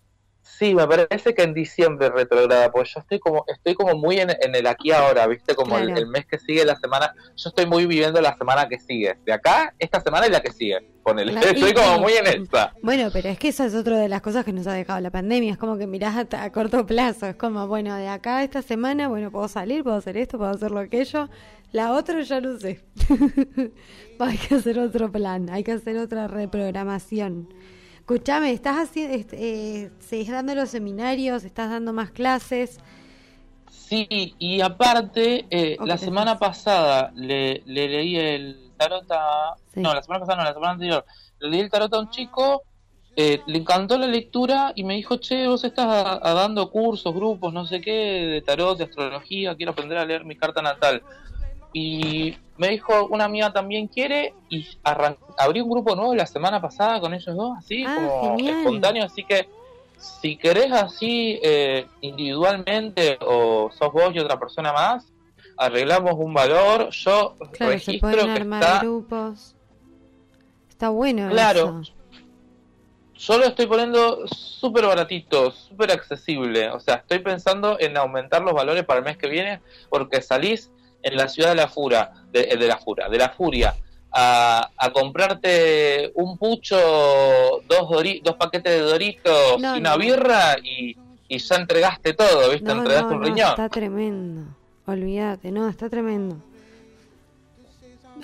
[0.62, 4.30] Sí, me parece que en diciembre retrograda, pues yo estoy como estoy como muy en,
[4.30, 5.56] el aquí ahora, ¿viste?
[5.56, 9.18] Como el, mes que sigue, la semana, yo estoy muy viviendo la semana que sigue.
[9.26, 10.78] De acá, esta semana y la que sigue.
[11.02, 11.34] Ponele.
[11.42, 12.76] estoy como muy en esta.
[12.84, 15.10] Bueno, pero es que eso es otra de las cosas que nos ha dejado la
[15.10, 18.62] pandemia, es como que mirás a, a corto plazo, es como, bueno, de acá esta
[18.62, 21.28] semana, bueno, puedo salir, puedo hacer esto, puedo hacer lo aquello.
[21.72, 22.82] La otra ya no sé.
[24.20, 27.50] hay que hacer otro plan, hay que hacer otra reprogramación.
[28.12, 29.90] Escúchame, estás haciendo, eh,
[30.28, 32.78] dando los seminarios, estás dando más clases.
[33.70, 39.56] Sí, y aparte, eh, la semana pasada le, leí el tarot a...
[39.76, 41.06] No, la semana pasada no, la semana anterior.
[41.40, 42.64] Le leí el tarot a un chico,
[43.16, 47.66] eh, le encantó la lectura y me dijo, che, vos estás dando cursos, grupos, no
[47.66, 51.02] sé qué, de tarot, de astrología, quiero aprender a leer mi carta natal.
[51.72, 54.68] Y me dijo, una amiga también quiere, y
[55.36, 59.24] abrí un grupo nuevo la semana pasada con ellos dos, así ah, como espontáneo, así
[59.24, 59.50] que
[59.98, 65.12] si querés así eh, individualmente o sos vos y otra persona más,
[65.58, 68.80] arreglamos un valor, yo registro que está...
[68.82, 69.56] grupos.
[70.70, 71.82] Está bueno Claro.
[73.16, 76.70] Yo lo estoy poniendo súper baratito, súper accesible.
[76.70, 80.72] O sea, estoy pensando en aumentar los valores para el mes que viene porque salís
[81.04, 83.76] en la ciudad de la fura, de, eh, la fura, de la furia,
[84.12, 86.78] a, comprarte un pucho,
[87.68, 90.98] dos, dos paquetes de doritos y una birra y,
[91.30, 92.72] ya entregaste todo, ¿viste?
[92.72, 93.50] entregaste un riñón.
[93.52, 94.56] Está tremendo,
[94.86, 96.38] olvídate, no, está tremendo.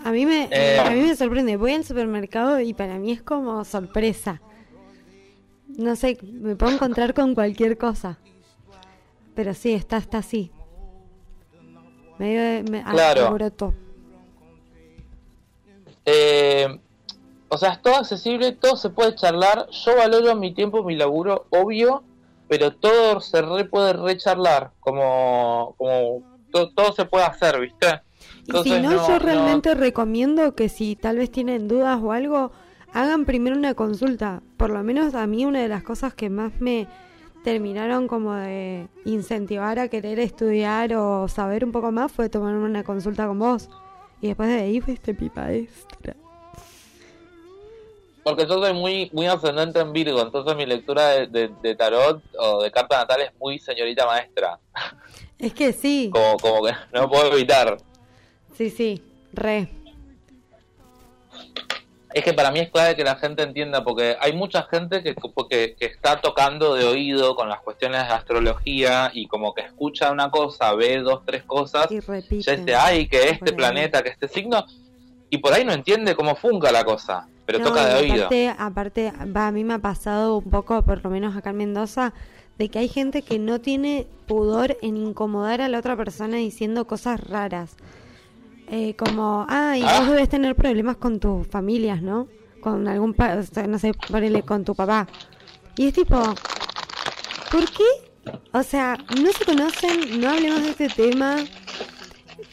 [0.03, 0.79] A mí me, eh.
[0.79, 4.41] a mí me sorprende, voy al supermercado y para mí es como sorpresa.
[5.67, 8.17] No sé, me puedo encontrar con cualquier cosa.
[9.35, 10.51] pero sí, está, está así.
[12.17, 13.37] Medio me, claro.
[16.05, 16.79] Eh,
[17.49, 19.67] o sea, es todo accesible, todo se puede charlar.
[19.69, 22.03] Yo valoro mi tiempo, mi laburo, obvio,
[22.47, 28.01] pero todo se puede recharlar, como, como todo, se puede hacer, ¿viste?
[28.45, 32.51] y si no, yo realmente recomiendo que si tal vez tienen dudas o algo,
[32.93, 34.41] hagan primero una consulta.
[34.55, 36.87] Por lo menos a mí una de las cosas que más me
[37.47, 42.83] terminaron como de incentivar a querer estudiar o saber un poco más fue tomar una
[42.83, 43.69] consulta con vos.
[44.19, 46.13] Y después de ahí fuiste pipa extra.
[48.21, 52.69] Porque yo soy muy, muy ascendente en Virgo, entonces mi lectura de, tarot o de
[52.69, 54.59] carta natal es muy señorita maestra.
[55.39, 56.09] Es que sí.
[56.11, 57.77] Como, como que no puedo evitar.
[58.57, 59.01] Sí, sí,
[59.31, 59.69] re.
[62.13, 65.13] Es que para mí es clave que la gente entienda, porque hay mucha gente que,
[65.49, 70.11] que, que, está tocando de oído con las cuestiones de astrología y como que escucha
[70.11, 74.27] una cosa, ve dos, tres cosas, y ya dice, ay, que este planeta, que este
[74.27, 74.65] signo,
[75.29, 78.25] y por ahí no entiende cómo funca la cosa pero toca de oído.
[78.25, 81.57] Aparte, aparte va, a mí me ha pasado un poco, por lo menos acá en
[81.57, 82.13] Mendoza,
[82.57, 86.85] de que hay gente que no tiene pudor en incomodar a la otra persona diciendo
[86.85, 87.77] cosas raras.
[88.69, 92.27] Eh, como, ah, y vos debes tener problemas con tus familias, ¿no?
[92.59, 93.15] Con algún,
[93.67, 95.07] no sé, ponele con tu papá.
[95.77, 96.21] Y es tipo,
[97.51, 97.85] ¿por qué?
[98.51, 101.37] O sea, no se conocen, no hablemos de este tema.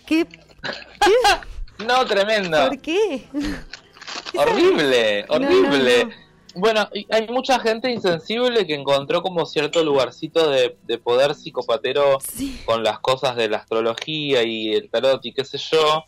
[0.07, 0.27] ¿Qué?
[0.27, 1.85] ¿Qué?
[1.85, 2.69] no, tremendo.
[2.69, 3.27] ¿Por qué?
[4.37, 6.24] horrible, horrible.
[6.55, 12.19] Bueno, hay mucha gente insensible que encontró como cierto lugarcito de, poder psicopatero
[12.65, 16.05] con las cosas de la astrología y el tarot y qué sé yo.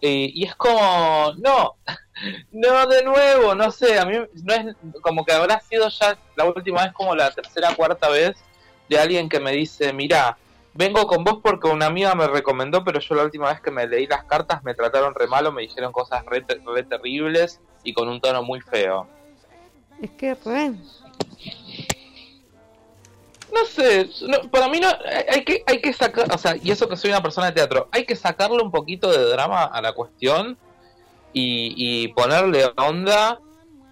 [0.00, 1.76] Y, es como, no,
[2.52, 6.44] no de nuevo, no sé, a mí no es como que habrá sido ya la
[6.44, 8.36] última vez como la tercera, cuarta vez
[8.88, 10.36] de alguien que me dice, mira,
[10.74, 13.86] vengo con vos porque una amiga me recomendó, pero yo la última vez que me
[13.86, 18.20] leí las cartas me trataron re malo, me dijeron cosas re, terribles y con un
[18.20, 19.08] tono muy feo.
[20.02, 20.72] Es que re.
[23.52, 24.08] No sé,
[24.50, 24.88] para mí no,
[25.28, 27.88] hay que, hay que sacar, o sea, y eso que soy una persona de teatro,
[27.90, 30.56] hay que sacarle un poquito de drama a la cuestión
[31.32, 33.40] y, y ponerle onda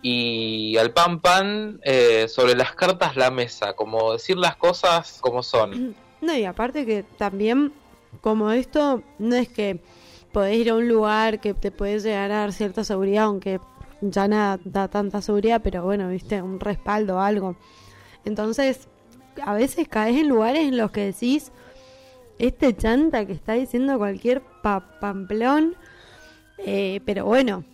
[0.02, 5.42] y al pan pan eh, sobre las cartas la mesa, como decir las cosas como
[5.42, 5.96] son.
[6.20, 7.72] No, y aparte que también,
[8.20, 9.80] como esto, no es que
[10.32, 13.60] podés ir a un lugar que te puede llegar a dar cierta seguridad, aunque
[14.00, 17.56] ya nada da tanta seguridad, pero bueno, viste, un respaldo, algo.
[18.24, 18.88] Entonces,
[19.42, 21.52] a veces caes en lugares en los que decís,
[22.38, 25.76] este chanta que está diciendo cualquier pamplón,
[26.58, 27.64] eh, pero bueno,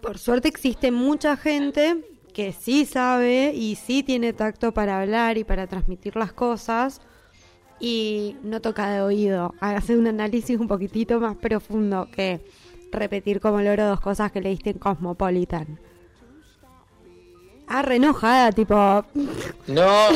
[0.00, 5.44] por suerte existe mucha gente que sí sabe y sí tiene tacto para hablar y
[5.44, 7.00] para transmitir las cosas
[7.80, 9.54] y no toca de oído.
[9.60, 12.44] Hace un análisis un poquitito más profundo que
[12.94, 15.78] repetir como loro dos cosas que leíste en Cosmopolitan.
[17.66, 19.04] Ah, enojada, tipo.
[19.66, 20.10] No,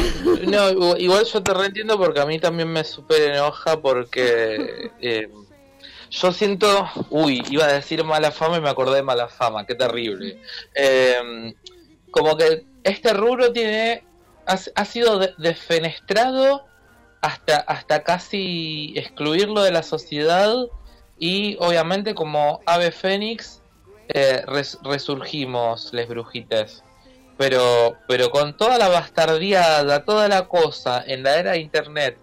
[0.47, 5.29] no, igual yo te reentiendo porque a mí también me super enoja porque eh,
[6.11, 6.89] yo siento.
[7.11, 10.39] Uy, iba a decir mala fama y me acordé de mala fama, qué terrible.
[10.75, 11.55] Eh,
[12.11, 14.05] como que este rubro tiene.
[14.47, 16.65] Ha, sido defenestrado
[17.21, 20.55] hasta, hasta casi excluirlo de la sociedad
[21.19, 23.63] y obviamente como ave fénix
[24.09, 24.43] eh,
[24.83, 26.83] resurgimos les brujites.
[27.37, 32.19] Pero pero con toda la bastardiada toda la cosa en la era de internet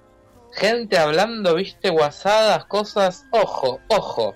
[0.52, 4.34] gente hablando viste guasadas cosas ojo ojo.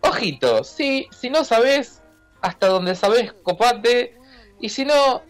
[0.00, 2.02] Ojito sí si no sabes
[2.42, 4.16] hasta donde sabes copate.
[4.60, 5.22] Y si no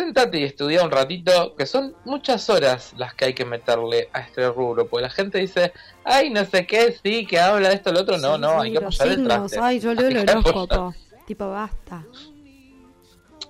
[0.00, 4.20] sentate y estudia un ratito, que son muchas horas las que hay que meterle a
[4.20, 5.72] este rubro, porque la gente dice,
[6.04, 8.78] ay, no sé qué, sí, que habla de esto, lo otro, no, no, hay que
[8.78, 9.52] apoyar detrás.
[9.60, 10.94] Ay, yo leo el horóscopo,
[11.26, 12.04] tipo, basta.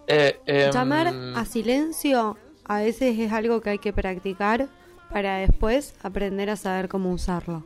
[0.06, 4.68] Eh, em, Llamar a silencio a veces es algo que hay que practicar
[5.10, 7.64] para después aprender a saber cómo usarlo.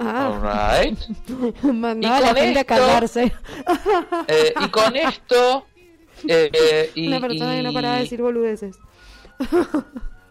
[0.00, 0.26] Ah.
[0.26, 0.98] Alright.
[1.62, 3.32] Mandaba a la gente a calmarse.
[4.28, 5.66] Eh, y con esto.
[6.26, 8.78] Eh, y, Una persona que no paraba de decir boludeces.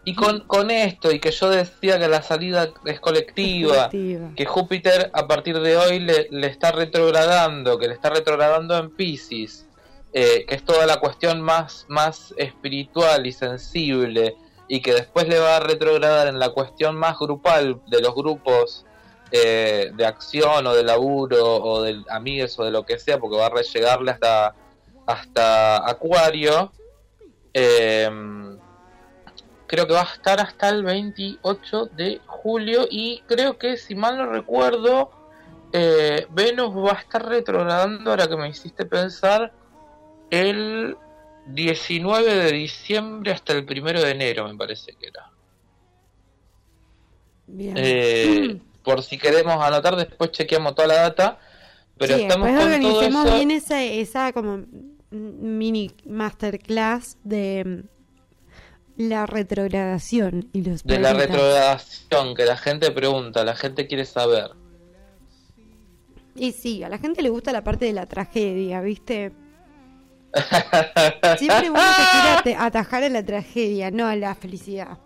[0.04, 5.10] y con, con esto, y que yo decía que la salida es colectiva, que Júpiter
[5.12, 9.66] a partir de hoy le, le, está retrogradando, que le está retrogradando en Pisces,
[10.12, 14.36] eh, que es toda la cuestión más, más espiritual y sensible,
[14.66, 18.86] y que después le va a retrogradar en la cuestión más grupal de los grupos
[19.30, 23.36] eh, de acción o de laburo o de amigos o de lo que sea, porque
[23.36, 24.54] va a llegarle hasta,
[25.06, 26.72] hasta Acuario.
[27.52, 28.10] Eh,
[29.68, 34.16] creo que va a estar hasta el 28 de julio y creo que si mal
[34.16, 35.10] no recuerdo,
[35.72, 39.52] eh, Venus va a estar retrogradando, ahora que me hiciste pensar,
[40.30, 40.96] el
[41.46, 45.30] 19 de diciembre hasta el 1 de enero, me parece que era.
[47.46, 47.74] Bien.
[47.76, 51.38] Eh, por si queremos anotar, después chequeamos toda la data.
[51.96, 53.34] Pero sí, estamos después con todo organicemos eso.
[53.36, 54.64] bien esa, esa como
[55.10, 57.84] mini masterclass de
[58.96, 64.50] la retrogradación y los De la retrogradación que la gente pregunta, la gente quiere saber.
[66.34, 69.32] Y sí, a la gente le gusta la parte de la tragedia, ¿viste?
[71.38, 74.98] Siempre uno se quiere atajar a la tragedia, no a la felicidad.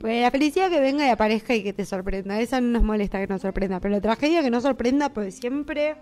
[0.00, 3.18] Porque la felicidad que venga y aparezca y que te sorprenda, esa no nos molesta
[3.18, 5.96] que nos sorprenda, pero la tragedia que no sorprenda, pues siempre...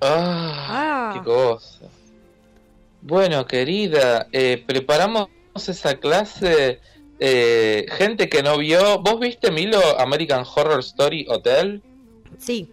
[0.00, 1.10] Ah, Ah.
[1.14, 1.86] qué cosa.
[3.02, 6.80] Bueno, querida, eh, preparamos esa clase.
[7.20, 9.00] eh, gente que no vio.
[9.00, 11.82] ¿Vos viste, Milo, American Horror Story Hotel?
[12.38, 12.70] Sí,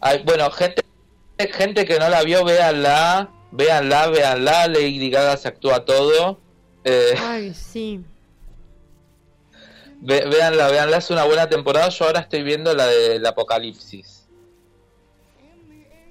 [0.00, 0.82] Ay, bueno, gente,
[1.52, 3.30] gente que no la vio, véanla.
[3.50, 4.66] Véanla, véanla.
[4.68, 6.40] Lady Gaga se actúa todo.
[6.84, 8.00] Eh, ay, sí.
[10.02, 10.96] Ve- véanla, véanla.
[10.98, 11.88] Es una buena temporada.
[11.88, 14.28] Yo ahora estoy viendo la del Apocalipsis.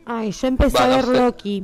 [0.05, 1.13] Ay, yo empecé Va, a no ver sé.
[1.13, 1.63] Loki.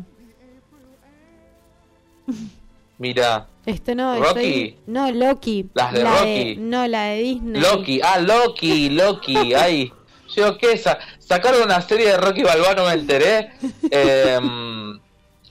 [3.00, 3.48] Mira.
[3.66, 4.28] Esto no, ¿Rocky?
[4.28, 5.70] estoy- no, Loki.
[5.74, 6.56] Las de La Rocky.
[6.58, 7.62] no, la de Disney.
[7.62, 9.94] Loki, ah, Loki, Loki, ay.
[10.36, 13.52] Yo qué, Sa- sacaron una serie de Rocky Balboa, no me enteré.
[13.92, 15.00] Em,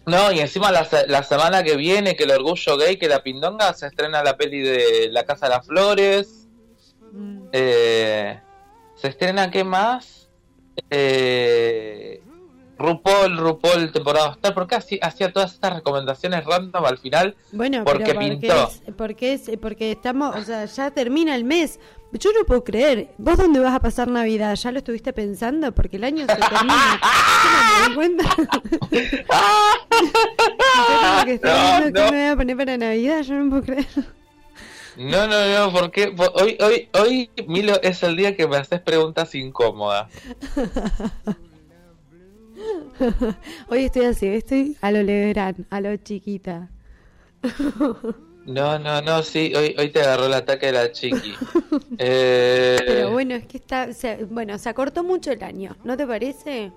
[0.06, 3.22] no, y encima la, se- la semana que viene, que el orgullo gay, que la
[3.22, 6.45] pindonga, se estrena la peli de La Casa de las Flores.
[7.52, 8.40] Eh,
[8.96, 10.28] se estrena, ¿qué más?
[10.90, 12.22] Eh,
[12.78, 14.52] RuPaul, RuPaul, temporada Star.
[14.54, 17.34] ¿Por qué hacía, todas estas recomendaciones random al final?
[17.52, 18.68] Bueno, Porque porque pintó.
[18.68, 21.80] es, porque es, porque estamos, o sea, ya termina el mes.
[22.12, 23.08] Yo no puedo creer.
[23.18, 24.54] ¿Vos dónde vas a pasar Navidad?
[24.54, 25.72] ¿Ya lo estuviste pensando?
[25.72, 27.00] Porque el año se termina.
[27.88, 28.24] No cuenta.
[31.18, 32.06] Yo que estaba No, viendo no.
[32.06, 33.22] qué me voy a poner para Navidad.
[33.22, 33.86] Yo no puedo creer.
[34.96, 39.34] No, no, no, porque hoy, hoy, hoy, Milo, es el día que me haces preguntas
[39.34, 40.10] incómodas.
[43.68, 46.70] Hoy estoy así, estoy a lo Legrand, a lo chiquita.
[48.46, 51.34] No, no, no, sí, hoy, hoy te agarró el ataque de la chiqui.
[51.98, 56.06] Eh, Pero bueno, es que está, se- bueno, se acortó mucho el año, ¿no te
[56.06, 56.72] parece?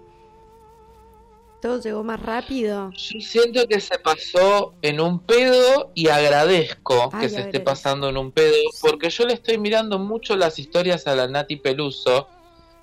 [1.61, 2.91] Todo llegó más rápido.
[2.91, 8.07] Yo siento que se pasó en un pedo y agradezco Ay, que se esté pasando
[8.07, 12.27] en un pedo, porque yo le estoy mirando mucho las historias a la Nati Peluso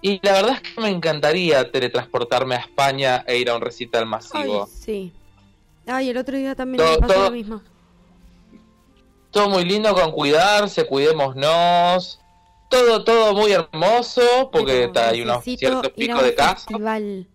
[0.02, 4.02] y la verdad es que me encantaría teletransportarme a España e ir a un recital
[4.02, 4.66] Ay, masivo.
[4.66, 5.10] sí.
[5.86, 7.62] Ay, el otro día también Todo- me pasó todo- lo mismo.
[9.30, 12.20] Todo muy lindo con cuidarse, cuidémonos.
[12.68, 17.26] Todo, todo muy hermoso, porque Pero está, hay unos ciertos picos de festival,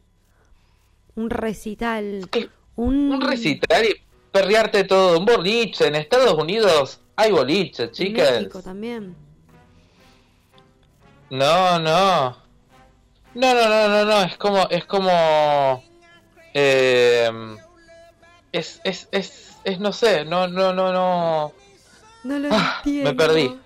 [1.16, 2.28] un recital,
[2.76, 3.96] un, Un recital y
[4.32, 5.20] perrearte todo.
[5.20, 5.88] Un boliche.
[5.88, 8.32] En Estados Unidos hay boliches, en chicas.
[8.34, 9.16] México también.
[11.30, 12.38] No, no.
[13.34, 14.22] No, no, no, no, no.
[14.24, 15.84] Es como, es como.
[16.54, 17.30] eh,
[18.52, 20.26] es, es, es, es, no sé.
[20.26, 21.54] No, no, no, no.
[22.24, 23.10] No lo Ah, entiendo.
[23.12, 23.58] me perdí.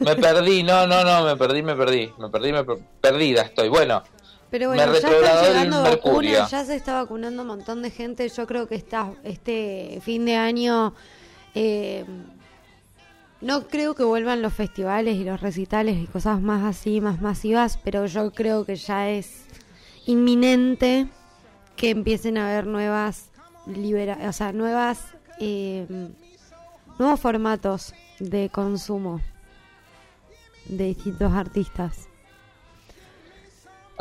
[0.00, 0.62] Me perdí.
[0.62, 1.24] No, no, no.
[1.24, 2.12] Me perdí, me perdí.
[2.18, 3.68] Me perdí, me per- perdida estoy.
[3.68, 4.02] Bueno.
[4.50, 8.28] Pero Me bueno, ya el llegando vacunas, ya se está vacunando un montón de gente.
[8.28, 10.94] Yo creo que está, este fin de año
[11.54, 12.04] eh,
[13.40, 17.78] no creo que vuelvan los festivales y los recitales y cosas más así, más masivas,
[17.82, 19.44] pero yo creo que ya es
[20.06, 21.08] inminente
[21.76, 23.30] que empiecen a haber nuevas
[23.66, 25.86] libera o sea, nuevas eh,
[26.98, 29.20] nuevos formatos de consumo
[30.66, 32.08] de distintos artistas.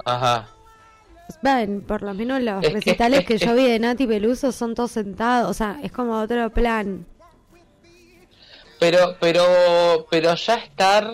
[0.06, 0.48] Ajá.
[1.42, 4.52] Ven, por lo menos los Es recitales es que, que- yo vi de Nati Peluso
[4.52, 7.06] son todos sentados, o sea, es como otro plan.
[8.80, 11.14] Pero, pero, pero ya estar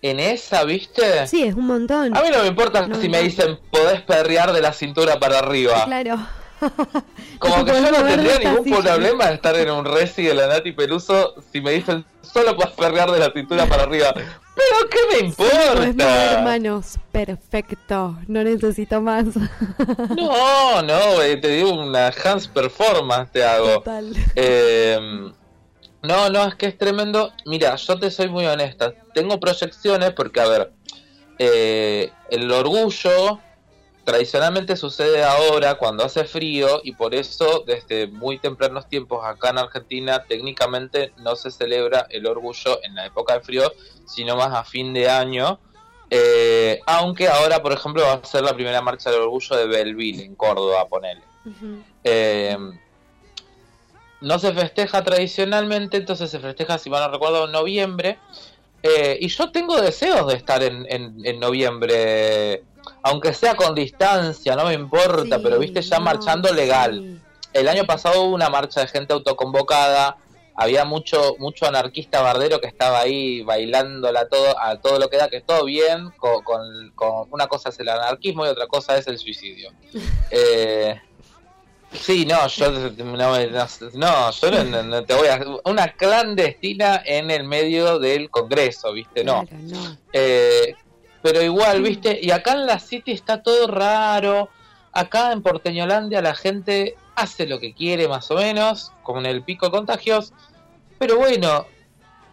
[0.00, 1.26] en esa, ¿viste?
[1.26, 2.16] Sí, es un montón.
[2.16, 3.12] A mí no me importa No, si no.
[3.16, 5.84] me dicen podés perrear de la cintura para arriba.
[5.86, 6.18] Claro.
[7.38, 10.72] Como que yo no tendría ningún problema en estar en un reci de la Nati
[10.72, 14.14] Peluso si me dicen solo puedes perrear de la cintura para arriba.
[14.54, 16.42] Pero ¿qué me Podés mover importa?
[16.42, 16.98] manos.
[17.10, 18.18] Perfecto.
[18.28, 19.26] No necesito más.
[20.16, 23.74] No, no, eh, te digo una Hans Performance te hago.
[23.78, 24.14] Total.
[24.36, 24.98] Eh,
[26.02, 27.32] no, no, es que es tremendo.
[27.46, 28.92] Mira, yo te soy muy honesta.
[29.14, 30.72] Tengo proyecciones porque, a ver,
[31.38, 33.40] eh, el orgullo
[34.04, 39.58] tradicionalmente sucede ahora cuando hace frío y por eso desde muy tempranos tiempos acá en
[39.58, 43.72] Argentina técnicamente no se celebra el orgullo en la época de frío,
[44.06, 45.58] sino más a fin de año.
[46.10, 50.22] Eh, aunque ahora, por ejemplo, va a ser la primera marcha del orgullo de Belleville,
[50.24, 51.22] en Córdoba, ponele.
[52.04, 52.56] Eh,
[54.20, 58.18] no se festeja tradicionalmente, entonces se festeja, si mal no recuerdo, en noviembre.
[58.82, 62.62] Eh, y yo tengo deseos de estar en, en- en noviembre,
[63.02, 67.00] aunque sea con distancia, no me importa, Sí, pero viste, ya no, marchando legal.
[67.02, 67.20] sí.
[67.52, 70.16] El año pasado hubo una marcha de gente autoconvocada,
[70.56, 75.28] había mucho mucho anarquista bardero que estaba ahí bailándola todo, a todo lo que da,
[75.28, 79.06] que todo bien, con, con- con- una cosa es el anarquismo y otra cosa es
[79.06, 79.70] el suicidio.
[80.30, 81.00] Eh,
[81.92, 83.14] sí, no, yo no, no,
[83.92, 85.40] no, yo no, no te voy a...
[85.64, 89.22] Una clandestina en el medio del Congreso, ¿viste?
[89.22, 89.44] No.
[89.46, 89.96] Claro, no.
[90.12, 90.74] Eh,
[91.24, 92.18] pero igual, ¿viste?
[92.22, 94.50] Y acá en la City está todo raro.
[94.92, 99.42] Acá en Porteñolandia la gente hace lo que quiere más o menos, como en el
[99.42, 100.34] pico de contagios.
[100.98, 101.64] Pero bueno,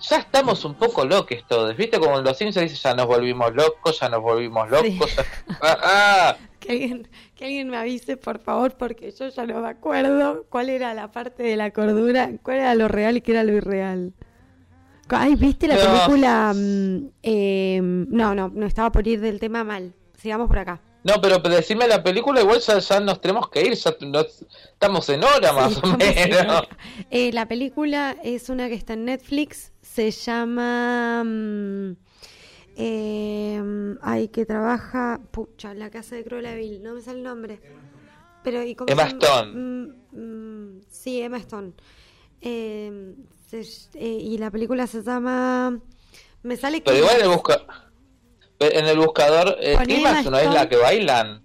[0.01, 1.75] ya estamos un poco locos todos.
[1.77, 1.99] ¿Viste?
[2.01, 5.15] Como en los Simpsons dice, ya nos volvimos locos, ya nos volvimos locos.
[5.15, 5.25] ya-
[5.61, 6.37] Ah, ah.
[6.59, 10.69] Que alguien, que alguien me avise, por favor, porque yo ya no me acuerdo cuál
[10.69, 14.11] era la parte de la cordura, cuál era lo real y qué era lo irreal.
[15.19, 16.53] Ay, ¿viste la película?
[17.23, 19.93] eh, no, no, no estaba por ir del tema mal.
[20.17, 20.81] Sigamos por acá.
[21.03, 23.95] No, pero decime la película, igual ya, ya nos tenemos que ir, ya
[24.71, 26.63] estamos en hora más Sí, o menos.
[27.09, 31.23] Eh, la película es una que está en Netflix, se llama...
[32.75, 35.19] eh, ay, que trabaja...
[35.31, 37.59] Pucha, la casa de Vil, no me sale el nombre.
[38.43, 39.03] Pero, ¿y cómo Emma?
[39.05, 39.51] Stone.
[39.53, 41.73] Mm, mm, sí, Emma Stone.
[42.41, 43.15] Eh,
[43.51, 45.79] se- eh, y la película se llama...
[46.43, 46.99] Me sale Pero que...
[46.99, 47.61] igual en el, busca...
[48.59, 51.43] en el buscador, eh, Climax no es Emma la que bailan.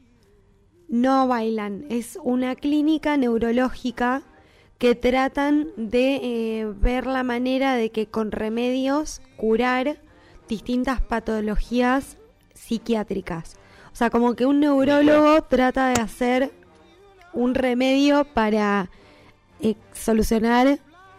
[0.89, 4.23] No bailan, es una clínica neurológica
[4.79, 9.99] que tratan de eh, ver la manera de que con remedios curar
[10.49, 12.19] distintas patologías
[12.55, 13.57] psiquiátricas.
[13.93, 16.53] O sea, como que un neurólogo trata de hacer
[17.33, 18.91] un remedio para
[19.61, 20.79] eh, solucionar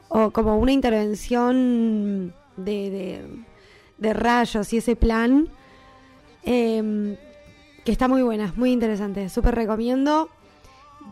[0.09, 3.25] o como una intervención de, de,
[3.97, 5.49] de rayos y ese plan.
[6.43, 7.15] em,
[7.83, 9.29] que está muy buena, muy interesante.
[9.29, 10.29] Súper recomiendo.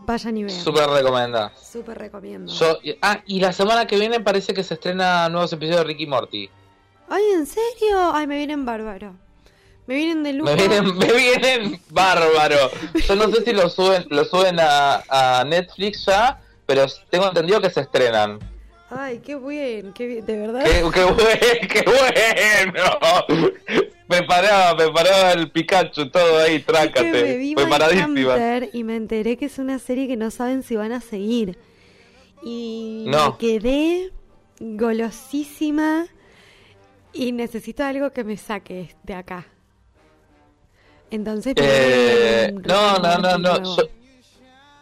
[0.06, 0.60] Vayan y vean.
[0.62, 1.52] Súper recomendada.
[1.56, 2.52] Súper recomiendo.
[2.52, 6.06] Yo, ah, y la semana que viene parece que se estrena nuevos episodios de Ricky
[6.06, 6.50] Morty.
[7.08, 8.12] Ay, ¿en serio?
[8.12, 9.14] Ay, me vienen bárbaro.
[9.86, 10.50] Me vienen de lujo.
[10.50, 12.56] Me vienen, me vienen bárbaro.
[13.08, 17.60] Yo no sé si lo suben, lo suben a, a Netflix ya, pero tengo entendido
[17.60, 18.38] que se estrenan.
[18.88, 20.62] Ay, qué bien, qué bien, de verdad.
[20.64, 22.84] ¡Qué, qué, buen- qué bueno!
[24.08, 27.36] Me paraba, me paraba el Pikachu todo ahí, Es que me trácate.
[27.36, 28.06] vi Preparadísima.
[28.06, 31.58] Mindhunter y me enteré que es una serie que no saben si van a seguir.
[32.44, 33.32] Y No.
[33.32, 34.12] me quedé
[34.60, 36.06] golosísima
[37.12, 39.46] y necesito algo que me saque de acá.
[41.10, 43.76] Entonces, Eh, no, no, no, no.
[43.76, 43.88] Yo,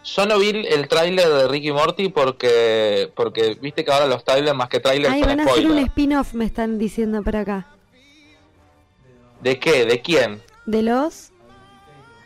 [0.05, 4.55] yo no vi el tráiler de Ricky Morty porque porque viste que ahora los trailers
[4.55, 7.67] más que trailers Ay, son van a hacer un spin-off, me están diciendo por acá.
[9.41, 9.85] ¿De qué?
[9.85, 10.43] ¿De quién?
[10.67, 11.33] De los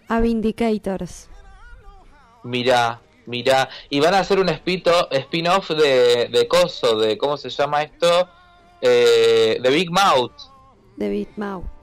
[0.09, 1.29] a Vindicators.
[2.43, 3.69] Mirá, mirá.
[3.91, 8.29] Y van a hacer un spin-off de, de Coso, de ¿cómo se llama esto?
[8.81, 10.33] Eh, de Big Mouth.
[10.97, 11.78] De Big Mouth.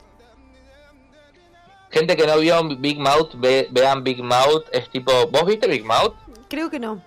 [1.96, 4.64] Gente que no vio Big Mouth, ve- vean Big Mouth.
[4.72, 6.14] Es tipo, ¿vos viste Big Mouth?
[6.48, 7.02] Creo que no.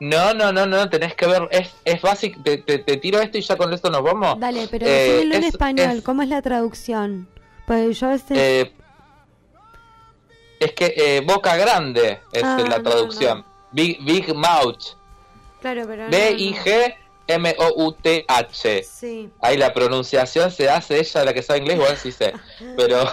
[0.00, 1.48] No, no, no, no, tenés que ver.
[1.50, 2.40] Es, es básico.
[2.44, 4.38] Te, te, te tiro esto y ya con esto nos vamos.
[4.38, 5.96] Dale, pero Eh, decímelo en es- español.
[5.98, 7.28] es- ¿Cómo es la traducción?
[7.66, 8.36] Pues yo veces...
[8.38, 8.72] Eh,
[10.60, 13.44] es que eh, Boca Grande es Ah, la no, traducción.
[13.72, 14.96] Big, Big Mouth.
[15.60, 16.04] claro, pero...
[16.04, 16.10] no,
[17.38, 18.82] B-I-G-M-O-U-T-H.
[18.84, 19.30] Sí.
[19.40, 22.32] Ahí la pronunciación se hace ella, la que sabe inglés, igual sí sé.
[22.76, 23.08] Pero,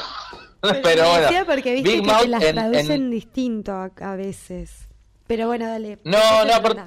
[0.83, 1.45] pero, me bueno.
[1.45, 4.87] porque viste Big que Mouth te las en- traducen en- distinto a, a veces.
[5.27, 5.97] Pero bueno, dale.
[6.03, 6.77] No, ¿de qué no, por-?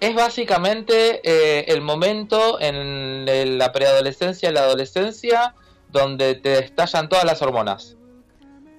[0.00, 3.24] Es básicamente eh, el momento en
[3.58, 5.54] la preadolescencia y la adolescencia
[5.90, 7.96] donde te estallan todas las hormonas.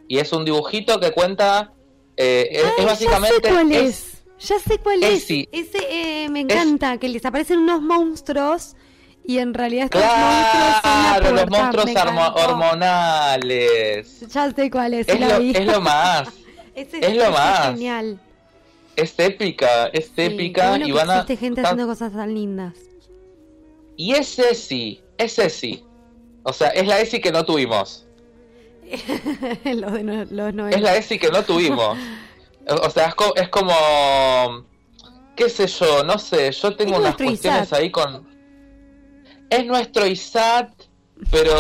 [0.08, 1.72] Y es un dibujito que cuenta.
[2.18, 3.36] eh, es, Ay, es básicamente.
[3.42, 4.12] Ya sé cuál es- es.
[4.48, 5.24] Ya sé cuál es- es.
[5.26, 5.50] sí.
[5.52, 5.80] Ese
[6.26, 8.76] eh, me encanta, que les aparecen unos monstruos
[9.28, 12.44] y en realidad estos Claro, los monstruos son la monstruos hormo- encantó.
[12.52, 14.20] hormonales.
[14.32, 15.08] Ya sé cuál es.
[15.08, 16.30] Es lo, es lo más.
[16.76, 17.68] Es lo más.
[17.70, 18.20] genial.
[18.98, 21.14] Es épica, es Sí, épica bueno y van a.
[21.22, 22.74] existe gente tan- haciendo cosas tan lindas.
[23.96, 25.86] Y ese sí, ese sí.
[26.44, 28.06] O sea, es la ESI que no tuvimos.
[29.64, 30.70] los de no- los 90.
[30.78, 31.98] Es la ESI que no tuvimos.
[32.68, 33.72] O sea, es, co- es como.
[35.36, 36.04] ¿Qué sé yo?
[36.04, 36.52] No sé.
[36.52, 38.28] Yo tengo Es unas cuestiones ahí con.
[39.50, 40.70] Es nuestro ISAT,
[41.32, 41.52] pero.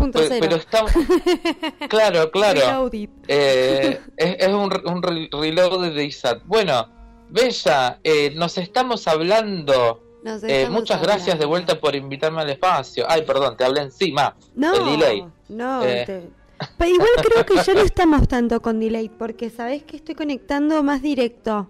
[0.00, 0.12] 2.0.
[0.28, 0.84] pe- Pero está.
[1.88, 2.90] Claro, claro.
[3.28, 6.42] Eh, es, es un, un re- reload de ISAT.
[6.44, 6.88] Bueno,
[7.28, 10.02] Bella, eh, nos estamos hablando.
[10.22, 13.06] Nos Eh, estamos muchas gracias de vuelta por invitarme al espacio.
[13.08, 14.36] Ay, perdón, te hablé encima.
[14.54, 15.24] No, el delay.
[15.48, 15.82] no.
[15.84, 16.04] Eh.
[16.06, 16.30] te-
[16.76, 20.82] Pero igual creo que ya no estamos tanto con delay, porque sabés que estoy conectando
[20.82, 21.68] más directo.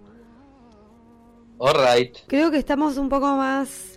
[1.59, 2.17] Alright.
[2.27, 3.90] Creo que estamos un poco más,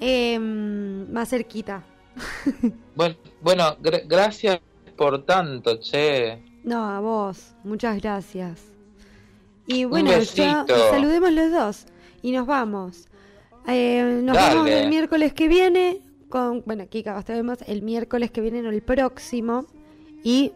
[0.00, 1.82] eh, más cerquita.
[2.94, 4.60] Bueno, bueno gra- gracias
[4.96, 6.40] por tanto, che.
[6.62, 7.54] No, a vos.
[7.64, 8.62] Muchas gracias.
[9.66, 11.86] Y bueno, ya saludemos los dos
[12.22, 13.08] y nos vamos.
[13.66, 14.54] Eh, nos Dale.
[14.54, 18.70] vemos el miércoles que viene con, bueno, Kika, hasta vemos el miércoles que viene, no
[18.70, 19.66] el próximo.
[20.22, 20.52] Y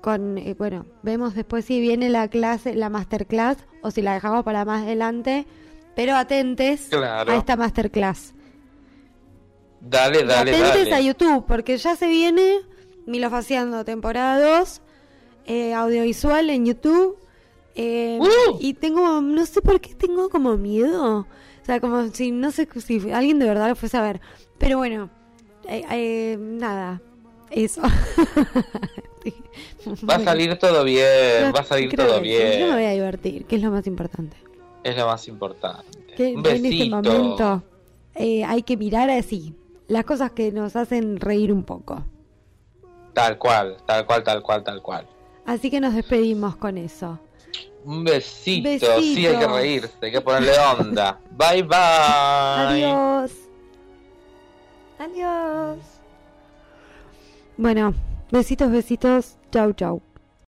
[0.00, 4.42] con, eh, bueno, vemos después si viene la clase, la masterclass o si la dejamos
[4.44, 5.46] para más adelante.
[5.94, 7.30] Pero atentes Claro.
[7.32, 8.34] a esta masterclass.
[9.88, 11.04] Dale, dale, atentes a dale.
[11.04, 12.60] YouTube, porque ya se viene
[13.06, 14.80] Milofaciando temporada 2,
[15.46, 17.16] eh, audiovisual en YouTube.
[17.74, 18.56] eh, ¡Uh!
[18.60, 21.18] Y tengo, no sé por qué tengo como miedo.
[21.20, 24.20] O sea, como si, no sé si alguien de verdad lo fuese a ver.
[24.58, 25.10] Pero bueno,
[25.68, 27.00] eh, eh, nada,
[27.50, 27.82] eso.
[30.08, 32.90] Va a salir todo bien, va a salir Creo todo sí, Yo me voy bien.
[32.90, 34.36] a divertir, que es lo más importante.
[34.82, 35.86] Es lo más importante.
[36.16, 36.96] Que Un en este besito.
[36.96, 37.62] momento
[38.14, 39.54] eh, hay que mirar así,
[39.88, 42.04] las cosas que nos hacen reír un poco.
[43.12, 45.06] Tal cual, tal cual, tal cual, tal cual.
[45.46, 47.18] Así que nos despedimos con eso.
[47.84, 48.68] Un besito.
[48.68, 49.04] Besitos.
[49.04, 51.20] Sí, hay que reírse, hay que ponerle onda.
[51.30, 51.76] Bye, bye.
[51.78, 53.32] Adiós.
[54.98, 55.78] Adiós.
[57.56, 57.94] Bueno,
[58.30, 59.36] besitos, besitos.
[59.52, 60.02] Chau, chau.